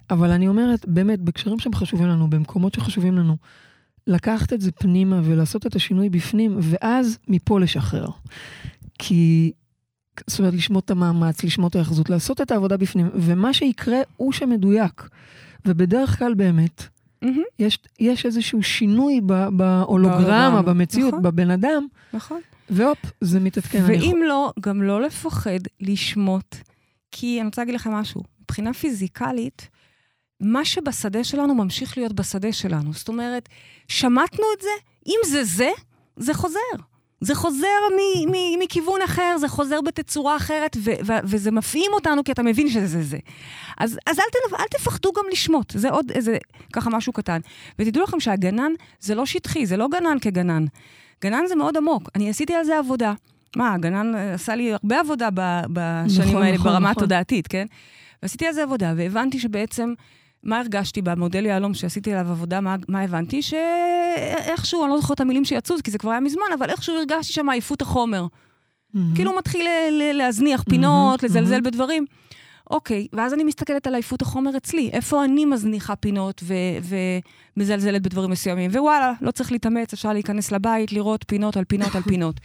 אבל 0.09 0.31
אני 0.31 0.47
אומרת, 0.47 0.85
באמת, 0.87 1.21
בקשרים 1.21 1.59
שהם 1.59 1.73
חשובים 1.73 2.07
לנו, 2.07 2.29
במקומות 2.29 2.73
שחשובים 2.73 3.17
לנו, 3.17 3.37
לקחת 4.07 4.53
את 4.53 4.61
זה 4.61 4.71
פנימה 4.71 5.21
ולעשות 5.23 5.67
את 5.67 5.75
השינוי 5.75 6.09
בפנים, 6.09 6.57
ואז 6.61 7.17
מפה 7.27 7.59
לשחרר. 7.59 8.07
כי, 8.99 9.51
זאת 10.27 10.39
אומרת, 10.39 10.53
לשמוט 10.53 10.85
את 10.85 10.91
המאמץ, 10.91 11.43
לשמוט 11.43 11.71
את 11.71 11.75
ההאחזות, 11.75 12.09
לעשות 12.09 12.41
את 12.41 12.51
העבודה 12.51 12.77
בפנים, 12.77 13.09
ומה 13.13 13.53
שיקרה 13.53 13.97
הוא 14.17 14.33
שמדויק. 14.33 15.09
ובדרך 15.65 16.19
כלל 16.19 16.33
באמת, 16.33 16.83
מהמם, 17.21 17.43
יש, 17.59 17.79
יש 17.99 18.25
איזשהו 18.25 18.63
שינוי 18.63 19.21
ב- 19.25 19.47
בהולוגרמה, 19.57 20.61
במציאות, 20.61 21.13
נכון. 21.13 21.23
בבן 21.23 21.51
אדם, 21.51 21.87
נכון. 22.13 22.41
והופ, 22.69 22.97
זה 23.21 23.39
מתעדכן. 23.39 23.83
ואם 23.87 24.19
לא, 24.27 24.53
גם 24.59 24.81
לא 24.83 25.01
לפחד 25.01 25.59
לשמוט, 25.79 26.55
כי 27.11 27.39
אני 27.39 27.47
רוצה 27.47 27.61
להגיד 27.61 27.75
לכם 27.75 27.91
משהו, 27.91 28.23
מבחינה 28.41 28.73
פיזיקלית, 28.73 29.69
מה 30.41 30.65
שבשדה 30.65 31.23
שלנו 31.23 31.55
ממשיך 31.55 31.97
להיות 31.97 32.13
בשדה 32.13 32.51
שלנו. 32.51 32.93
זאת 32.93 33.07
אומרת, 33.07 33.49
שמטנו 33.87 34.45
את 34.57 34.61
זה, 34.61 34.69
אם 35.07 35.19
זה 35.25 35.43
זה, 35.43 35.69
זה 36.17 36.33
חוזר. 36.33 36.75
זה 37.21 37.35
חוזר 37.35 37.67
מ- 37.91 38.31
מ- 38.31 38.59
מכיוון 38.59 39.01
אחר, 39.05 39.35
זה 39.39 39.47
חוזר 39.47 39.81
בתצורה 39.81 40.37
אחרת, 40.37 40.77
ו- 40.79 40.91
ו- 41.05 41.19
וזה 41.23 41.51
מפעים 41.51 41.91
אותנו 41.93 42.23
כי 42.23 42.31
אתה 42.31 42.43
מבין 42.43 42.69
שזה 42.69 43.03
זה. 43.03 43.17
אז, 43.77 43.99
אז 44.07 44.19
אל, 44.19 44.23
תנ- 44.31 44.55
אל 44.59 44.65
תפחדו 44.71 45.11
גם 45.17 45.23
לשמוט, 45.31 45.73
זה 45.77 45.89
עוד 45.89 46.11
איזה, 46.11 46.37
ככה 46.73 46.89
משהו 46.89 47.13
קטן. 47.13 47.39
ותדעו 47.79 48.03
לכם 48.03 48.19
שהגנן 48.19 48.71
זה 48.99 49.15
לא 49.15 49.25
שטחי, 49.25 49.65
זה 49.65 49.77
לא 49.77 49.87
גנן 49.91 50.17
כגנן. 50.21 50.65
גנן 51.23 51.47
זה 51.47 51.55
מאוד 51.55 51.77
עמוק. 51.77 52.09
אני 52.15 52.29
עשיתי 52.29 52.53
על 52.53 52.63
זה 52.63 52.77
עבודה. 52.79 53.13
מה, 53.55 53.73
הגנן 53.73 54.15
אה, 54.15 54.33
עשה 54.33 54.55
לי 54.55 54.73
הרבה 54.73 54.99
עבודה 54.99 55.29
בשנים 55.73 56.27
נכון, 56.29 56.41
האלה 56.43 56.55
נכון, 56.57 56.71
ברמה 56.71 56.89
נכון. 56.91 57.03
התודעתית, 57.03 57.47
כן? 57.47 57.65
ועשיתי 58.23 58.47
על 58.47 58.53
זה 58.53 58.63
עבודה, 58.63 58.93
והבנתי 58.97 59.39
שבעצם, 59.39 59.93
מה 60.45 60.59
הרגשתי 60.59 61.01
במודל 61.01 61.45
יהלום 61.45 61.73
שעשיתי 61.73 62.13
עליו 62.13 62.31
עבודה, 62.31 62.61
מה, 62.61 62.75
מה 62.87 63.01
הבנתי? 63.01 63.41
שאיכשהו, 63.41 64.83
אני 64.83 64.91
לא 64.91 64.97
זוכרת 64.97 65.15
את 65.15 65.21
המילים 65.21 65.45
שיצאו, 65.45 65.75
כי 65.83 65.91
זה 65.91 65.97
כבר 65.97 66.11
היה 66.11 66.19
מזמן, 66.19 66.43
אבל 66.59 66.69
איכשהו 66.69 66.95
הרגשתי 66.95 67.33
שם 67.33 67.49
עייפות 67.49 67.81
החומר. 67.81 68.25
מהמם. 68.93 69.15
כאילו 69.15 69.31
הוא 69.31 69.39
מתחיל 69.39 69.67
להזניח 70.13 70.63
פינות, 70.63 71.23
מהמם, 71.23 71.31
לזלזל 71.31 71.51
מהמם. 71.51 71.63
בדברים. 71.63 72.05
אוקיי, 72.69 73.07
ואז 73.13 73.33
אני 73.33 73.43
מסתכלת 73.43 73.87
על 73.87 73.93
עייפות 73.93 74.21
החומר 74.21 74.57
אצלי, 74.57 74.89
איפה 74.93 75.25
אני 75.25 75.45
מזניחה 75.45 75.95
פינות 75.95 76.41
ו- 76.43 76.95
ומזלזלת 77.57 78.01
בדברים 78.01 78.31
מסוימים. 78.31 78.71
ווואלה, 78.71 79.13
לא 79.21 79.31
צריך 79.31 79.51
להתאמץ, 79.51 79.93
אפשר 79.93 80.13
להיכנס 80.13 80.51
לבית, 80.51 80.91
לראות 80.91 81.25
פינות 81.27 81.57
על 81.57 81.63
פינות 81.63 81.95
על 81.95 82.01
פינות. 82.09 82.39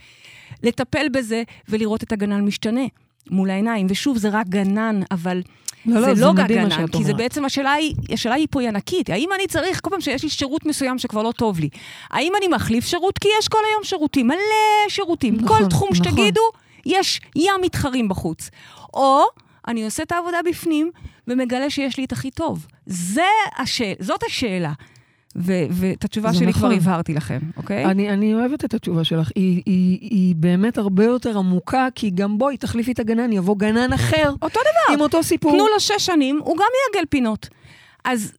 לטפל 0.63 1.09
בזה 1.09 1.43
ולראות 1.69 2.03
את 2.03 2.13
הגנן 2.13 2.45
משתנה 2.45 2.85
מול 3.31 3.51
העיניים. 3.51 3.87
ושוב, 3.91 4.19
זה 4.19 4.29
רק 4.29 4.47
גנן, 4.47 5.01
אבל 5.11 5.43
לא, 5.87 6.01
זה 6.01 6.15
זה 6.15 6.25
לא 6.27 6.33
מדהים 6.33 6.63
מה 6.63 6.69
גנן, 6.69 6.87
כי 6.87 7.05
זה. 7.05 7.15
בעצם 7.15 7.45
השאלה 7.45 7.73
היא, 7.73 7.95
השאלה 8.13 8.35
היא 8.35 8.47
פה 8.51 8.61
היא 8.61 8.69
ענקית. 8.69 9.11
האם 9.11 9.29
אני 9.35 9.47
צריך, 9.47 9.81
כל 9.83 9.91
פעם 9.91 10.01
שיש 10.01 10.23
לי 10.23 10.29
שירות 10.29 10.67
מסוים 10.67 10.99
שכבר 10.99 11.23
לא 11.23 11.33
טוב 11.33 11.61
לי, 11.61 11.69
האם 12.11 12.33
אני 12.39 12.49
מחליף 12.49 12.85
שירות? 12.87 13.19
כי 13.19 13.29
יש 13.39 13.49
כל 13.49 13.59
היום 13.71 13.85
שירותים, 13.85 14.27
מלא 14.27 14.37
שירותים. 14.89 15.35
נכון, 15.35 15.63
כל 15.63 15.69
תחום 15.69 15.89
נכון. 15.93 16.05
שתגידו, 16.05 16.43
יש 16.87 17.21
ים 17.37 17.55
מתחרים 17.63 18.09
בחוץ. 18.09 18.51
או 18.95 19.23
אני 19.69 19.85
עושה 19.85 20.03
את 20.03 20.13
העבודה 20.13 20.39
בפנים 20.49 20.91
ומגלה 21.29 21.71
שיש 21.71 21.97
לי 21.97 22.05
את 22.05 22.13
הכי 22.13 22.31
טוב. 22.31 22.67
זה 22.87 23.27
השאל, 23.59 23.95
זאת 24.01 24.23
השאלה. 24.23 24.73
ואת 25.35 26.05
התשובה 26.05 26.35
שלי 26.35 26.47
נכון. 26.47 26.61
כבר 26.61 26.71
הבהרתי 26.71 27.15
לכם, 27.15 27.39
אוקיי? 27.57 27.85
אני, 27.85 28.11
אני 28.11 28.35
אוהבת 28.35 28.65
את 28.65 28.75
התשובה 28.75 29.05
שלך, 29.05 29.31
היא, 29.35 29.63
היא, 29.67 29.99
היא 30.01 30.37
באמת 30.37 30.79
הרבה 30.79 31.05
יותר 31.05 31.39
עמוקה, 31.39 31.89
כי 31.95 32.11
גם 32.11 32.39
בואי, 32.39 32.57
תחליפי 32.57 32.93
את 32.93 32.99
הגנן, 32.99 33.33
יבוא 33.33 33.57
גנן 33.57 33.93
אחר, 33.93 34.33
אותו 34.43 34.61
דבר. 34.61 34.95
עם 34.95 35.01
אותו 35.01 35.23
סיפור. 35.23 35.53
תנו 35.53 35.67
לו 35.69 35.81
שש 35.81 36.07
שנים, 36.07 36.41
הוא 36.45 36.57
גם 36.57 36.67
יעגל 36.95 37.07
פינות. 37.11 37.49
אז... 38.05 38.33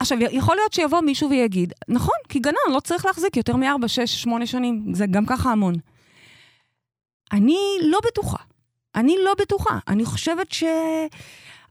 עכשיו, 0.00 0.18
יכול 0.30 0.56
להיות 0.56 0.72
שיבוא 0.72 1.00
מישהו 1.00 1.30
ויגיד, 1.30 1.72
נכון, 1.88 2.16
כי 2.28 2.38
גנן 2.38 2.72
לא 2.72 2.80
צריך 2.80 3.06
להחזיק 3.06 3.36
יותר 3.36 3.56
מארבע, 3.56 3.88
שש, 3.88 4.22
שמונה 4.22 4.46
שנים, 4.46 4.84
זה 4.92 5.06
גם 5.06 5.26
ככה 5.26 5.50
המון. 5.50 5.74
אני 7.32 7.58
לא 7.82 7.98
בטוחה. 8.06 8.42
אני 8.94 9.16
לא 9.24 9.34
בטוחה. 9.40 9.78
אני 9.88 10.04
חושבת 10.04 10.52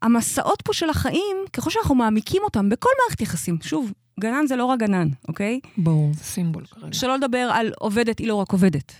שהמסעות 0.04 0.62
פה 0.62 0.74
של 0.74 0.90
החיים, 0.90 1.38
ככל 1.54 1.70
שאנחנו 1.70 1.96
מעמיקים 1.96 2.42
אותם 2.44 2.70
בכל 2.70 2.90
מערכת 3.04 3.22
יחסים, 3.22 3.58
שוב, 3.62 3.94
גנן 4.20 4.48
זה 4.48 4.56
לא 4.56 4.66
רק 4.66 4.80
גנן, 4.80 5.08
אוקיי? 5.28 5.60
ברור, 5.78 6.14
זה 6.14 6.24
סימבול 6.24 6.66
כרגע. 6.66 6.94
שלא 6.94 7.16
לדבר 7.16 7.50
על 7.54 7.72
עובדת, 7.80 8.20
היא 8.20 8.28
לא 8.28 8.36
רק 8.36 8.52
עובדת. 8.52 8.94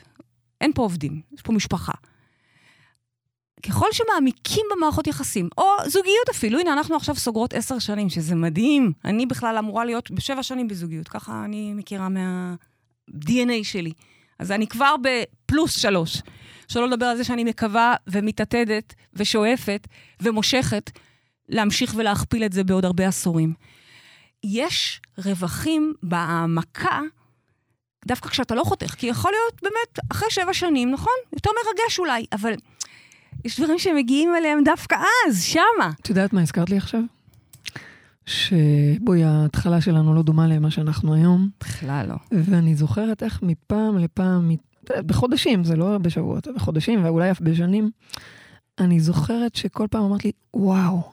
אין 0.62 0.74
פה 0.74 0.82
עובדים, 0.82 1.22
יש 1.34 1.42
פה 1.42 1.54
משפחה. 1.54 1.94
ככל 3.66 3.88
שמעמיקים 3.92 4.66
במערכות 4.76 5.08
יחסים, 5.08 5.50
או 5.58 5.64
זוגיות 5.86 6.30
אפילו, 6.32 6.60
הנה, 6.60 6.74
אנחנו 6.74 6.96
עכשיו 6.96 7.16
סוגרות 7.16 7.54
עשר 7.54 7.80
שנים, 7.80 8.10
שזה 8.10 8.36
מדהים. 8.36 8.92
אני 9.06 9.26
בכלל 9.26 9.58
אמורה 9.58 9.86
להיות 9.86 10.12
בשבע 10.12 10.44
שנים 10.44 10.68
בזוגיות, 10.68 11.08
ככה 11.08 11.46
אני 11.46 11.74
מכירה 11.74 12.10
מה-DNA 12.10 13.64
שלי. 13.64 13.92
אז 14.40 14.52
אני 14.52 14.68
כבר 14.68 14.96
בפלוס 15.02 15.80
שלוש. 15.80 16.22
שלא 16.68 16.88
לדבר 16.88 17.06
על 17.06 17.18
זה 17.18 17.24
שאני 17.24 17.44
מקווה 17.44 17.96
ומתעתדת 18.08 18.94
ושואפת 19.14 19.88
ומושכת 20.22 20.92
להמשיך 21.50 21.94
ולהכפיל 21.98 22.44
את 22.44 22.54
זה 22.54 22.64
בעוד 22.64 22.86
הרבה 22.86 23.08
עשורים. 23.08 23.54
יש 24.44 25.02
רווחים 25.26 25.94
בהעמקה, 26.04 27.00
דווקא 28.08 28.30
כשאתה 28.30 28.56
לא 28.56 28.64
חותך, 28.64 28.96
כי 28.96 29.08
יכול 29.08 29.32
להיות 29.32 29.62
באמת, 29.62 30.12
אחרי 30.12 30.28
שבע 30.32 30.54
שנים, 30.54 30.92
נכון? 30.92 31.14
יותר 31.34 31.50
מרגש 31.66 32.00
אולי, 32.00 32.26
אבל 32.34 32.54
יש 33.46 33.60
דברים 33.60 33.80
שהם 33.80 33.96
מגיעים 33.96 34.36
אליהם 34.36 34.64
דווקא 34.64 34.96
אז, 35.28 35.44
שמה. 35.44 35.92
את 36.02 36.10
יודעת 36.10 36.34
מה 36.34 36.42
הזכרת 36.42 36.70
לי 36.70 36.78
עכשיו? 36.78 37.02
שבואי, 38.26 39.24
ההתחלה 39.24 39.82
שלנו 39.82 40.16
לא 40.16 40.22
דומה 40.22 40.48
למה 40.48 40.72
שאנחנו 40.72 41.14
היום, 41.14 41.50
בכלל 41.60 42.06
לא. 42.10 42.16
ואני 42.32 42.76
זוכרת 42.76 43.24
איך 43.24 43.40
מפעם 43.44 43.98
לפעם, 43.98 44.52
בחודשים, 45.06 45.64
זה 45.64 45.76
לא 45.76 45.98
בשבועות, 45.98 46.48
בחודשים 46.56 47.06
ואולי 47.06 47.32
אף 47.32 47.42
בשנים, 47.42 47.92
אני 48.80 49.00
זוכרת 49.00 49.56
שכל 49.56 49.88
פעם 49.92 50.04
אמרת 50.04 50.26
לי, 50.26 50.32
וואו, 50.54 51.12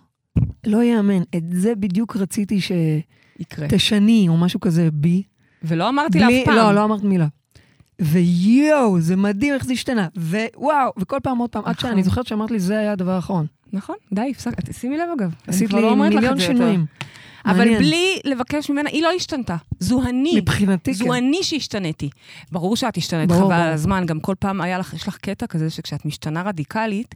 לא 0.67 0.83
יאמן, 0.83 1.23
את 1.37 1.45
זה 1.53 1.75
בדיוק 1.75 2.17
רציתי 2.17 2.61
יקרה. 3.39 3.69
שתשני, 3.69 4.27
או 4.29 4.37
משהו 4.37 4.61
כזה 4.61 4.89
בי. 4.93 5.23
ולא 5.63 5.89
אמרתי 5.89 6.19
לה 6.19 6.27
אף 6.27 6.33
פעם. 6.45 6.57
לא, 6.57 6.75
לא 6.75 6.85
אמרת 6.85 7.03
מילה. 7.03 7.27
ויואו, 8.01 9.01
זה 9.01 9.17
מדהים 9.17 9.55
איך 9.55 9.65
זה 9.65 9.73
השתנה. 9.73 10.09
ווואו, 10.17 10.93
וכל 10.99 11.19
פעם 11.23 11.39
עוד 11.39 11.51
פעם, 11.51 11.63
עד 11.65 11.75
נכון. 11.79 11.91
שאני 11.91 12.03
זוכרת 12.03 12.27
שאמרת 12.27 12.51
לי, 12.51 12.61
זה 12.61 12.79
היה 12.79 12.93
הדבר 12.93 13.11
האחרון. 13.11 13.47
נכון, 13.73 13.97
די, 14.13 14.29
הפסקת. 14.31 14.75
שימי 14.75 14.97
לב 14.97 15.09
אגב. 15.19 15.35
עשית 15.47 15.73
לי 15.73 15.83
לא 15.83 15.97
מיליון 15.97 16.41
יותר. 16.41 16.77
אבל 17.47 17.59
מעניין. 17.59 17.79
בלי 17.79 18.19
לבקש 18.25 18.71
ממנה, 18.71 18.91
היא 18.91 19.03
לא 19.03 19.11
השתנתה. 19.17 19.57
זו 19.81 20.03
אני. 20.03 20.33
מבחינתי, 20.37 20.95
זו 20.95 21.05
כן. 21.05 21.13
אני 21.13 21.43
שהשתניתי. 21.43 22.11
ברור 22.53 22.77
שאת 22.77 22.97
השתנית 22.97 23.29
ברור, 23.29 23.45
חבל. 23.45 23.53
על 23.53 23.73
הזמן, 23.73 24.07
גם 24.07 24.21
כל 24.21 24.35
פעם 24.39 24.61
היה 24.61 24.79
לך, 24.79 24.95
יש 24.95 25.09
לך 25.09 25.17
קטע 25.17 25.47
כזה 25.47 25.71
שכשאת 25.71 26.05
משתנה 26.05 26.43
רדיקלית, 26.43 27.15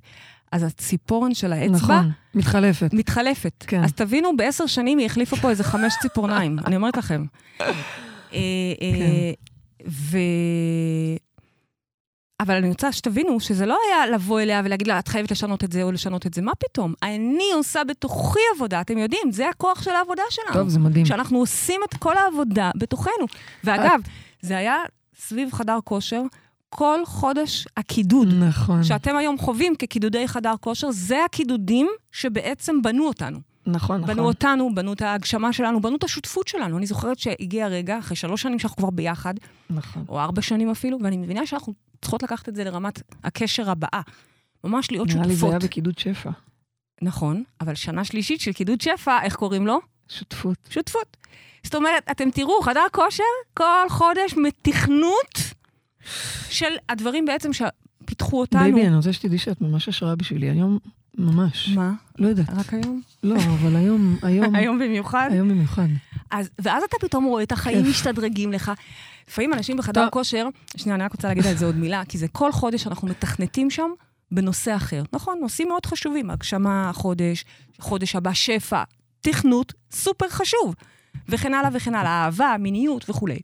אז 0.52 0.62
הציפורן 0.62 1.34
של 1.34 1.52
האצבע 1.52 1.76
נכון, 1.76 2.10
מתחלפת. 2.34 2.90
מתחלפת. 2.92 3.64
כן. 3.66 3.84
אז 3.84 3.92
תבינו, 3.92 4.36
בעשר 4.36 4.66
שנים 4.66 4.98
היא 4.98 5.06
החליפה 5.06 5.36
פה 5.36 5.50
איזה 5.50 5.64
חמש 5.64 5.94
ציפורניים, 6.02 6.58
אני 6.66 6.76
אומרת 6.76 6.96
לכם. 6.96 7.24
אה, 7.60 7.66
אה, 8.32 9.32
ו... 9.88 10.18
אבל 12.40 12.54
אני 12.54 12.68
רוצה 12.68 12.92
שתבינו 12.92 13.40
שזה 13.40 13.66
לא 13.66 13.78
היה 13.86 14.06
לבוא 14.06 14.40
אליה 14.40 14.62
ולהגיד 14.64 14.86
לה, 14.86 14.98
את 14.98 15.08
חייבת 15.08 15.30
לשנות 15.30 15.64
את 15.64 15.72
זה 15.72 15.82
או 15.82 15.92
לשנות 15.92 16.26
את 16.26 16.34
זה, 16.34 16.42
מה 16.42 16.52
פתאום? 16.54 16.94
אני 17.02 17.52
עושה 17.54 17.84
בתוכי 17.84 18.40
עבודה, 18.56 18.80
אתם 18.80 18.98
יודעים, 18.98 19.32
זה 19.32 19.48
הכוח 19.48 19.82
של 19.82 19.90
העבודה 19.90 20.22
שלנו. 20.30 20.52
טוב, 20.52 20.68
זה 20.68 20.78
מדהים. 20.78 21.06
שאנחנו 21.06 21.38
עושים 21.38 21.80
את 21.88 21.94
כל 21.94 22.16
העבודה 22.16 22.70
בתוכנו. 22.76 23.26
ואגב, 23.64 24.00
זה 24.40 24.56
היה 24.56 24.76
סביב 25.16 25.52
חדר 25.52 25.78
כושר, 25.84 26.22
כל 26.70 27.00
חודש 27.06 27.66
הקידוד. 27.76 28.28
נכון, 28.34 28.84
שאתם 28.84 29.16
היום 29.16 29.38
חווים 29.38 29.76
כקידודי 29.76 30.28
חדר 30.28 30.54
כושר, 30.60 30.90
זה 30.90 31.24
הקידודים 31.24 31.88
שבעצם 32.12 32.82
בנו 32.82 33.06
אותנו. 33.06 33.38
נכון, 33.66 34.02
בנו 34.02 34.12
נכון. 34.12 34.24
אותנו, 34.24 34.74
בנו 34.74 34.92
את 34.92 35.02
ההגשמה 35.02 35.52
שלנו, 35.52 35.80
בנו 35.80 35.96
את 35.96 36.04
השותפות 36.04 36.48
שלנו. 36.48 36.78
אני 36.78 36.86
זוכרת 36.86 37.18
שהגיע 37.18 37.64
הרגע, 37.64 37.98
אחרי 37.98 38.16
שלוש 38.16 38.42
שנים 38.42 38.58
שאנחנו 38.58 38.76
כבר 38.76 38.90
ביחד, 38.90 39.34
נכון. 39.70 40.04
או 40.08 40.20
ארבע 40.20 40.42
שנים 40.42 40.70
אפילו, 40.70 40.98
ואני 41.02 41.16
מבינה 41.16 41.46
שאנחנו 41.46 41.74
צריכות 42.02 42.22
לקחת 42.22 42.48
את 42.48 42.54
זה 42.54 42.64
לרמת 42.64 43.02
הקשר 43.24 43.70
הבאה. 43.70 44.00
ממש 44.64 44.90
להיות 44.90 45.08
נראה 45.08 45.22
לי 45.22 45.28
זה 45.28 45.40
שותפות. 45.40 45.50
היה 45.50 45.58
בקידוד 45.58 45.98
שפע. 45.98 46.30
נכון, 47.02 47.42
אבל 47.60 47.74
שנה 47.74 48.04
שלישית 48.04 48.40
של 48.40 48.52
קידוד 48.52 48.80
שפע, 48.80 49.22
איך 49.22 49.36
קוראים 49.36 49.66
לו? 49.66 49.78
שותפות. 50.08 50.56
שותפות. 50.70 51.16
זאת 51.64 51.74
אומרת, 51.74 52.02
אתם 52.10 52.30
תראו, 52.30 52.62
חדר 52.62 52.84
כושר, 52.92 53.22
כל 53.54 53.88
חודש 53.88 54.34
מתכנות 54.36 55.38
של 56.50 56.72
הדברים 56.88 57.24
בעצם 57.24 57.50
שפיתחו 57.52 58.40
אותנו. 58.40 58.60
baby, 58.60 58.86
אני 58.86 58.96
רוצה 58.96 59.12
שתדעי 59.12 59.38
שאת 59.38 59.60
ממש 59.60 59.88
השראה 59.88 60.16
בשבילי. 60.16 60.50
היום, 60.50 60.78
ממש. 61.18 61.68
מה? 61.68 61.92
לא 62.18 62.28
יודעת. 62.28 62.48
רק 62.56 62.74
היום? 62.74 63.00
לא, 63.22 63.36
אבל 63.36 63.76
היום, 63.76 64.16
היום, 64.22 64.54
היום 64.56 64.78
במיוחד? 64.78 65.28
היום 65.32 65.48
במיוחד. 65.48 65.88
אז, 66.30 66.50
ואז 66.58 66.82
אתה 66.82 66.96
פתאום 67.00 67.24
רואה 67.24 67.42
את 67.42 67.52
החיים 67.52 67.78
כיף. 67.84 67.90
משתדרגים 67.90 68.52
לך. 68.52 68.72
לפעמים 69.28 69.52
אנשים 69.54 69.76
בחדר. 69.76 70.08
כושר, 70.10 70.48
שנייה, 70.76 70.96
אני 70.96 71.04
רק 71.04 71.12
רוצה 71.12 71.28
להגיד 71.28 71.46
על 71.46 71.56
זה 71.56 71.66
עוד 71.66 71.76
מילה, 71.76 72.02
כי 72.08 72.18
זה 72.18 72.28
כל 72.28 72.52
חודש 72.52 72.86
אנחנו 72.86 73.08
מתכנתים 73.08 73.70
שם 73.70 73.90
בנושא 74.32 74.76
אחר. 74.76 75.02
נכון, 75.12 75.38
נושאים 75.40 75.68
מאוד 75.68 75.86
חשובים, 75.86 76.30
הגשמה 76.30 76.90
חודש, 76.94 77.44
חודש 77.80 78.16
הבא 78.16 78.32
שפע, 78.32 78.82
תכנות, 79.20 79.72
סופר 79.92 80.28
חשוב, 80.28 80.74
וכן 81.28 81.54
הלאה 81.54 81.70
וכן 81.72 81.94
הלאה, 81.94 82.24
אהבה, 82.24 82.56
מיניות 82.58 83.10
וכולי. 83.10 83.38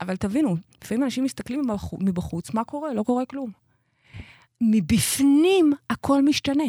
אבל 0.00 0.16
תבינו, 0.16 0.56
לפעמים 0.84 1.04
אנשים 1.04 1.24
מסתכלים 1.24 1.60
מבחו- 1.60 1.98
מבחוץ, 2.00 2.54
מה 2.54 2.64
קורה? 2.64 2.94
לא 2.94 3.02
קורה 3.02 3.24
כלום. 3.26 3.50
מבפנים 4.60 5.72
הכל 5.90 6.22
משתנה. 6.22 6.64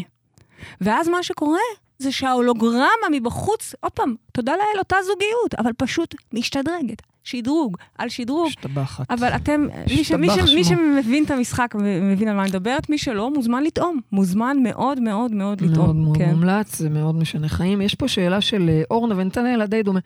ואז 0.81 1.07
מה 1.07 1.23
שקורה 1.23 1.59
זה 1.99 2.11
שההולוגרמה 2.11 3.07
מבחוץ, 3.11 3.75
עוד 3.79 3.91
פעם, 3.91 4.15
תודה 4.31 4.51
לאל, 4.51 4.79
אותה 4.79 4.95
זוגיות, 5.01 5.55
אבל 5.57 5.71
פשוט 5.77 6.15
משתדרגת. 6.33 7.01
שדרוג 7.23 7.77
על 7.97 8.09
שדרוג. 8.09 8.47
משתבחת. 8.47 9.11
אבל 9.11 9.27
אתם, 9.35 9.67
מי, 9.89 10.03
ש, 10.03 10.11
מי, 10.11 10.29
ש, 10.29 10.53
מי. 10.55 10.63
שמבין 10.63 11.23
את 11.23 11.31
המשחק 11.31 11.75
ומבין 11.79 12.27
על 12.27 12.35
מה 12.35 12.41
אני 12.41 12.49
מדברת, 12.49 12.89
מי 12.89 12.97
שלא, 12.97 13.31
מוזמן 13.31 13.63
לטעום. 13.63 13.99
מוזמן 14.11 14.57
מאוד 14.63 14.99
מאוד 14.99 15.31
מאוד 15.31 15.61
לטעום. 15.61 15.85
מאוד 15.85 15.95
מאוד 15.95 16.17
כן. 16.17 16.29
מומלץ, 16.29 16.75
זה 16.75 16.89
מאוד 16.89 17.15
משנה 17.15 17.49
חיים. 17.49 17.81
יש 17.81 17.95
פה 17.95 18.07
שאלה 18.07 18.41
של 18.41 18.69
אה, 18.69 18.81
אורנה 18.91 19.15
ונתנאל, 19.17 19.65
די 19.65 19.83
דומה. 19.83 19.99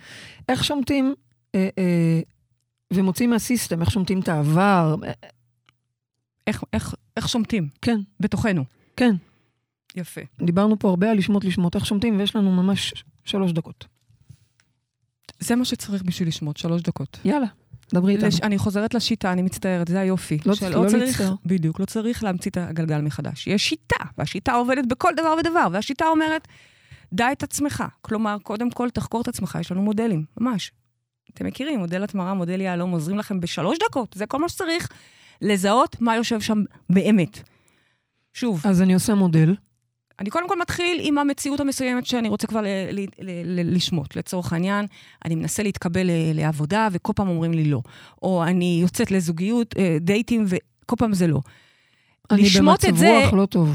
איך 0.50 0.64
שומטים 0.64 1.14
אה, 1.56 1.70
אה, 1.78 2.22
ומוצאים 2.94 3.30
מהסיסטם, 3.30 3.82
איך 3.82 3.92
שומטים 3.92 4.20
את 4.20 4.30
העבר? 4.30 4.96
אה, 5.04 5.12
איך, 6.48 6.64
איך, 6.74 6.96
איך 7.18 7.30
שומטים? 7.30 7.68
כן, 7.82 8.00
בתוכנו. 8.20 8.64
כן. 8.98 9.16
יפה. 9.96 10.22
דיברנו 10.42 10.80
פה 10.80 10.90
הרבה 10.90 11.12
על 11.12 11.18
לשמוט 11.18 11.46
לשמוט, 11.46 11.76
איך 11.76 11.86
שומטים, 11.86 12.18
ויש 12.20 12.36
לנו 12.36 12.52
ממש 12.52 12.94
שלוש 13.26 13.52
דקות. 13.52 13.86
זה 15.40 15.56
מה 15.56 15.66
שצריך 15.66 16.04
בשביל 16.04 16.28
לשמוט, 16.28 16.58
שלוש 16.58 16.82
דקות. 16.82 17.20
יאללה, 17.26 17.48
דברי 17.94 18.14
איתנו. 18.16 18.28
לש... 18.28 18.42
אני 18.42 18.58
חוזרת 18.58 18.94
לשיטה, 18.94 19.32
אני 19.34 19.42
מצטערת, 19.42 19.88
זה 19.88 20.00
היופי. 20.00 20.38
לא- 20.46 20.56
של- 20.56 20.70
לא 20.70 20.90
צריך, 20.90 21.04
להצטער. 21.04 21.36
בדיוק, 21.46 21.80
לא 21.80 21.86
צריך 21.86 22.24
להמציא 22.24 22.52
את 22.52 22.58
הגלגל 22.58 23.02
מחדש. 23.02 23.48
יש 23.48 23.70
שיטה, 23.70 24.04
והשיטה 24.18 24.54
עובדת 24.54 24.86
בכל 24.88 25.14
דבר 25.18 25.36
ודבר, 25.40 25.68
והשיטה 25.72 26.06
אומרת, 26.08 26.48
דע 27.14 27.32
את 27.32 27.44
עצמך. 27.44 27.84
כלומר, 28.02 28.38
קודם 28.44 28.70
כל 28.72 28.90
תחקור 28.90 29.22
את 29.22 29.28
עצמך, 29.28 29.58
יש 29.62 29.72
לנו 29.72 29.82
מודלים, 29.82 30.26
ממש. 30.40 30.72
אתם 31.34 31.46
מכירים, 31.46 31.80
מודל 31.80 32.04
התמרה, 32.04 32.34
מודל 32.34 32.62
יהלום, 32.62 32.92
עוזרים 32.92 33.18
לכם 33.18 33.40
בשלוש 33.40 33.78
דקות, 33.90 34.14
זה 34.18 34.26
כל 34.26 34.40
מה 34.40 34.50
שצריך, 34.50 34.90
לזהות 35.42 36.02
מה 36.02 36.16
יושב 36.16 36.42
שם 36.42 36.64
באמת. 36.90 37.40
שוב, 38.34 38.62
אז 38.66 38.82
אני 38.82 38.94
עושה 38.94 39.16
מודל. 39.16 39.56
אני 40.24 40.30
קודם 40.30 40.50
כל 40.50 40.60
מתחיל 40.62 40.98
עם 41.02 41.18
המציאות 41.18 41.60
המסוימת 41.60 42.06
שאני 42.06 42.30
רוצה 42.30 42.48
כבר 42.48 42.62
ל- 42.62 42.68
ל- 42.92 43.00
ל- 43.20 43.60
ל- 43.60 43.76
לשמוט. 43.76 44.16
לצורך 44.16 44.54
העניין, 44.54 44.86
אני 45.26 45.36
מנסה 45.36 45.64
להתקבל 45.64 46.08
ל- 46.08 46.34
לעבודה, 46.36 46.88
וכל 46.92 47.14
פעם 47.16 47.28
אומרים 47.30 47.52
לי 47.54 47.64
לא. 47.66 47.82
או 48.22 48.44
אני 48.44 48.80
יוצאת 48.82 49.12
לזוגיות, 49.12 49.76
אה, 49.78 49.98
דייטים, 50.02 50.46
וכל 50.48 50.96
פעם 50.96 51.14
זה 51.14 51.28
לא. 51.28 51.40
אני 52.32 52.44
במצב 52.60 52.96
זה- 52.96 53.20
רוח 53.24 53.34
לא 53.34 53.46
טוב. 53.46 53.70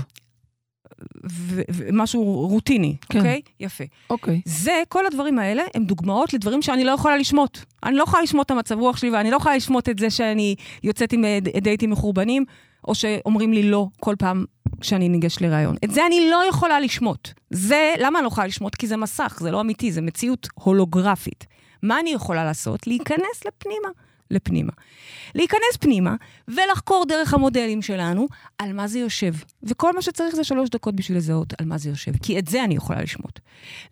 ו- 1.30 1.62
ומשהו 1.74 2.22
רוטיני, 2.48 2.96
כן. 3.08 3.18
אוקיי? 3.18 3.40
יפה. 3.60 3.84
אוקיי. 4.10 4.40
זה, 4.44 4.82
כל 4.88 5.06
הדברים 5.06 5.38
האלה, 5.38 5.62
הם 5.74 5.84
דוגמאות 5.84 6.32
לדברים 6.32 6.62
שאני 6.62 6.84
לא 6.84 6.90
יכולה 6.92 7.16
לשמוט. 7.16 7.58
אני 7.84 7.96
לא 7.96 8.02
יכולה 8.02 8.22
לשמוט 8.22 8.46
את 8.46 8.50
המצב 8.50 8.78
רוח 8.78 8.96
שלי, 8.96 9.10
ואני 9.10 9.30
לא 9.30 9.36
יכולה 9.36 9.56
לשמוט 9.56 9.88
את 9.88 9.98
זה 9.98 10.10
שאני 10.10 10.54
יוצאת 10.82 11.12
עם 11.12 11.24
אה, 11.24 11.38
דייטים 11.60 11.90
מחורבנים, 11.90 12.44
או 12.88 12.94
שאומרים 12.94 13.52
לי 13.52 13.62
לא 13.62 13.86
כל 14.00 14.14
פעם 14.18 14.44
כשאני 14.80 15.08
ניגשת 15.08 15.40
לראיון. 15.40 15.76
את 15.84 15.90
זה 15.90 16.06
אני 16.06 16.30
לא 16.30 16.42
יכולה 16.48 16.80
לשמוט. 16.80 17.28
זה, 17.50 17.94
למה 17.98 18.18
אני 18.18 18.24
לא 18.24 18.28
יכולה 18.28 18.46
לשמוט? 18.46 18.74
כי 18.74 18.86
זה 18.86 18.96
מסך, 18.96 19.38
זה 19.40 19.50
לא 19.50 19.60
אמיתי, 19.60 19.92
זה 19.92 20.00
מציאות 20.00 20.48
הולוגרפית. 20.54 21.46
מה 21.82 22.00
אני 22.00 22.10
יכולה 22.10 22.44
לעשות? 22.44 22.86
להיכנס 22.86 23.44
לפנימה. 23.46 23.88
לפנימה. 24.30 24.72
להיכנס 25.34 25.76
פנימה 25.80 26.14
ולחקור 26.48 27.04
דרך 27.08 27.34
המודלים 27.34 27.82
שלנו 27.82 28.28
על 28.58 28.72
מה 28.72 28.88
זה 28.88 28.98
יושב. 28.98 29.34
וכל 29.62 29.94
מה 29.94 30.02
שצריך 30.02 30.36
זה 30.36 30.44
שלוש 30.44 30.70
דקות 30.70 30.94
בשביל 30.94 31.18
לזהות 31.18 31.60
על 31.60 31.66
מה 31.66 31.78
זה 31.78 31.88
יושב, 31.88 32.12
כי 32.22 32.38
את 32.38 32.48
זה 32.48 32.64
אני 32.64 32.74
יכולה 32.74 33.02
לשמוט. 33.02 33.40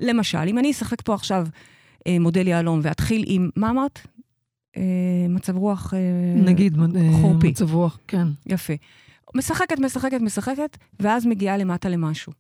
למשל, 0.01 0.49
אם 0.49 0.59
אני 0.59 0.70
אשחק 0.70 1.03
פה 1.03 1.14
עכשיו 1.14 1.47
אה, 2.07 2.18
מודל 2.20 2.49
יהלום 2.49 2.80
ואתחיל 2.82 3.24
עם, 3.26 3.51
מה 3.57 3.70
אמרת? 3.70 4.01
אה, 4.77 4.83
מצב 5.29 5.57
רוח... 5.57 5.95
אה, 5.95 5.99
נגיד, 6.37 6.79
אה, 6.81 7.12
חורפי. 7.20 7.49
מצב 7.49 7.74
רוח, 7.74 7.99
כן. 8.09 8.27
יפה. 8.47 8.72
משחקת, 9.35 9.79
משחקת, 9.79 10.20
משחקת, 10.20 10.77
ואז 11.01 11.27
מגיעה 11.27 11.57
למטה 11.57 11.89
למשהו. 11.89 12.33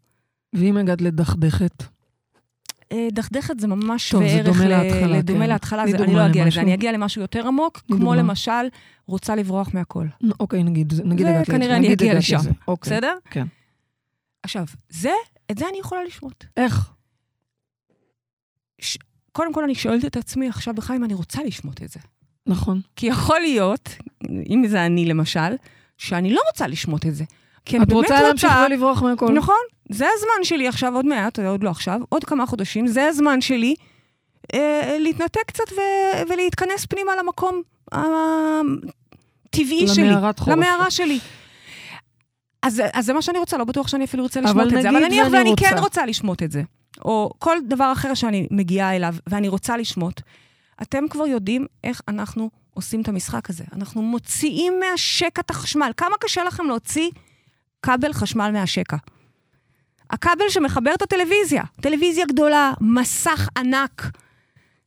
ואם 0.52 0.76
הגעת 0.76 1.00
לדכדכת, 1.00 1.82
דכדכת 3.12 3.60
זה 3.60 3.66
ממש 3.66 4.10
טוב, 4.10 4.22
זה 4.22 4.28
שווה 4.28 4.40
ערך 4.40 4.56
דומה 4.56 4.66
ל- 4.68 4.82
להתחלה, 4.82 5.16
לדומה 5.18 5.44
כן. 5.44 5.48
להתחלה, 5.50 5.82
תני 5.82 5.90
זה- 5.98 6.04
אני 6.04 6.14
לא 6.14 6.26
אגיע 6.26 6.46
לזה. 6.46 6.60
אני 6.60 6.74
אגיע 6.74 6.92
למשהו 6.92 7.20
יותר 7.20 7.46
עמוק, 7.46 7.82
כמו. 7.86 8.14
למשל, 8.14 8.50
רוצה 9.06 9.34
לברוח 9.36 9.74
מהכל. 9.74 10.06
אוקיי, 10.40 10.62
נגיד, 10.62 10.92
נגיד 11.04 11.26
זה 11.26 11.30
הגעת 11.32 11.48
לזה, 11.48 11.58
כנראה 11.58 11.76
אני 11.76 11.86
נגיד 11.86 12.02
אגיע 12.02 12.14
לשם. 12.14 12.36
אוקיי. 12.68 12.92
בסדר? 12.92 13.14
כן. 13.30 13.46
עכשיו, 14.42 14.64
זה, 14.88 15.10
את 15.50 15.58
זה 15.58 15.68
אני 15.68 15.78
יכולה 15.78 16.04
לשמוט. 16.04 16.44
איך? 16.56 16.92
קודם 19.32 19.54
כל, 19.54 19.64
אני 19.64 19.74
שואלת 19.74 20.04
את 20.04 20.16
עצמי 20.16 20.48
עכשיו 20.48 20.74
בחיים, 20.74 21.04
אני 21.04 21.14
רוצה 21.14 21.42
לשמוט 21.44 21.82
את 21.82 21.88
זה. 21.88 22.00
נכון. 22.46 22.80
כי 22.96 23.06
יכול 23.06 23.40
להיות, 23.40 23.88
אם 24.50 24.64
זה 24.68 24.86
אני 24.86 25.06
למשל, 25.06 25.56
שאני 25.98 26.34
לא 26.34 26.40
רוצה 26.52 26.66
לשמוט 26.66 27.06
את 27.06 27.14
זה. 27.14 27.24
כי 27.64 27.76
אני 27.76 27.84
את 27.84 27.88
באמת 27.88 28.02
רוצה 28.02 28.22
להמשיך 28.22 28.52
ולברוח 28.66 29.02
מהכל. 29.02 29.32
נכון, 29.32 29.54
זה 29.90 30.06
הזמן 30.14 30.44
שלי 30.44 30.68
עכשיו, 30.68 30.94
עוד 30.94 31.06
מעט, 31.06 31.38
עוד 31.38 31.64
לא 31.64 31.70
עכשיו, 31.70 32.00
עוד 32.08 32.24
כמה 32.24 32.46
חודשים, 32.46 32.86
זה 32.86 33.08
הזמן 33.08 33.40
שלי 33.40 33.74
אה, 34.54 34.96
להתנתק 35.00 35.42
קצת 35.46 35.72
ו- 35.72 36.30
ולהתכנס 36.32 36.86
פנימה 36.86 37.12
למקום 37.16 37.62
הטבעי 37.92 39.88
שלי. 39.88 40.10
למערת 40.10 40.38
חורף. 40.38 40.56
למערה 40.56 40.90
שלי. 40.90 41.18
אז, 42.62 42.82
אז 42.92 43.06
זה 43.06 43.12
מה 43.12 43.22
שאני 43.22 43.38
רוצה, 43.38 43.58
לא 43.58 43.64
בטוח 43.64 43.88
שאני 43.88 44.04
אפילו 44.04 44.22
רוצה 44.22 44.40
לשמוט 44.40 44.66
את 44.66 44.82
זה. 44.82 44.90
אבל 44.90 44.98
נגיד 44.98 45.08
נניח 45.08 45.28
ואני 45.32 45.54
כן 45.56 45.66
רוצה. 45.68 45.80
רוצה 45.80 46.06
לשמוט 46.06 46.42
את 46.42 46.50
זה, 46.50 46.62
או 47.04 47.30
כל 47.38 47.56
דבר 47.68 47.92
אחר 47.92 48.14
שאני 48.14 48.46
מגיעה 48.50 48.96
אליו 48.96 49.14
ואני 49.26 49.48
רוצה 49.48 49.76
לשמוט, 49.76 50.20
אתם 50.82 51.08
כבר 51.08 51.26
יודעים 51.26 51.66
איך 51.84 52.00
אנחנו 52.08 52.50
עושים 52.74 53.02
את 53.02 53.08
המשחק 53.08 53.50
הזה. 53.50 53.64
אנחנו 53.72 54.02
מוציאים 54.02 54.72
מהשקע 54.80 55.40
את 55.40 55.50
החשמל. 55.50 55.92
כמה 55.96 56.16
קשה 56.20 56.44
לכם 56.44 56.66
להוציא 56.66 57.10
כבל 57.82 58.12
חשמל 58.12 58.50
מהשקע? 58.52 58.96
הכבל 60.10 60.48
שמחבר 60.48 60.94
את 60.94 61.02
הטלוויזיה, 61.02 61.62
טלוויזיה 61.80 62.26
גדולה, 62.26 62.72
מסך 62.80 63.48
ענק. 63.58 64.02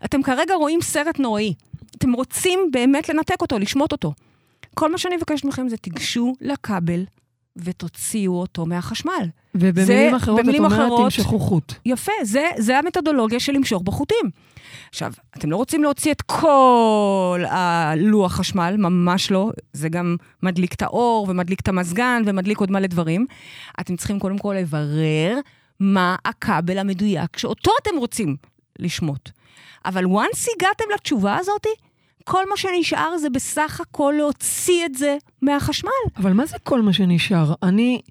אתם 0.05 0.23
כרגע 0.23 0.53
רואים 0.55 0.81
סרט 0.81 1.19
נוראי. 1.19 1.53
אתם 1.97 2.13
רוצים 2.13 2.59
באמת 2.71 3.09
לנתק 3.09 3.41
אותו, 3.41 3.59
לשמוט 3.59 3.91
אותו. 3.91 4.13
כל 4.75 4.91
מה 4.91 4.97
שאני 4.97 5.15
מבקשת 5.15 5.45
מכם 5.45 5.69
זה 5.69 5.77
תיגשו 5.77 6.33
לכבל 6.41 7.03
ותוציאו 7.58 8.34
אותו 8.34 8.66
מהחשמל. 8.66 9.28
ובמילים 9.56 9.86
זה- 10.12 10.18
אחרות, 10.18 10.39
את 10.39 10.43
במילים 10.45 10.66
אומרת, 10.66 10.80
אחרות- 10.80 11.14
תמשכו 11.14 11.39
חוט. 11.39 11.74
יפה, 11.86 12.12
זה, 12.24 12.47
זה 12.58 12.78
המתודולוגיה 12.80 13.39
של 13.39 13.52
למשוך 13.54 13.82
בחוטים. 13.82 14.26
עכשיו, 14.89 15.14
אתם 15.38 15.52
לא 15.52 15.56
רוצים 15.58 15.84
להוציא 15.84 16.12
את 16.12 16.22
כל 16.22 17.43
הלוח 17.50 18.32
חשמל, 18.36 18.76
ממש 18.78 19.32
לא. 19.32 19.52
זה 19.74 19.89
גם 19.89 20.16
מדליק 20.43 20.74
את 20.74 20.82
האור, 20.82 21.26
ומדליק 21.30 21.60
את 21.60 21.68
המזגן, 21.68 22.22
ומדליק 22.26 22.58
עוד 22.58 22.72
מלא 22.72 22.88
דברים. 22.88 23.26
אתם 23.80 23.95
צריכים 23.95 24.20
קודם 24.20 24.38
כל 24.38 24.56
לברר 24.60 25.38
מה 25.80 26.16
הכבל 26.26 26.78
המדויק 26.78 27.38
שאותו 27.38 27.72
אתם 27.82 27.97
רוצים 27.97 28.36
לשמוט. 28.80 29.30
אבל 29.86 30.06
once 30.06 30.45
הגעתם 30.56 30.84
לתשובה 30.95 31.38
הזאת, 31.38 31.66
כל 32.32 32.49
מה 32.49 32.57
שנשאר 32.57 33.17
זה 33.17 33.30
בסך 33.30 33.82
הכל 33.82 34.13
להוציא 34.17 34.86
את 34.86 34.95
זה 34.95 35.17
מהחשמל. 35.41 35.89
אבל 36.17 36.34
מה 36.34 36.45
זה 36.45 36.57
כל 36.63 36.82
מה 36.82 36.93
שנשאר? 36.93 37.53
אני, 37.63 38.01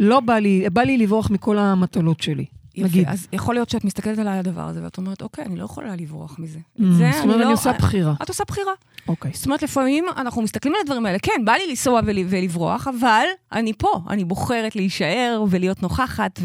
לא 0.00 0.20
בא 0.20 0.34
לי, 0.38 0.66
בא 0.72 0.82
לי 0.82 0.98
לברוח 0.98 1.30
מכל 1.30 1.58
המטלות 1.58 2.20
שלי. 2.20 2.44
יפה, 2.74 2.88
נגיד. 2.88 3.08
אז 3.08 3.26
יכול 3.32 3.54
להיות 3.54 3.70
שאת 3.70 3.84
מסתכלת 3.84 4.18
על 4.18 4.28
הדבר 4.28 4.60
הזה 4.62 4.84
ואת 4.84 4.96
אומרת, 4.98 5.22
אוקיי, 5.22 5.44
אני 5.44 5.56
לא 5.56 5.64
יכולה 5.64 5.96
לברוח 5.96 6.38
מזה. 6.38 6.58
Mm, 6.58 6.82
זה 6.98 7.10
זאת 7.14 7.22
אומרת, 7.24 7.36
לא- 7.38 7.42
אני 7.42 7.52
עושה 7.52 7.72
בחירה. 7.72 8.14
את 8.22 8.28
עושה 8.28 8.44
בחירה. 8.48 8.72
אוקיי. 9.08 9.30
זאת 9.34 9.46
אומרת, 9.46 9.62
לפעמים 9.62 10.04
אנחנו 10.16 10.42
מסתכלים 10.42 10.74
על 10.74 10.80
הדברים 10.80 11.06
האלה, 11.06 11.18
כן, 11.18 11.42
בא 11.44 11.52
לי 11.52 11.66
לנסוע 11.68 12.00
ול, 12.06 12.16
ולברוח, 12.28 12.88
אבל 12.88 13.24
אני 13.52 13.72
פה, 13.72 14.00
אני 14.08 14.24
בוחרת 14.24 14.76
להישאר 14.76 15.44
ולהיות 15.50 15.82
נוכחת, 15.82 16.40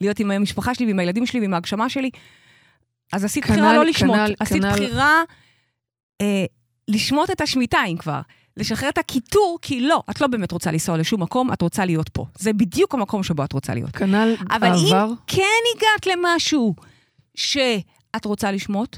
ולהיות 0.00 0.20
עם 0.20 0.30
המשפחה 0.30 0.74
שלי 0.74 0.86
ועם 0.86 0.98
הילדים 0.98 1.26
שלי 1.26 1.40
ועם 1.40 1.54
ההגשמה 1.54 1.88
שלי. 1.88 2.10
אז 3.12 3.24
עשית 3.24 3.44
כנ"ל- 3.44 3.52
בחירה 3.56 3.74
לא 3.74 3.84
לשמוט, 3.84 4.16
כנ"ל- 4.16 4.34
עשית 4.40 4.62
כנ"ל- 4.62 4.72
בחירה 4.72 5.22
אה, 6.20 6.44
לשמוט 6.88 7.30
את 7.30 7.40
השמיטה, 7.40 7.78
אם 7.88 7.96
כבר. 7.96 8.20
לשחרר 8.56 8.88
את 8.88 8.98
הקיטור, 8.98 9.58
כי 9.62 9.80
לא, 9.80 10.02
את 10.10 10.20
לא 10.20 10.26
באמת 10.26 10.52
רוצה 10.52 10.72
לנסוע 10.72 10.96
לשום 10.96 11.22
מקום, 11.22 11.52
את 11.52 11.62
רוצה 11.62 11.84
להיות 11.84 12.08
פה. 12.08 12.26
זה 12.38 12.52
בדיוק 12.52 12.94
המקום 12.94 13.22
שבו 13.22 13.44
את 13.44 13.52
רוצה 13.52 13.74
להיות. 13.74 13.90
כנ"ל 13.90 14.34
אבל 14.50 14.68
העבר. 14.68 15.08
אם 15.10 15.14
כן 15.26 15.42
הגעת 15.76 16.06
למשהו 16.06 16.74
שאת 17.34 18.24
רוצה 18.24 18.52
לשמוט, 18.52 18.96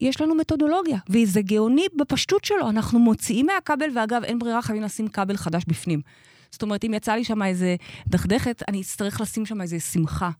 יש 0.00 0.20
לנו 0.20 0.34
מתודולוגיה, 0.34 0.98
וזה 1.08 1.42
גאוני 1.42 1.86
בפשטות 1.96 2.44
שלו. 2.44 2.68
אנחנו 2.68 2.98
מוציאים 2.98 3.46
מהכבל, 3.46 3.86
ואגב, 3.94 4.22
אין 4.24 4.38
ברירה, 4.38 4.62
חייבים 4.62 4.82
לשים 4.82 5.08
כבל 5.08 5.36
חדש 5.36 5.62
בפנים. 5.66 6.00
זאת 6.50 6.62
אומרת, 6.62 6.84
אם 6.84 6.94
יצא 6.94 7.12
לי 7.12 7.24
שם 7.24 7.42
איזה 7.42 7.76
דכדכת, 8.06 8.62
אני 8.68 8.80
אצטרך 8.80 9.20
לשים 9.20 9.46
שם 9.46 9.60
איזה 9.60 9.80
שמחה 9.80 10.30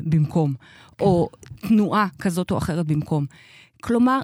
במקום, 0.00 0.54
או 1.00 1.28
תנועה 1.56 2.06
כזאת 2.18 2.50
או 2.50 2.58
אחרת 2.58 2.86
במקום. 2.86 3.26
כלומר, 3.82 4.20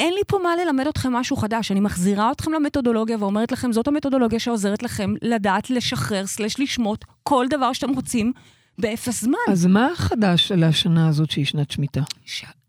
אין 0.00 0.14
לי 0.14 0.20
פה 0.26 0.38
מה 0.42 0.56
ללמד 0.56 0.86
אתכם 0.86 1.12
משהו 1.12 1.36
חדש, 1.36 1.72
אני 1.72 1.80
מחזירה 1.80 2.32
אתכם 2.32 2.52
למתודולוגיה 2.52 3.16
ואומרת 3.20 3.52
לכם, 3.52 3.72
זאת 3.72 3.88
המתודולוגיה 3.88 4.38
שעוזרת 4.38 4.82
לכם 4.82 5.14
לדעת 5.22 5.70
לשחרר, 5.70 6.26
סלש 6.26 6.60
לשמוט, 6.60 7.04
כל 7.22 7.46
דבר 7.50 7.72
שאתם 7.72 7.90
רוצים 7.90 8.32
באפס 8.78 9.22
זמן. 9.22 9.38
אז 9.48 9.66
מה 9.66 9.88
החדש 9.92 10.52
לשנה 10.52 11.08
הזאת 11.08 11.30
שהיא 11.30 11.44
שנת 11.44 11.70
שמיטה? 11.70 12.00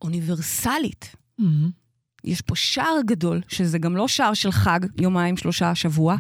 אוניברסלית. 0.02 1.16
Mhm. 1.40 1.44
יש 2.24 2.42
פה 2.42 2.56
שער 2.56 3.02
גדול, 3.06 3.42
שזה 3.48 3.78
גם 3.78 3.98
לא 3.98 4.08
שער 4.08 4.34
של 4.34 4.52
חג, 4.52 4.80
יומיים, 4.98 5.38
שלושה, 5.38 5.76
שבוע, 5.76 6.16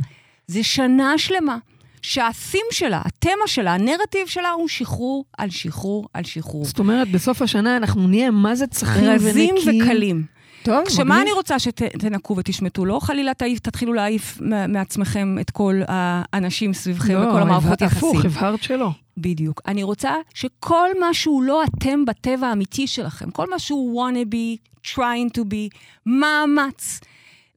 זה 0.47 0.63
שנה 0.63 1.17
שלמה, 1.17 1.57
שהתים 2.01 2.65
שלה, 2.71 3.01
התמה 3.05 3.47
שלה, 3.47 3.73
הנרטיב 3.73 4.27
שלה 4.27 4.49
הוא 4.49 4.67
שחרור 4.67 5.25
על 5.37 5.49
שחרור 5.49 6.07
על 6.13 6.23
שחרור. 6.23 6.65
זאת 6.65 6.79
אומרת, 6.79 7.11
בסוף 7.11 7.41
השנה 7.41 7.77
אנחנו 7.77 8.07
נהיה 8.07 8.31
מה 8.31 8.55
זה 8.55 8.67
צחים 8.67 9.03
רזים 9.03 9.55
ונקיים. 9.55 9.81
וקלים. 9.83 10.38
טוב, 10.63 10.83
עכשיו, 10.85 11.05
מה 11.05 11.13
מגניב. 11.13 11.21
אני 11.27 11.31
רוצה 11.31 11.59
שתנקו 11.59 12.35
ותשמטו? 12.37 12.85
לא 12.85 12.99
חלילה 13.01 13.33
תעיף- 13.33 13.59
תתחילו 13.59 13.93
להעיף 13.93 14.37
מעצמכם 14.69 15.37
את 15.41 15.51
כל 15.51 15.81
האנשים 15.87 16.73
סביבכם 16.73 17.13
לא, 17.13 17.27
וכל 17.27 17.41
המערכות 17.41 17.81
יחסים. 17.81 18.09
הפוך, 18.09 18.25
הבהרת 18.25 18.63
שלא. 18.63 18.89
בדיוק. 19.17 19.61
אני 19.67 19.83
רוצה 19.83 20.11
שכל 20.33 20.89
מה 20.99 21.13
שהוא 21.13 21.43
לא 21.43 21.63
אתם 21.63 22.05
בטבע 22.05 22.47
האמיתי 22.47 22.87
שלכם, 22.87 23.31
כל 23.31 23.49
מה 23.49 23.59
שהוא 23.59 24.07
wanna 24.09 24.25
be, 24.33 24.57
trying 24.87 25.37
to 25.37 25.41
be, 25.41 25.77
מאמץ, 26.05 26.99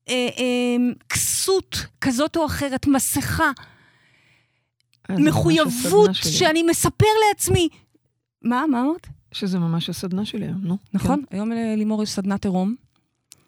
אה, 0.09 0.15
אה, 0.15 0.77
כסות 1.09 1.77
כזאת 2.01 2.37
או 2.37 2.47
אחרת, 2.47 2.87
מסכה, 2.87 3.51
אה, 5.11 5.15
מחויבות. 5.19 6.15
שאני 6.15 6.63
מספר 6.63 7.07
לעצמי. 7.29 7.69
מה, 8.43 8.65
מה 8.71 8.81
אמרת? 8.83 9.07
שזה 9.33 9.59
ממש 9.59 9.91
הסדנה 9.91 10.25
שלי 10.25 10.45
היום, 10.45 10.61
נו. 10.63 10.77
נכון, 10.95 11.23
היום 11.31 11.51
ללימור 11.53 12.03
יש 12.03 12.11
סדנת 12.11 12.45
עירום, 12.45 12.75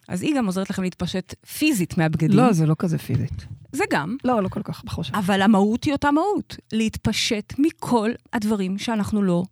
אז 0.08 0.22
היא 0.22 0.36
גם 0.36 0.46
עוזרת 0.46 0.70
לכם 0.70 0.82
להתפשט 0.82 1.34
פיזית. 1.46 1.98
מהבגדים. 1.98 2.38
לא, 2.38 2.52
זה 2.52 2.66
לא 2.66 2.74
כזה 2.78 2.98
פיזית. 2.98 3.46
זה 3.72 3.84
גם. 3.90 4.16
לא, 4.24 4.42
לא 4.42 4.48
כל 4.48 4.62
כך, 4.64 4.84
בחושך. 4.84 5.14
אבל 5.14 5.42
המהות 5.42 5.84
היא 5.84 5.92
אותה 5.92 6.10
מהות, 6.10 6.56
להתפשט 6.72 7.52
מכל 7.58 8.10
הדברים 8.32 8.78
שאנחנו 8.78 9.22
לא 9.22 9.42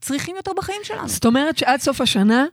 צריכים 0.00 0.36
יותר 0.36 0.50
בחיים 0.56 0.80
שלנו. 0.82 1.08
זאת 1.08 1.26
אומרת 1.26 1.58
שעד 1.58 1.80
סוף 1.80 2.00
השנה 2.00 2.46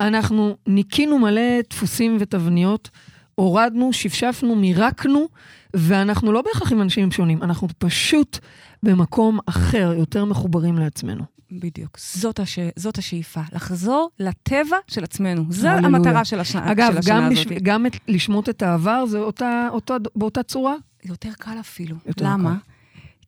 אנחנו 0.00 0.56
ניקינו 0.66 1.18
מלא 1.18 1.60
דפוסים 1.70 2.16
ותבניות, 2.20 2.90
הורדנו, 3.34 3.92
שפשפנו, 3.92 4.54
מירקנו, 4.54 5.28
ואנחנו 5.74 6.32
לא 6.32 6.42
בהכרח 6.42 6.72
עם 6.72 6.82
אנשים 6.82 7.12
שונים, 7.12 7.42
אנחנו 7.42 7.68
פשוט 7.78 8.38
במקום 8.82 9.38
אחר, 9.46 9.94
יותר 9.98 10.24
מחוברים 10.24 10.78
לעצמנו. 10.78 11.35
בדיוק, 11.50 11.98
זאת, 11.98 12.40
הש... 12.40 12.58
זאת 12.76 12.98
השאיפה, 12.98 13.40
לחזור 13.52 14.10
לטבע 14.18 14.76
של 14.86 15.04
עצמנו. 15.04 15.44
זו. 15.50 15.68
המטרה 15.68 16.24
של, 16.24 16.40
השנה, 16.40 16.72
אגב, 16.72 16.92
של 16.92 16.98
השנה 16.98 17.20
גם, 17.20 17.32
הזאת. 17.32 17.46
לש... 17.46 17.58
גם 17.62 17.86
את, 17.86 17.96
לשמוט 18.08 18.48
את 18.48 18.62
העבר 18.62 19.06
זה 19.06 19.18
אותה, 19.18 19.68
אותה, 19.72 19.96
באותה 20.16 20.42
צורה? 20.42 20.74
יותר 21.04 21.30
קל 21.38 21.60
אפילו. 21.60 21.96
יותר 22.06 22.24
למה? 22.24 22.50
קל. 22.50 22.70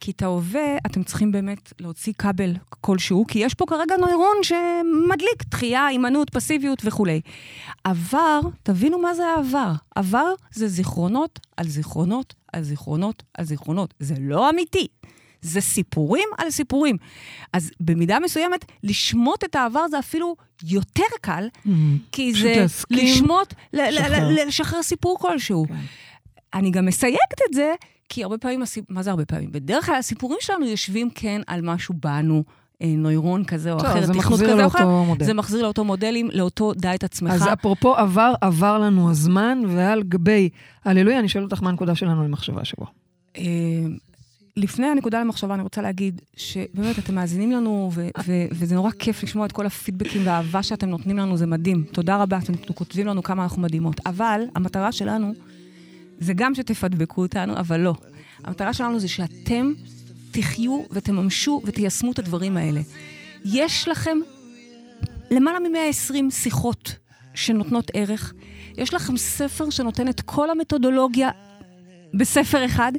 כי 0.00 0.10
את 0.10 0.22
ההווה, 0.22 0.76
אתם 0.86 1.02
צריכים 1.02 1.32
באמת 1.32 1.72
להוציא 1.80 2.12
כבל 2.18 2.52
כלשהו, 2.80 3.24
כי 3.28 3.38
יש 3.38 3.54
פה 3.54 3.64
כרגע 3.68 3.96
נוירון 3.96 4.36
שמדליק 4.42 5.44
דחייה, 5.50 5.86
הימנעות, 5.86 6.30
פסיביות 6.30 6.82
וכולי. 6.84 7.20
עבר, 7.84 8.40
תבינו 8.62 8.98
מה 8.98 9.14
זה 9.14 9.26
העבר. 9.26 9.72
עבר 9.94 10.32
זה 10.52 10.68
זיכרונות 10.68 11.40
על 11.56 11.68
זיכרונות 11.68 12.34
על 12.52 12.62
זיכרונות 12.62 13.22
על 13.34 13.44
זיכרונות. 13.44 13.94
זה 13.98 14.14
לא 14.20 14.50
אמיתי. 14.50 14.86
זה 15.42 15.60
סיפורים 15.60 16.28
על 16.38 16.50
סיפורים. 16.50 16.96
אז 17.52 17.70
במידה 17.80 18.18
מסוימת, 18.24 18.64
לשמוט 18.82 19.44
את 19.44 19.56
העבר 19.56 19.88
זה 19.90 19.98
אפילו 19.98 20.36
יותר 20.64 21.02
קל, 21.20 21.48
כי 22.12 22.32
פשוט 22.32 22.42
זה 22.42 22.54
להסכים, 22.56 22.98
לשמוט, 22.98 23.54
לשחרר. 23.72 24.82
סיפור 24.82 25.18
כלשהו. 25.18 25.66
כן. 25.68 25.74
אני 26.54 26.70
גם 26.70 26.86
מסייגת 26.86 27.40
את 27.48 27.54
זה, 27.54 27.74
כי 28.08 28.22
הרבה 28.22 28.38
פעמים. 28.38 28.62
מה 28.88 29.02
זה 29.02 29.10
הרבה 29.10 29.24
פעמים? 29.24 29.52
בדרך 29.52 29.86
כלל 29.86 29.94
הסיפורים 29.94 30.38
שלנו 30.40 30.66
יושבים 30.66 31.10
כן 31.14 31.40
על 31.46 31.60
משהו 31.62 31.94
בנו, 32.02 32.44
אה, 32.82 32.86
נוירון 32.96 33.44
כזה 33.44 33.72
או 33.72 33.78
טוב, 33.78 33.86
אחר, 33.86 34.06
זה 34.06 34.12
תכנות 34.12 34.16
מחזיר 34.16 34.52
כזה 34.52 34.62
או 34.62 34.68
אחר. 34.68 34.78
לאותו 34.78 35.04
מודל. 35.04 35.24
זה 35.24 35.34
מחזיר 35.34 35.62
לאותו 35.62 35.84
מודלים, 35.84 36.28
לאותו 36.32 36.72
דע 36.74 36.94
את 36.94 37.04
עצמך. 37.04 37.32
אז 37.32 37.44
אפרופו 37.52 37.94
עבר, 37.94 38.34
עבר 38.40 38.78
לנו 38.78 39.10
הזמן, 39.10 39.62
ועל 39.68 40.02
גבי 40.02 40.48
הללויה, 40.84 41.18
אני 41.18 41.28
שואל 41.28 41.44
אותך 41.44 41.62
מה 41.62 41.70
הנקודה 41.70 41.94
שלנו 41.94 42.24
למחשבה 42.24 42.60
השבוע. 42.60 42.86
לפני 44.58 44.86
הנקודה 44.86 45.20
למחשבה, 45.20 45.54
אני 45.54 45.62
רוצה 45.62 45.82
להגיד 45.82 46.20
שבאמת, 46.36 46.98
אתם 46.98 47.14
מאזינים 47.14 47.52
לנו, 47.52 47.90
ו- 47.94 48.08
ו- 48.26 48.46
וזה 48.50 48.74
נורא 48.74 48.90
כיף 48.90 49.22
לשמוע 49.22 49.46
את 49.46 49.52
כל 49.52 49.66
הפידבקים 49.66 50.22
והאהבה 50.26 50.62
שאתם 50.62 50.88
נותנים 50.88 51.18
לנו, 51.18 51.36
זה 51.36 51.46
מדהים. 51.46 51.84
תודה 51.92 52.16
רבה, 52.16 52.38
אתם 52.38 52.72
כותבים 52.74 53.06
לנו 53.06 53.22
כמה 53.22 53.42
אנחנו 53.42 53.62
מדהימות. 53.62 54.00
אבל 54.06 54.42
המטרה 54.54 54.92
שלנו 54.92 55.32
זה 56.18 56.32
גם 56.36 56.54
שתפדבקו 56.54 57.22
אותנו, 57.22 57.56
אבל 57.56 57.80
לא. 57.80 57.94
המטרה 58.44 58.72
שלנו 58.72 59.00
זה 59.00 59.08
שאתם 59.08 59.72
תחיו 60.30 60.82
ותממשו 60.90 61.62
ותיישמו 61.64 62.12
את 62.12 62.18
הדברים 62.18 62.56
האלה. 62.56 62.80
יש 63.44 63.88
לכם 63.88 64.18
למעלה 65.30 65.58
מ-120 65.58 66.30
שיחות 66.30 66.94
שנותנות 67.34 67.90
ערך. 67.94 68.32
יש 68.76 68.94
לכם 68.94 69.16
ספר 69.16 69.70
שנותן 69.70 70.08
את 70.08 70.20
כל 70.20 70.50
המתודולוגיה 70.50 71.30
בספר 72.14 72.64
אחד, 72.64 72.92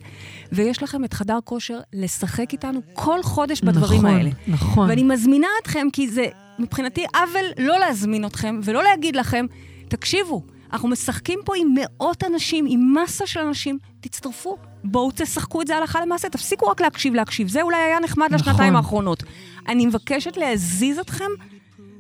ויש 0.51 0.83
לכם 0.83 1.05
את 1.05 1.13
חדר 1.13 1.37
כושר 1.43 1.79
לשחק 1.93 2.53
איתנו 2.53 2.81
כל 2.93 3.23
חודש 3.23 3.61
בדברים 3.61 4.01
נכון, 4.01 4.15
האלה. 4.15 4.29
נכון. 4.47 4.89
ואני 4.89 5.03
מזמינה 5.03 5.47
אתכם, 5.61 5.87
כי 5.93 6.07
זה 6.09 6.25
מבחינתי 6.59 7.05
עוול 7.15 7.45
לא 7.57 7.79
להזמין 7.79 8.25
אתכם 8.25 8.59
ולא 8.63 8.83
להגיד 8.83 9.15
לכם, 9.15 9.45
תקשיבו, 9.87 10.43
אנחנו 10.73 10.87
משחקים 10.89 11.39
פה 11.45 11.53
עם 11.57 11.73
מאות 11.73 12.23
אנשים, 12.23 12.65
עם 12.69 12.95
מסה 12.97 13.27
של 13.27 13.39
אנשים. 13.39 13.77
תצטרפו, 13.99 14.57
בואו 14.83 15.11
תשחקו 15.15 15.61
את 15.61 15.67
זה 15.67 15.75
הלכה 15.75 16.01
למעשה, 16.01 16.29
תפסיקו 16.29 16.67
רק 16.67 16.81
להקשיב 16.81 17.13
להקשיב. 17.13 17.47
זה 17.47 17.61
אולי 17.61 17.77
היה 17.77 17.99
נחמד 17.99 18.33
נכון. 18.33 18.53
לשנתיים 18.53 18.75
האחרונות. 18.75 19.23
אני 19.67 19.85
מבקשת 19.85 20.37
להזיז 20.37 20.99
אתכם 20.99 21.25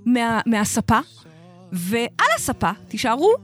מה, 0.05 0.39
מהספה, 0.45 0.99
ועל 1.71 2.29
הספה 2.35 2.71
תישארו, 2.87 3.35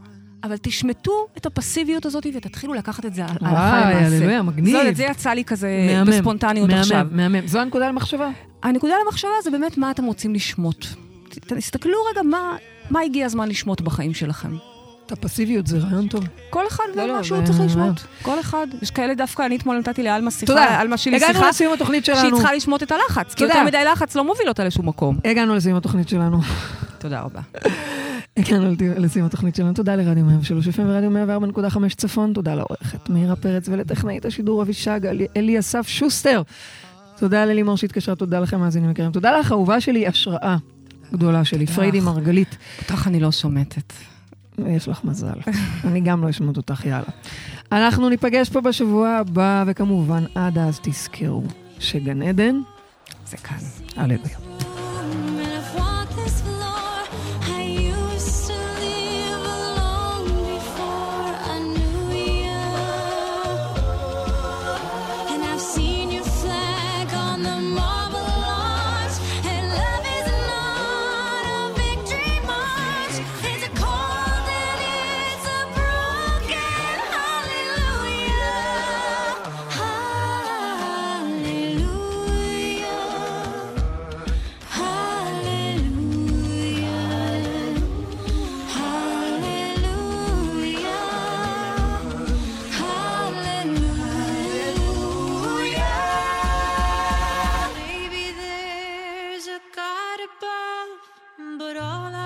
אבל 0.46 0.56
תשמטו 0.62 1.28
את 1.38 1.46
הפסיביות 1.46 2.06
הזאת 2.06 2.26
ותתחילו 2.36 2.74
לקחת 2.74 3.06
את 3.06 3.14
זה 3.14 3.22
הלכה 3.26 3.46
וואי, 3.46 3.93
למעשה. 3.93 4.16
הללויה, 4.18 4.41
מגניב. 4.41 4.78
זאת, 4.86 4.96
זה 4.96 5.04
יצא 5.04 5.30
לי 5.30 5.43
כזה 5.43 5.70
מהמם, 5.89 6.08
בספונטניות 6.12 6.70
מהמם, 6.70 6.82
עכשיו. 6.82 7.08
מהמם. 7.12 7.48
זו 7.48 7.60
הנקודה 7.60 7.89
למחשבה. 7.89 8.30
הנקודה 8.64 8.93
למחשבה 9.06 9.32
זה 9.43 9.52
באמת 9.52 9.78
מה 9.78 9.91
אתם 9.91 10.04
רוצים 10.06 10.34
לשמוט. 10.34 10.86
תסתכלו 11.48 11.98
רגע 12.12 12.22
מה, 12.22 12.56
מה 12.89 13.00
הגיע 13.02 13.26
הזמן 13.26 13.50
לשמוט 13.50 13.82
בחיים 13.82 14.14
שלכם. 14.14 14.56
את 15.06 15.12
הפסיביות 15.12 15.68
זה 15.68 15.78
רעיון 15.78 16.08
טוב. 16.08 16.24
כל 16.50 16.68
אחד 16.68 16.84
לא, 16.96 17.06
לא, 17.08 17.14
ומה 17.14 17.24
שהוא 17.24 17.39
זה- 17.39 17.46
צריך 17.46 17.60
לשמוט. 17.60 18.00
כל 18.22 18.39
אחד. 18.39 18.68
יש 18.82 18.91
כאלה 18.91 19.14
דווקא, 19.16 19.46
אני 19.46 19.56
אתמול 19.56 19.78
נתתי 19.78 20.04
לאלמה 20.04 20.32
שיחה, 20.32 20.46
תודה. 20.46 20.82
אלמה 20.82 20.98
שלי 20.98 21.16
הגענו 21.16 21.34
שיחה, 21.34 21.50
לסיום 21.50 21.74
התוכנית 21.74 22.06
שהיא 22.06 22.16
שלנו. 22.18 22.38
צריכה 22.38 22.54
לשמוט 22.54 22.84
את 22.84 22.91
הלחץ. 22.91 23.34
כי 23.34 23.43
תודה. 23.43 23.54
יותר 23.54 23.64
מדי 23.66 23.84
לחץ 23.91 24.16
לא 24.16 24.24
מוביל 24.24 24.48
אותה 24.50 24.64
לשום 24.64 24.88
מקום. 24.88 25.18
הגענו 25.26 25.56
לסיום 25.56 25.78
התוכנית 25.78 26.10
שלנו. 26.10 26.39
תודה 27.00 27.22
רבה. 27.22 27.41
הגענו 28.38 28.72
לסיום 28.98 29.26
התוכנית 29.26 29.56
שלנו. 29.56 29.74
תודה 29.74 29.96
לרדיו 29.96 30.26
103 30.26 30.68
FM 30.68 30.82
ורדיו 30.86 31.12
104.5 31.68 31.96
צפון. 31.96 32.34
תודה 32.34 32.56
לעורכת 32.56 33.10
מאירה 33.10 33.36
פרץ 33.36 33.70
ולטכנאית 33.70 34.26
השידור 34.26 34.62
אבישג 34.62 35.00
אלי- 35.36 35.60
אסף 35.60 35.88
שוסטר. 35.88 36.42
תודה 37.18 37.46
ללימור 37.46 37.78
שהתקשרה, 37.78 38.16
תודה 38.16 38.40
לכם 38.40 38.60
מאזינים 38.60 38.92
יקרים. 38.92 39.12
תודה 39.12 39.40
לך, 39.40 39.52
אהובה 39.52 39.82
שלי, 39.82 40.08
השראה 40.08 40.58
גדולה 41.14 41.46
שלי, 41.46 41.68
פריידי. 41.68 42.00
מרגלית. 42.00 42.58
אותך 42.82 43.08
אני 43.08 43.20
לא 43.20 43.32
שומטת. 43.32 43.94
יש 44.68 44.88
לך 44.88 45.04
מזל. 45.04 45.40
אני 45.88 46.02
גם 46.02 46.24
לא 46.24 46.30
אשמות 46.30 46.58
אותך, 46.58 46.86
יאללה. 46.86 47.08
אנחנו 47.72 48.10
ניפגש 48.10 48.50
פה 48.50 48.62
בשבוע 48.62 49.10
הבא, 49.10 49.64
וכמובן, 49.68 50.24
עד 50.36 50.58
אז 50.58 50.80
תזכרו 50.84 51.44
שגן 51.80 52.22
עדן, 52.22 52.56
זה 53.28 53.38
כאן. 53.38 53.58
הללויה. 53.96 54.38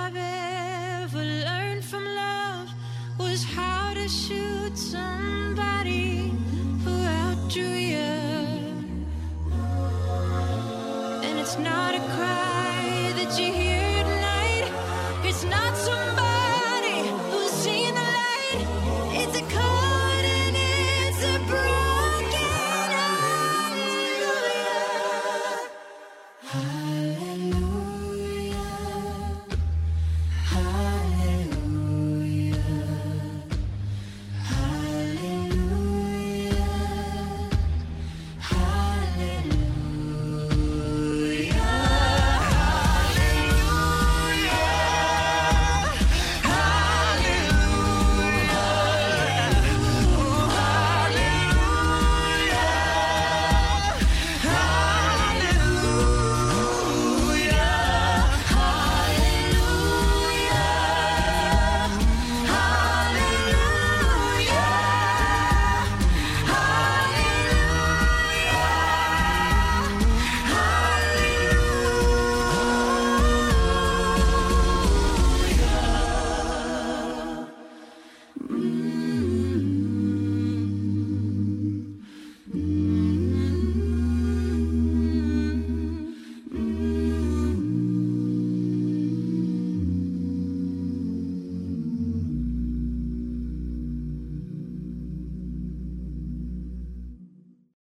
love 0.09 0.15
it. 0.15 0.48